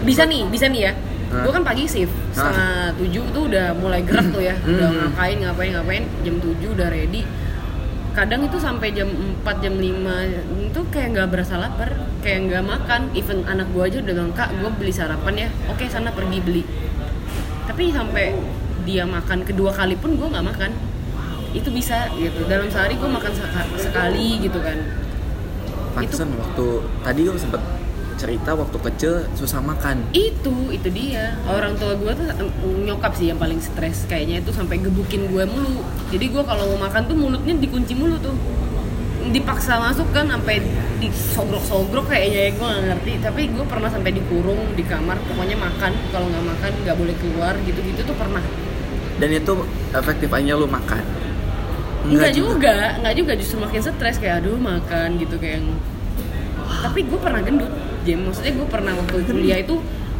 bisa 0.00 0.22
nih 0.24 0.46
bisa 0.46 0.70
nih 0.70 0.88
ya? 0.88 0.92
Gue 1.36 1.52
kan 1.52 1.64
pagi 1.64 1.84
shift 1.84 2.14
setengah 2.30 2.70
tujuh 2.94 3.24
tuh 3.30 3.42
udah 3.46 3.66
mulai 3.74 4.00
gerak 4.00 4.28
tuh 4.28 4.38
ya 4.40 4.54
udah 4.60 4.86
Hmm. 4.86 4.98
ngapain 5.08 5.36
ngapain 5.38 5.70
ngapain 5.72 6.04
jam 6.20 6.34
7 6.36 6.46
udah 6.70 6.88
ready. 6.88 7.22
Kadang 8.12 8.40
itu 8.42 8.54
sampai 8.56 8.88
jam 8.90 9.10
4 9.42 9.58
jam 9.58 9.74
5 9.74 10.22
itu 10.62 10.80
kayak 10.88 11.08
nggak 11.12 11.28
berasa 11.28 11.54
lapar 11.56 11.90
kayak 12.20 12.46
nggak 12.46 12.62
makan. 12.62 13.00
Even 13.12 13.42
anak 13.44 13.66
gue 13.68 13.82
aja 13.82 13.98
udah 13.98 14.14
bilang 14.14 14.30
kak 14.32 14.54
gue 14.54 14.70
beli 14.72 14.90
sarapan 14.90 15.34
ya. 15.36 15.48
Oke 15.66 15.84
sana 15.84 16.10
pergi 16.10 16.38
beli. 16.38 16.62
Tapi 17.64 17.90
sampai 17.90 18.38
dia 18.84 19.02
makan 19.02 19.42
kedua 19.42 19.70
kali 19.70 19.96
pun 19.96 20.14
gue 20.14 20.28
nggak 20.28 20.46
makan. 20.46 20.70
Itu 21.50 21.70
bisa 21.70 22.06
gitu. 22.14 22.44
Dalam 22.44 22.66
sehari 22.66 22.94
gue 22.94 23.08
makan 23.08 23.32
seka- 23.32 23.70
sekali 23.74 24.38
gitu 24.40 24.58
kan. 24.58 24.78
Pantesan 25.92 26.30
waktu 26.34 26.66
tadi 27.00 27.20
gue 27.24 27.34
sempet 27.36 27.62
cerita 28.24 28.56
waktu 28.56 28.78
kecil 28.80 29.12
susah 29.36 29.60
makan. 29.60 30.08
itu 30.16 30.72
itu 30.72 30.88
dia. 30.88 31.36
Orang 31.44 31.76
tua 31.76 31.92
gue 31.92 32.08
tuh 32.16 32.24
nyokap 32.88 33.12
sih 33.20 33.28
yang 33.28 33.36
paling 33.36 33.60
stres 33.60 34.08
kayaknya. 34.08 34.40
Itu 34.40 34.56
sampai 34.56 34.80
gebukin 34.80 35.28
gue 35.28 35.44
mulu. 35.44 35.84
Jadi 36.08 36.32
gue 36.32 36.40
kalau 36.40 36.72
mau 36.72 36.88
makan 36.88 37.04
tuh 37.04 37.16
mulutnya 37.20 37.52
dikunci 37.60 37.92
mulu 37.92 38.16
tuh. 38.16 38.32
Dipaksa 39.28 39.76
masuk 39.76 40.08
kan 40.16 40.32
sampai 40.32 40.64
disogrok-sogrok 41.04 42.08
kayaknya 42.08 42.40
ya 42.48 42.50
gue 42.56 42.64
nggak 42.64 42.84
ngerti. 42.96 43.12
Tapi 43.20 43.40
gue 43.52 43.64
pernah 43.68 43.92
sampai 43.92 44.10
dikurung 44.16 44.72
di 44.72 44.84
kamar 44.88 45.20
pokoknya 45.28 45.60
makan. 45.60 45.92
Kalau 46.08 46.26
nggak 46.32 46.44
makan 46.48 46.70
nggak 46.80 46.96
boleh 46.96 47.14
keluar 47.20 47.52
gitu-gitu 47.68 48.00
tuh 48.08 48.16
pernah. 48.16 48.40
Dan 49.20 49.36
itu 49.36 49.52
efektif 49.92 50.32
aja 50.32 50.56
lu 50.56 50.64
makan. 50.64 51.04
Enggak 52.08 52.32
juga, 52.32 52.96
enggak 53.00 53.14
juga 53.20 53.32
justru 53.36 53.60
makin 53.60 53.84
stres. 53.84 54.16
Kayak 54.16 54.48
aduh 54.48 54.56
makan 54.56 55.20
gitu 55.20 55.36
kayak. 55.36 55.60
Tapi 56.64 57.04
gue 57.04 57.20
pernah 57.20 57.44
gendut 57.44 57.83
Jam 58.04 58.18
maksudnya 58.22 58.52
gue 58.52 58.66
pernah 58.66 58.92
waktu 58.94 59.16
kuliah 59.24 59.58
itu 59.58 59.76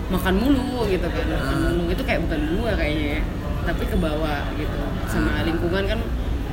makan 0.07 0.35
mulu 0.37 0.85
gitu 0.87 1.07
kan 1.07 1.25
makan 1.27 1.55
Ah. 1.55 1.61
mulu 1.67 1.83
itu 1.89 2.03
kayak 2.03 2.21
bukan 2.23 2.41
gue 2.51 2.71
kayaknya 2.75 3.07
ya 3.11 3.21
tapi 3.63 3.83
ke 3.83 3.97
bawah 3.97 4.41
gitu 4.55 4.79
sama 5.07 5.31
Ah. 5.31 5.43
lingkungan 5.43 5.85
kan 5.87 5.99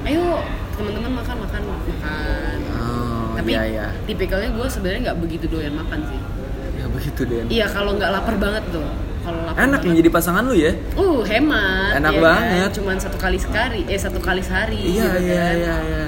ayo 0.01 0.43
teman-teman 0.73 1.11
makan 1.13 1.35
makan 1.41 1.61
makan 1.63 2.57
Oh, 2.73 3.37
tapi 3.37 3.51
iya 3.53 3.63
iya. 3.65 3.85
tipikalnya 4.03 4.49
gue 4.49 4.65
sebenarnya 4.65 4.99
nggak 5.05 5.17
begitu 5.19 5.45
doyan 5.47 5.71
makan 5.73 5.99
sih 6.05 6.19
Ya 6.73 6.85
begitu 6.89 7.21
deh. 7.23 7.45
iya 7.47 7.65
kalau 7.65 7.93
nggak 7.93 8.09
lapar 8.09 8.35
banget 8.35 8.63
tuh 8.69 8.87
kalau 9.21 9.39
lapar 9.45 9.61
Enak 9.61 9.69
banget, 9.77 9.85
nih 9.85 9.95
jadi 9.99 10.09
pasangan 10.09 10.43
lu 10.43 10.55
ya? 10.55 10.71
uh 10.95 11.19
hemat 11.21 11.91
Enak 11.95 12.11
ya 12.11 12.17
kan? 12.17 12.25
banget. 12.25 12.69
cuman 12.73 12.95
satu 12.97 13.17
kali 13.17 13.37
sekali 13.37 13.79
eh 13.85 13.95
satu 13.95 14.17
kali 14.17 14.41
sehari 14.41 14.79
Iya 14.79 14.89
gitu 14.89 15.19
iya 15.21 15.37
kan. 15.37 15.53
iya 15.53 15.75
iya. 15.85 16.03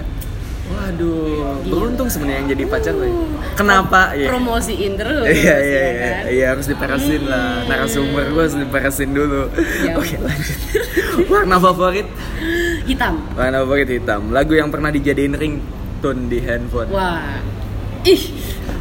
Waduh, 0.93 1.25
Gila. 1.25 1.71
beruntung 1.73 2.07
sebenarnya 2.07 2.39
yang 2.39 2.49
jadi 2.53 2.63
pacar. 2.67 2.93
Uh, 2.93 3.25
Kenapa? 3.53 4.13
Ya. 4.13 4.29
promosiin 4.29 4.93
terus 4.93 5.25
Iya 5.25 5.55
iya 5.57 5.57
ya 5.57 5.57
iya, 5.57 5.89
kan? 5.99 6.23
iya 6.29 6.45
harus 6.53 6.65
diperasin 6.65 7.21
lah. 7.25 7.45
Hmm. 7.59 7.67
Narasumber 7.67 8.23
gua 8.29 8.41
harus 8.45 8.55
diperasin 8.55 9.09
dulu. 9.09 9.41
Ya 9.81 9.93
Oke 9.97 10.15
lanjut. 10.15 10.57
Warna 11.27 11.57
favorit? 11.57 12.07
hitam 12.83 13.15
Warna 13.33 13.57
favorit 13.61 13.89
hitam. 13.89 14.21
Lagu 14.29 14.53
yang 14.53 14.67
pernah 14.67 14.89
dijadiin 14.89 15.33
ringtone 15.33 16.27
di 16.27 16.39
handphone. 16.39 16.89
wah 16.89 17.39
ih 18.03 18.19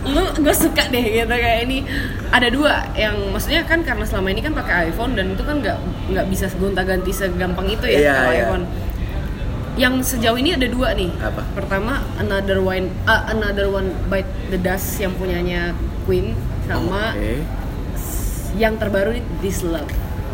lu 0.02 0.18
gue 0.34 0.50
suka 0.50 0.90
deh 0.90 1.04
gitu 1.14 1.30
kayak 1.30 1.62
ini 1.62 1.86
ada 2.28 2.50
dua 2.50 2.90
yang 2.92 3.14
maksudnya 3.30 3.62
kan 3.62 3.86
karena 3.86 4.02
selama 4.02 4.34
ini 4.34 4.42
kan 4.42 4.50
pakai 4.50 4.90
iPhone 4.90 5.14
dan 5.14 5.30
itu 5.30 5.46
kan 5.46 5.62
nggak 5.62 5.78
nggak 6.10 6.26
bisa 6.26 6.50
gonta 6.58 6.82
ganti 6.82 7.14
segampang 7.14 7.70
itu 7.70 7.86
ya 7.86 7.98
Iya, 8.02 8.12
kalau 8.12 8.32
iya. 8.34 8.42
iPhone 8.42 8.64
yang 9.72 9.98
sejauh 9.98 10.36
ini 10.36 10.52
ada 10.52 10.68
dua 10.68 10.92
nih 10.92 11.08
Apa? 11.16 11.42
pertama 11.54 12.04
another 12.16 12.60
one 12.60 12.92
ah, 13.04 13.24
another 13.26 13.66
one 13.66 13.88
bite 14.06 14.28
the 14.48 14.56
dust 14.56 14.96
yang 14.96 15.16
punyanya 15.16 15.72
Queen 16.04 16.36
sama 16.64 17.14
Oke. 17.14 17.40
yang 18.54 18.76
terbaru 18.76 19.16
nih 19.16 19.24
This 19.38 19.62
Love 19.62 19.88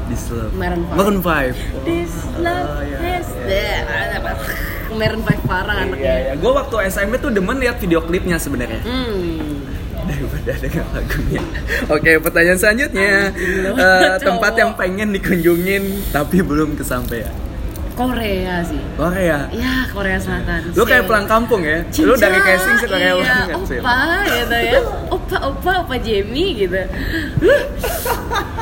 This 0.08 0.32
love. 0.32 0.56
Maroon 0.56 0.88
five. 0.88 0.96
Maroon 0.96 1.18
five. 1.20 1.54
This 1.84 2.08
love 2.40 2.64
Oh, 2.66 2.80
iya, 2.80 3.20
is 3.20 3.28
iya. 3.28 3.44
there. 3.44 4.24
Maroon 4.88 5.20
5 5.20 5.44
parah 5.44 5.84
anaknya. 5.84 6.00
Iya, 6.00 6.14
iya. 6.24 6.32
Gue 6.32 6.48
waktu 6.48 6.76
SMP 6.88 7.20
tuh 7.20 7.28
demen 7.28 7.60
lihat 7.60 7.76
video 7.76 8.00
klipnya 8.00 8.40
sebenarnya 8.40 8.80
Hmm. 8.80 9.68
daripada 10.00 10.52
dengan 10.56 10.86
lagunya. 10.90 11.44
Oke, 11.92 12.16
pertanyaan 12.18 12.56
selanjutnya. 12.56 13.36
Eh, 13.68 14.16
tempat 14.24 14.56
yang 14.56 14.72
pengen 14.72 15.12
dikunjungin 15.12 16.08
tapi 16.08 16.40
belum 16.40 16.72
kesampaian. 16.72 17.36
Korea 17.98 18.62
sih. 18.62 18.78
Korea. 18.94 19.50
Ya, 19.50 19.82
Korea 19.90 20.18
Selatan. 20.22 20.70
Lu 20.70 20.86
kayak 20.86 21.10
pulang 21.10 21.26
kampung 21.26 21.66
ya? 21.66 21.82
Cinca, 21.90 22.06
Lu 22.06 22.14
dari 22.14 22.38
casing 22.38 22.76
ke 22.78 22.86
Korea 22.86 23.10
iya, 23.18 23.18
banget 23.18 23.58
sih. 23.66 23.78
Opa 23.82 23.98
gitu 24.22 24.54
ya. 24.54 24.78
Opa, 25.10 25.36
opa, 25.50 25.72
opa 25.82 25.94
Jamie 25.98 26.54
gitu. 26.54 26.78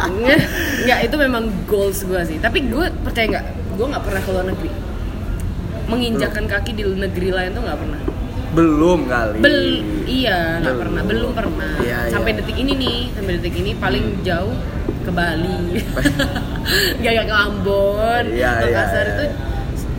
Nggak, 0.06 0.40
nggak 0.88 0.98
itu 1.04 1.16
memang 1.20 1.52
goals 1.68 2.00
gue 2.08 2.20
sih. 2.24 2.40
Tapi 2.40 2.64
gue 2.64 2.88
percaya 3.04 3.26
nggak, 3.36 3.44
gue 3.76 3.86
nggak 3.92 4.04
pernah 4.08 4.20
ke 4.24 4.30
luar 4.32 4.46
negeri. 4.48 4.70
Menginjakan 5.92 6.44
kaki 6.48 6.72
di 6.72 6.82
negeri 6.88 7.28
lain 7.28 7.50
tuh 7.52 7.60
nggak 7.60 7.78
pernah. 7.78 8.00
Belum 8.56 9.04
kali. 9.04 9.36
Bel, 9.38 9.60
iya 10.08 10.56
nggak 10.58 10.76
pernah, 10.80 11.02
belum 11.04 11.30
pernah. 11.30 11.72
Iya, 11.78 12.08
sampai 12.08 12.32
iya. 12.32 12.38
detik 12.40 12.56
ini 12.56 12.72
nih, 12.74 12.98
sampai 13.12 13.32
detik 13.36 13.54
ini 13.54 13.70
paling 13.76 14.04
jauh 14.24 14.56
ke 15.04 15.10
Bali, 15.12 15.76
nggak 17.00 17.12
ke 17.22 17.34
Ambon, 17.36 18.24
Iya, 18.26 18.52
iya, 18.58 18.66
Makassar 18.66 19.04
iya. 19.04 19.12
itu 19.12 19.24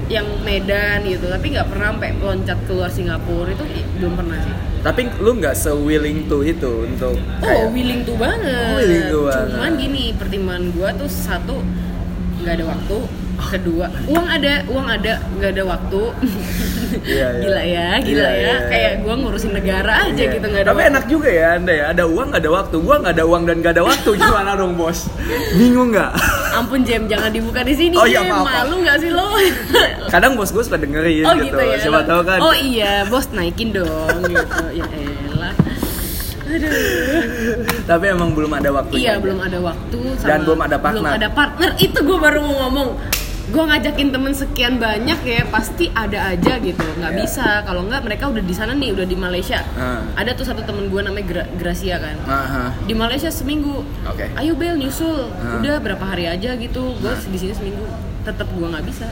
yang 0.08 0.28
Medan 0.42 1.06
gitu. 1.06 1.26
Tapi 1.28 1.46
nggak 1.54 1.68
pernah 1.68 1.88
sampai 1.94 2.10
loncat 2.18 2.60
keluar 2.66 2.90
Singapura 2.90 3.52
itu 3.52 3.64
belum 3.96 4.14
pernah 4.16 4.38
sih. 4.42 4.54
Tapi 4.82 5.02
lu 5.20 5.32
nggak 5.38 5.54
se-willing 5.54 6.26
to 6.26 6.42
itu 6.42 6.72
untuk 6.88 7.14
Oh, 7.14 7.46
kayak- 7.46 7.70
willing 7.72 8.02
to 8.02 8.14
banget. 8.16 8.74
Oh, 8.74 8.80
willing 8.80 9.06
to 9.06 9.20
banget. 9.24 9.54
Cuman 9.54 9.72
gini, 9.78 10.04
pertimbangan 10.18 10.66
gua 10.74 10.90
tuh 10.92 11.08
satu 11.08 11.56
nggak 12.40 12.54
ada 12.56 12.66
waktu, 12.68 12.98
kedua 13.40 13.86
uang 14.06 14.28
ada 14.28 14.66
uang 14.66 14.88
ada 14.90 15.14
nggak 15.32 15.52
ada 15.52 15.64
waktu 15.66 16.02
Iya, 16.98 17.28
iya. 17.30 17.40
gila 17.40 17.62
ya 17.62 17.88
gila 18.00 18.20
Iya, 18.20 18.32
ya 18.32 18.40
iya, 18.42 18.56
kayak 18.66 18.94
gue 19.00 19.14
ngurusin 19.14 19.54
negara 19.54 19.94
aja 20.04 20.18
Iya. 20.18 20.34
gitu 20.34 20.46
nggak 20.46 20.62
ada 20.62 20.68
Tapi 20.68 20.82
waktu. 20.82 20.92
enak 20.92 21.04
juga 21.06 21.30
ya 21.30 21.48
anda 21.54 21.74
ya, 21.74 21.86
ada 21.88 22.04
uang 22.06 22.28
nggak 22.28 22.42
ada 22.42 22.52
waktu. 22.54 22.76
Gua 22.80 22.96
nggak 22.98 23.14
ada 23.14 23.26
uang 23.26 23.44
dan 23.44 23.56
nggak 23.58 23.74
ada 23.74 23.84
waktu. 23.86 24.10
Gimana 24.18 24.52
dong 24.54 24.74
bos? 24.74 25.00
Bingung 25.54 25.90
nggak? 25.92 26.12
ampun 26.50 26.82
Jem 26.82 27.04
jangan 27.06 27.30
dibuka 27.30 27.62
di 27.62 27.74
sini 27.74 27.94
Oh, 27.94 28.04
iya, 28.04 28.24
maaf, 28.24 28.50
malu 28.66 28.82
nggak 28.82 28.98
sih 28.98 29.12
lo 29.12 29.30
Kadang 30.14 30.34
bos 30.34 30.50
gue 30.50 30.64
suka 30.64 30.76
dengerin 30.76 31.22
oh 31.24 31.34
gitu. 31.38 31.54
gitu 31.54 31.62
ya 31.62 31.78
Siapa 31.78 32.02
tahu 32.04 32.22
kan. 32.24 32.40
oh 32.42 32.56
iya 32.56 33.06
bos 33.06 33.30
naikin 33.30 33.70
dong 33.72 34.20
gitu 34.26 34.64
ya 34.74 34.86
elah 34.88 35.54
aduh 36.48 36.72
Tapi 37.86 38.06
emang 38.08 38.32
belum 38.32 38.52
ada 38.54 38.70
waktu. 38.74 38.94
iya 38.98 39.16
belum 39.16 39.38
ada 39.38 39.60
waktu 39.62 40.00
sama 40.18 40.26
Dan 40.26 40.40
belum 40.44 40.60
ada 40.62 40.78
partner. 40.78 40.98
belum 40.98 41.14
ada 41.14 41.30
partner 41.30 41.70
itu 41.78 42.00
gue 42.00 42.18
baru 42.18 42.40
mau 42.42 42.56
ngomong 42.66 42.90
gue 43.48 43.64
ngajakin 43.64 44.10
temen 44.10 44.34
sekian 44.34 44.76
banyak 44.78 45.20
ya 45.22 45.48
pasti 45.48 45.88
ada 45.90 46.30
aja 46.30 46.60
gitu 46.60 46.84
nggak 46.94 47.10
Iya. 47.10 47.18
bisa 47.18 47.48
kalau 47.64 47.84
nggak 47.84 48.04
mereka 48.04 48.28
udah 48.28 48.42
di 48.42 48.52
sana 48.52 48.72
nih 48.72 48.92
udah 48.92 49.04
di 49.04 49.16
Malaysia 49.16 49.64
Ah. 49.74 50.04
ada 50.14 50.32
tuh 50.32 50.44
satu 50.44 50.62
temen 50.62 50.88
gue 50.88 51.00
namanya 51.00 51.26
Gra- 51.26 51.52
Gracia 51.56 51.96
kan 51.96 52.20
Aha. 52.22 52.76
di 52.82 52.92
Malaysia 52.94 53.30
seminggu 53.30 53.88
Oke. 54.04 54.28
ayo 54.34 54.52
Bel 54.54 54.76
nyusul 54.76 55.32
Ah. 55.34 55.58
udah 55.58 55.80
berapa 55.80 56.04
hari 56.06 56.28
aja 56.28 56.56
gitu 56.56 56.92
gue 56.94 57.14
di 57.26 57.38
sini 57.38 57.54
seminggu 57.54 57.88
tetap 58.22 58.48
gue 58.50 58.68
nggak 58.68 58.84
bisa 58.84 59.08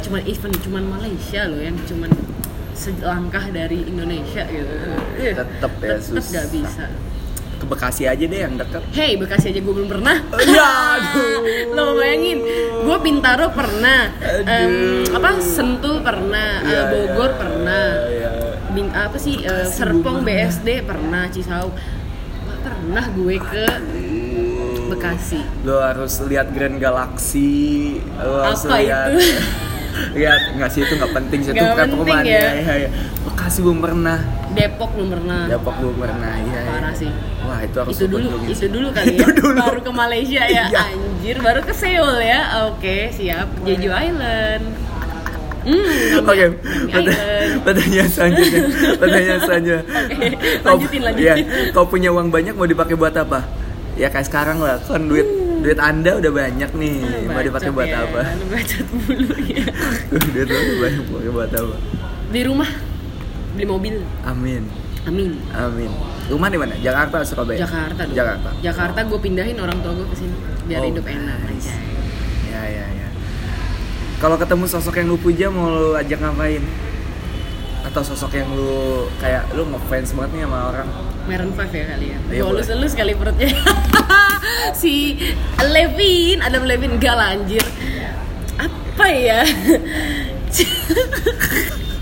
cuman 0.00 0.20
event 0.24 0.56
cuman 0.58 0.84
Malaysia 0.90 1.46
loh 1.46 1.60
yang 1.60 1.78
cuman 1.80 2.10
selangkah 2.72 3.46
dari 3.48 3.84
Indonesia 3.84 4.42
gitu 4.42 4.74
Tetep 5.20 5.70
ya, 5.78 5.88
tetep 5.94 6.02
sus. 6.02 6.26
nggak 6.28 6.46
bisa 6.50 6.84
Ke 7.60 7.68
Bekasi 7.68 8.08
aja 8.08 8.24
deh 8.24 8.40
yang 8.40 8.56
deket. 8.56 8.80
Hey, 8.90 9.20
Bekasi 9.20 9.52
aja 9.52 9.60
gue 9.60 9.74
belum 9.76 9.84
pernah. 9.86 10.16
Ya, 10.48 10.96
aduh. 10.96 11.44
Lo 11.76 11.94
bayangin, 11.94 12.40
gue 12.80 12.96
Bintaro 12.98 13.52
pernah, 13.52 14.08
Aduh. 14.16 15.12
apa 15.12 15.36
Sentul 15.38 16.00
pernah, 16.00 16.64
eh, 16.64 16.72
Iya, 16.72 16.82
Bogor 16.88 17.30
iya, 17.30 17.36
pernah, 17.36 17.84
iya. 18.08 18.30
Bing, 18.72 18.88
apa 18.90 19.16
sih 19.20 19.44
Bekasi 19.44 19.76
Serpong. 19.76 20.24
BSD 20.24 20.68
pernah, 20.82 21.28
Cisauk. 21.28 21.76
Gak 22.48 22.58
pernah 22.64 23.04
gue 23.12 23.36
ke 23.36 23.64
Bekasi. 24.88 25.40
Lo 25.62 25.78
harus 25.78 26.18
lihat 26.24 26.50
Grand 26.50 26.80
Galaxy. 26.80 28.00
Lo 28.16 28.40
harus 28.42 28.64
Apa 28.64 28.80
lihat, 28.80 29.08
itu? 29.12 29.20
lihat 30.18 30.40
nggak 30.56 30.70
sih 30.70 30.80
itu 30.80 30.94
nggak 30.96 31.12
penting 31.12 31.40
sih 31.42 31.50
itu 31.50 31.60
bukan 31.60 31.86
perumahan 31.92 32.24
ya. 32.24 32.40
iya, 32.56 32.74
iya. 32.86 32.90
Bekasi 33.26 33.58
belum 33.60 33.78
pernah. 33.78 34.18
Depok 34.50 34.90
belum 34.92 35.08
pernah. 35.10 35.42
Depok 35.46 35.74
belum 35.76 35.94
pernah. 35.96 36.32
Iya, 36.36 36.58
iya. 36.58 36.70
Parah 36.70 36.92
sih. 36.92 37.10
Wah 37.40 37.58
itu 37.60 37.76
harus 37.76 37.92
itu 37.92 38.04
dulu, 38.06 38.28
itu 38.44 38.66
dulu 38.66 38.88
kali 38.90 39.06
Itu 39.14 39.22
ya. 39.22 39.32
dulu. 39.32 39.56
Baru 39.56 39.80
ke 39.80 39.92
Malaysia 39.92 40.42
ya, 40.42 40.64
Iya. 40.66 40.82
anjir. 40.86 41.36
Baru 41.38 41.60
ke 41.60 41.72
Seoul 41.72 42.18
ya. 42.18 42.40
Oke, 42.66 42.96
siap. 43.10 43.46
Jeju 43.62 43.88
Island. 43.88 44.64
Hmm, 45.60 46.24
Oke, 46.24 46.44
Nami 46.48 46.56
perta- 46.88 47.12
Island. 47.12 47.50
pertanyaan 47.62 48.08
selanjutnya. 48.08 48.60
Pertanyaan 49.00 49.40
selanjutnya. 49.40 49.82
Oke, 49.84 50.26
Kau- 50.56 50.68
lanjutin, 50.72 51.00
lanjutin. 51.02 51.26
Iya, 51.26 51.34
kau 51.70 51.84
punya 51.84 52.08
uang 52.08 52.28
banyak 52.28 52.54
mau 52.54 52.64
dipakai 52.64 52.94
buat 52.94 53.12
apa? 53.12 53.44
Ya 53.92 54.08
kayak 54.08 54.24
sekarang 54.24 54.56
lah, 54.58 54.80
kan 54.80 55.04
duit 55.04 55.28
duit 55.60 55.76
anda 55.76 56.16
udah 56.16 56.32
banyak 56.32 56.70
nih, 56.72 56.94
mau 57.26 57.44
dipakai 57.44 57.68
buat 57.68 57.84
ya, 57.84 58.00
apa? 58.00 58.20
Bacot 58.48 58.86
mulu 58.90 59.36
ya. 59.44 59.64
duit 60.32 60.48
udah 60.48 60.60
banyak 60.80 61.02
mau 61.04 61.18
dipakai 61.18 61.30
buat 61.30 61.50
apa? 61.52 61.74
Di 62.26 62.40
rumah 62.42 62.70
beli 63.52 63.64
mobil. 63.64 63.94
Amin, 64.22 64.62
Amin. 65.02 65.30
amin. 65.50 65.90
Rumah 66.26 66.46
di 66.46 66.56
mana? 66.56 66.72
Jakarta, 66.76 67.18
atau 67.18 67.26
Surabaya? 67.26 67.58
Jakarta 67.58 68.00
dong. 68.02 68.14
Jakarta. 68.14 68.48
Jakarta 68.60 68.98
gue 69.02 69.18
pindahin 69.18 69.56
orang 69.56 69.78
tua 69.80 69.92
gue 69.92 70.06
ke 70.06 70.16
sini 70.16 70.34
biar 70.64 70.80
Oh, 70.80 70.86
hidup 70.86 71.04
enak 71.04 71.36
nice. 71.42 71.66
aja. 71.66 71.74
Ya 72.46 72.62
ya 72.64 72.84
ya. 72.86 73.06
Kalau 74.16 74.36
ketemu 74.36 74.64
sosok 74.66 74.94
yang 74.94 75.06
lu 75.08 75.16
puja 75.16 75.48
mau 75.48 75.68
lu 75.68 75.94
ajak 75.94 76.18
ngapain? 76.18 76.62
Atau 77.80 78.04
sosok 78.04 78.34
yang 78.34 78.50
lu 78.50 79.08
kayak 79.16 79.48
lu 79.50 79.64
ngefans 79.66 80.12
banget 80.12 80.30
nih 80.30 80.40
sama 80.44 80.58
orang? 80.68 80.88
Maroon 81.26 81.50
5 81.52 81.72
ya 81.72 81.84
kali 81.88 82.06
ya. 82.06 82.18
Iya, 82.20 82.20
Gue 82.20 82.44
boleh. 82.44 82.60
elus-elus 82.60 82.92
kali 82.92 83.12
perutnya. 83.14 83.48
si 84.80 85.16
Levin, 85.58 86.38
Adam 86.40 86.62
Levin 86.62 86.90
enggak 86.94 87.14
lah 87.16 87.32
anjir. 87.32 87.64
Apa 88.56 89.06
ya? 89.08 89.40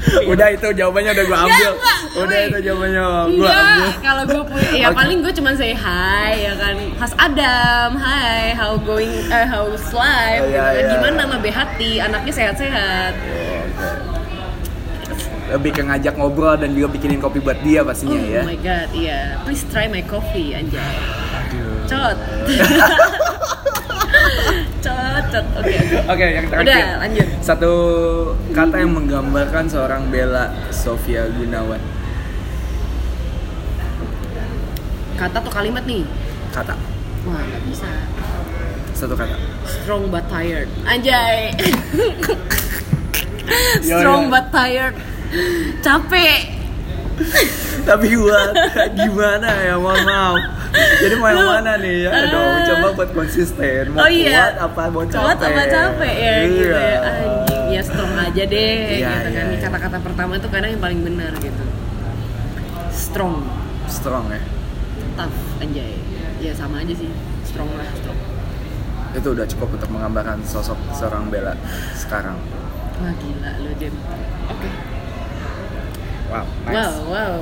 udah 0.32 0.48
itu 0.50 0.68
jawabannya 0.72 1.10
udah 1.10 1.24
gua 1.24 1.38
ambil. 1.40 1.70
Enggak. 1.70 1.98
udah 2.18 2.38
itu 2.40 2.58
jawabannya 2.62 3.00
gua 3.00 3.24
Enggak, 3.24 3.54
ambil. 3.54 3.88
kalau 4.00 4.22
gue 4.24 4.42
punya, 4.46 4.68
ya 4.72 4.86
Oke. 4.86 4.96
paling 4.96 5.18
gue 5.20 5.32
cuma 5.34 5.50
say 5.52 5.72
hi 5.72 6.32
ya 6.40 6.54
kan 6.54 6.74
Mas 6.94 7.12
Adam, 7.16 7.88
hi, 7.96 8.52
how 8.52 8.74
going, 8.76 9.10
eh, 9.28 9.44
how's 9.44 9.86
life, 9.90 10.40
Oh, 10.40 10.48
kan. 10.48 10.72
iya. 10.74 10.90
gimana 10.90 11.20
sama 11.22 11.36
Behati, 11.38 11.92
anaknya 11.98 12.32
sehat-sehat 12.34 13.12
Lebih 15.48 15.72
ke 15.72 15.82
ngajak 15.82 16.14
ngobrol 16.14 16.54
dan 16.54 16.70
juga 16.70 16.92
bikinin 16.92 17.16
kopi 17.18 17.38
buat 17.38 17.56
dia 17.62 17.80
pastinya 17.80 18.14
Oh 18.14 18.24
ya. 18.30 18.42
my 18.44 18.58
god, 18.58 18.88
iya, 18.92 19.40
please 19.42 19.64
try 19.66 19.86
my 19.86 20.02
coffee 20.02 20.52
anjay 20.52 20.76
Aduh. 21.38 21.88
Cot 21.88 22.16
Cot, 25.28 25.44
cot, 25.44 25.44
oke 25.60 25.68
oke 25.68 25.96
Oke, 26.16 26.26
yang 26.26 26.46
terakhir. 26.48 26.64
Udah, 26.64 26.86
lanjut. 27.04 27.26
Satu 27.44 27.72
kata 28.56 28.76
yang 28.80 28.92
menggambarkan 28.96 29.64
seorang 29.68 30.08
Bella 30.08 30.52
Sofia 30.72 31.28
Gunawan. 31.28 31.80
Kata 35.18 35.36
atau 35.42 35.52
kalimat 35.52 35.84
nih? 35.84 36.06
Kata. 36.54 36.74
Wah, 37.26 37.42
nggak 37.42 37.62
bisa 37.66 37.90
Satu 38.94 39.14
kata. 39.18 39.34
Strong 39.66 40.08
but 40.08 40.24
tired 40.32 40.70
Anjay 40.86 41.52
Strong 43.84 44.32
but 44.32 44.48
tired 44.48 44.94
Capek 45.84 46.57
Tapi 47.88 48.06
gua 48.14 48.52
gimana 48.98 49.48
ya, 49.64 49.74
mohon 49.76 50.02
maaf. 50.02 50.36
Jadi 51.00 51.14
mau 51.16 51.28
yang 51.28 51.48
mana 51.48 51.72
nih 51.76 51.96
ya? 52.04 52.10
eh. 52.12 52.26
Dong, 52.28 52.54
coba 52.66 52.86
buat 52.94 53.10
konsisten. 53.12 53.90
Mau 53.90 54.04
oh 54.04 54.10
iya. 54.10 54.52
kuat 54.52 54.56
apa 54.60 54.82
mau 54.88 55.02
capek? 55.02 55.22
Kuat 55.24 55.38
apa 55.40 55.62
capek 55.64 56.14
ya 56.14 56.34
gitu 56.44 56.64
ya. 56.64 56.76
Iya. 56.76 56.98
Anjing, 57.00 57.62
ya 57.68 57.80
strong 57.80 58.12
aja 58.14 58.42
deh 58.44 58.76
Iya, 58.76 59.08
gitu 59.08 59.28
kan. 59.28 59.32
iya, 59.32 59.42
iya. 59.48 59.58
Kata-kata 59.62 59.96
pertama 59.98 60.32
itu 60.36 60.48
kadang 60.48 60.70
yang 60.70 60.82
paling 60.82 61.00
benar 61.02 61.32
gitu. 61.38 61.64
Strong, 62.90 63.34
Strong 63.86 64.24
ya. 64.28 64.40
tough 65.14 65.38
anjay. 65.58 65.96
Ya 66.38 66.52
sama 66.52 66.82
aja 66.82 66.92
sih. 66.92 67.10
Strong 67.42 67.70
lah, 67.72 67.88
strong. 67.96 68.18
Itu 69.10 69.32
udah 69.32 69.46
cukup 69.48 69.68
untuk 69.72 69.88
menggambarkan 69.88 70.44
sosok 70.44 70.76
seorang 70.92 71.26
Bella 71.26 71.56
sekarang. 71.96 72.36
Wah 72.98 73.14
gila 73.16 73.50
lu 73.64 73.72
Jem. 73.80 73.94
Oke. 74.48 74.68
Wow, 76.28 76.44
Wow, 76.66 76.92
wow. 77.08 77.34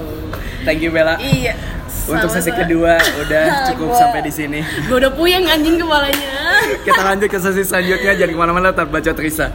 Thank 0.63 0.79
you 0.81 0.91
Bella. 0.91 1.19
Iya. 1.19 1.55
Untuk 2.07 2.31
sesi 2.31 2.49
sama-sama. 2.49 2.59
kedua 2.63 2.93
udah 3.19 3.45
cukup 3.69 3.89
Gua- 3.91 3.99
sampai 3.99 4.21
di 4.23 4.31
sini. 4.31 4.61
Gua 4.87 4.97
udah 5.01 5.13
puyeng 5.13 5.43
anjing 5.45 5.75
kepalanya. 5.77 6.35
Kita 6.87 7.03
lanjut 7.03 7.27
ke 7.27 7.39
sesi 7.41 7.63
selanjutnya. 7.63 8.13
Jangan 8.15 8.31
ke 8.31 8.39
mana-mana, 8.39 8.69
tetap 8.71 8.89
baca 8.89 9.11
Trisa. 9.11 9.51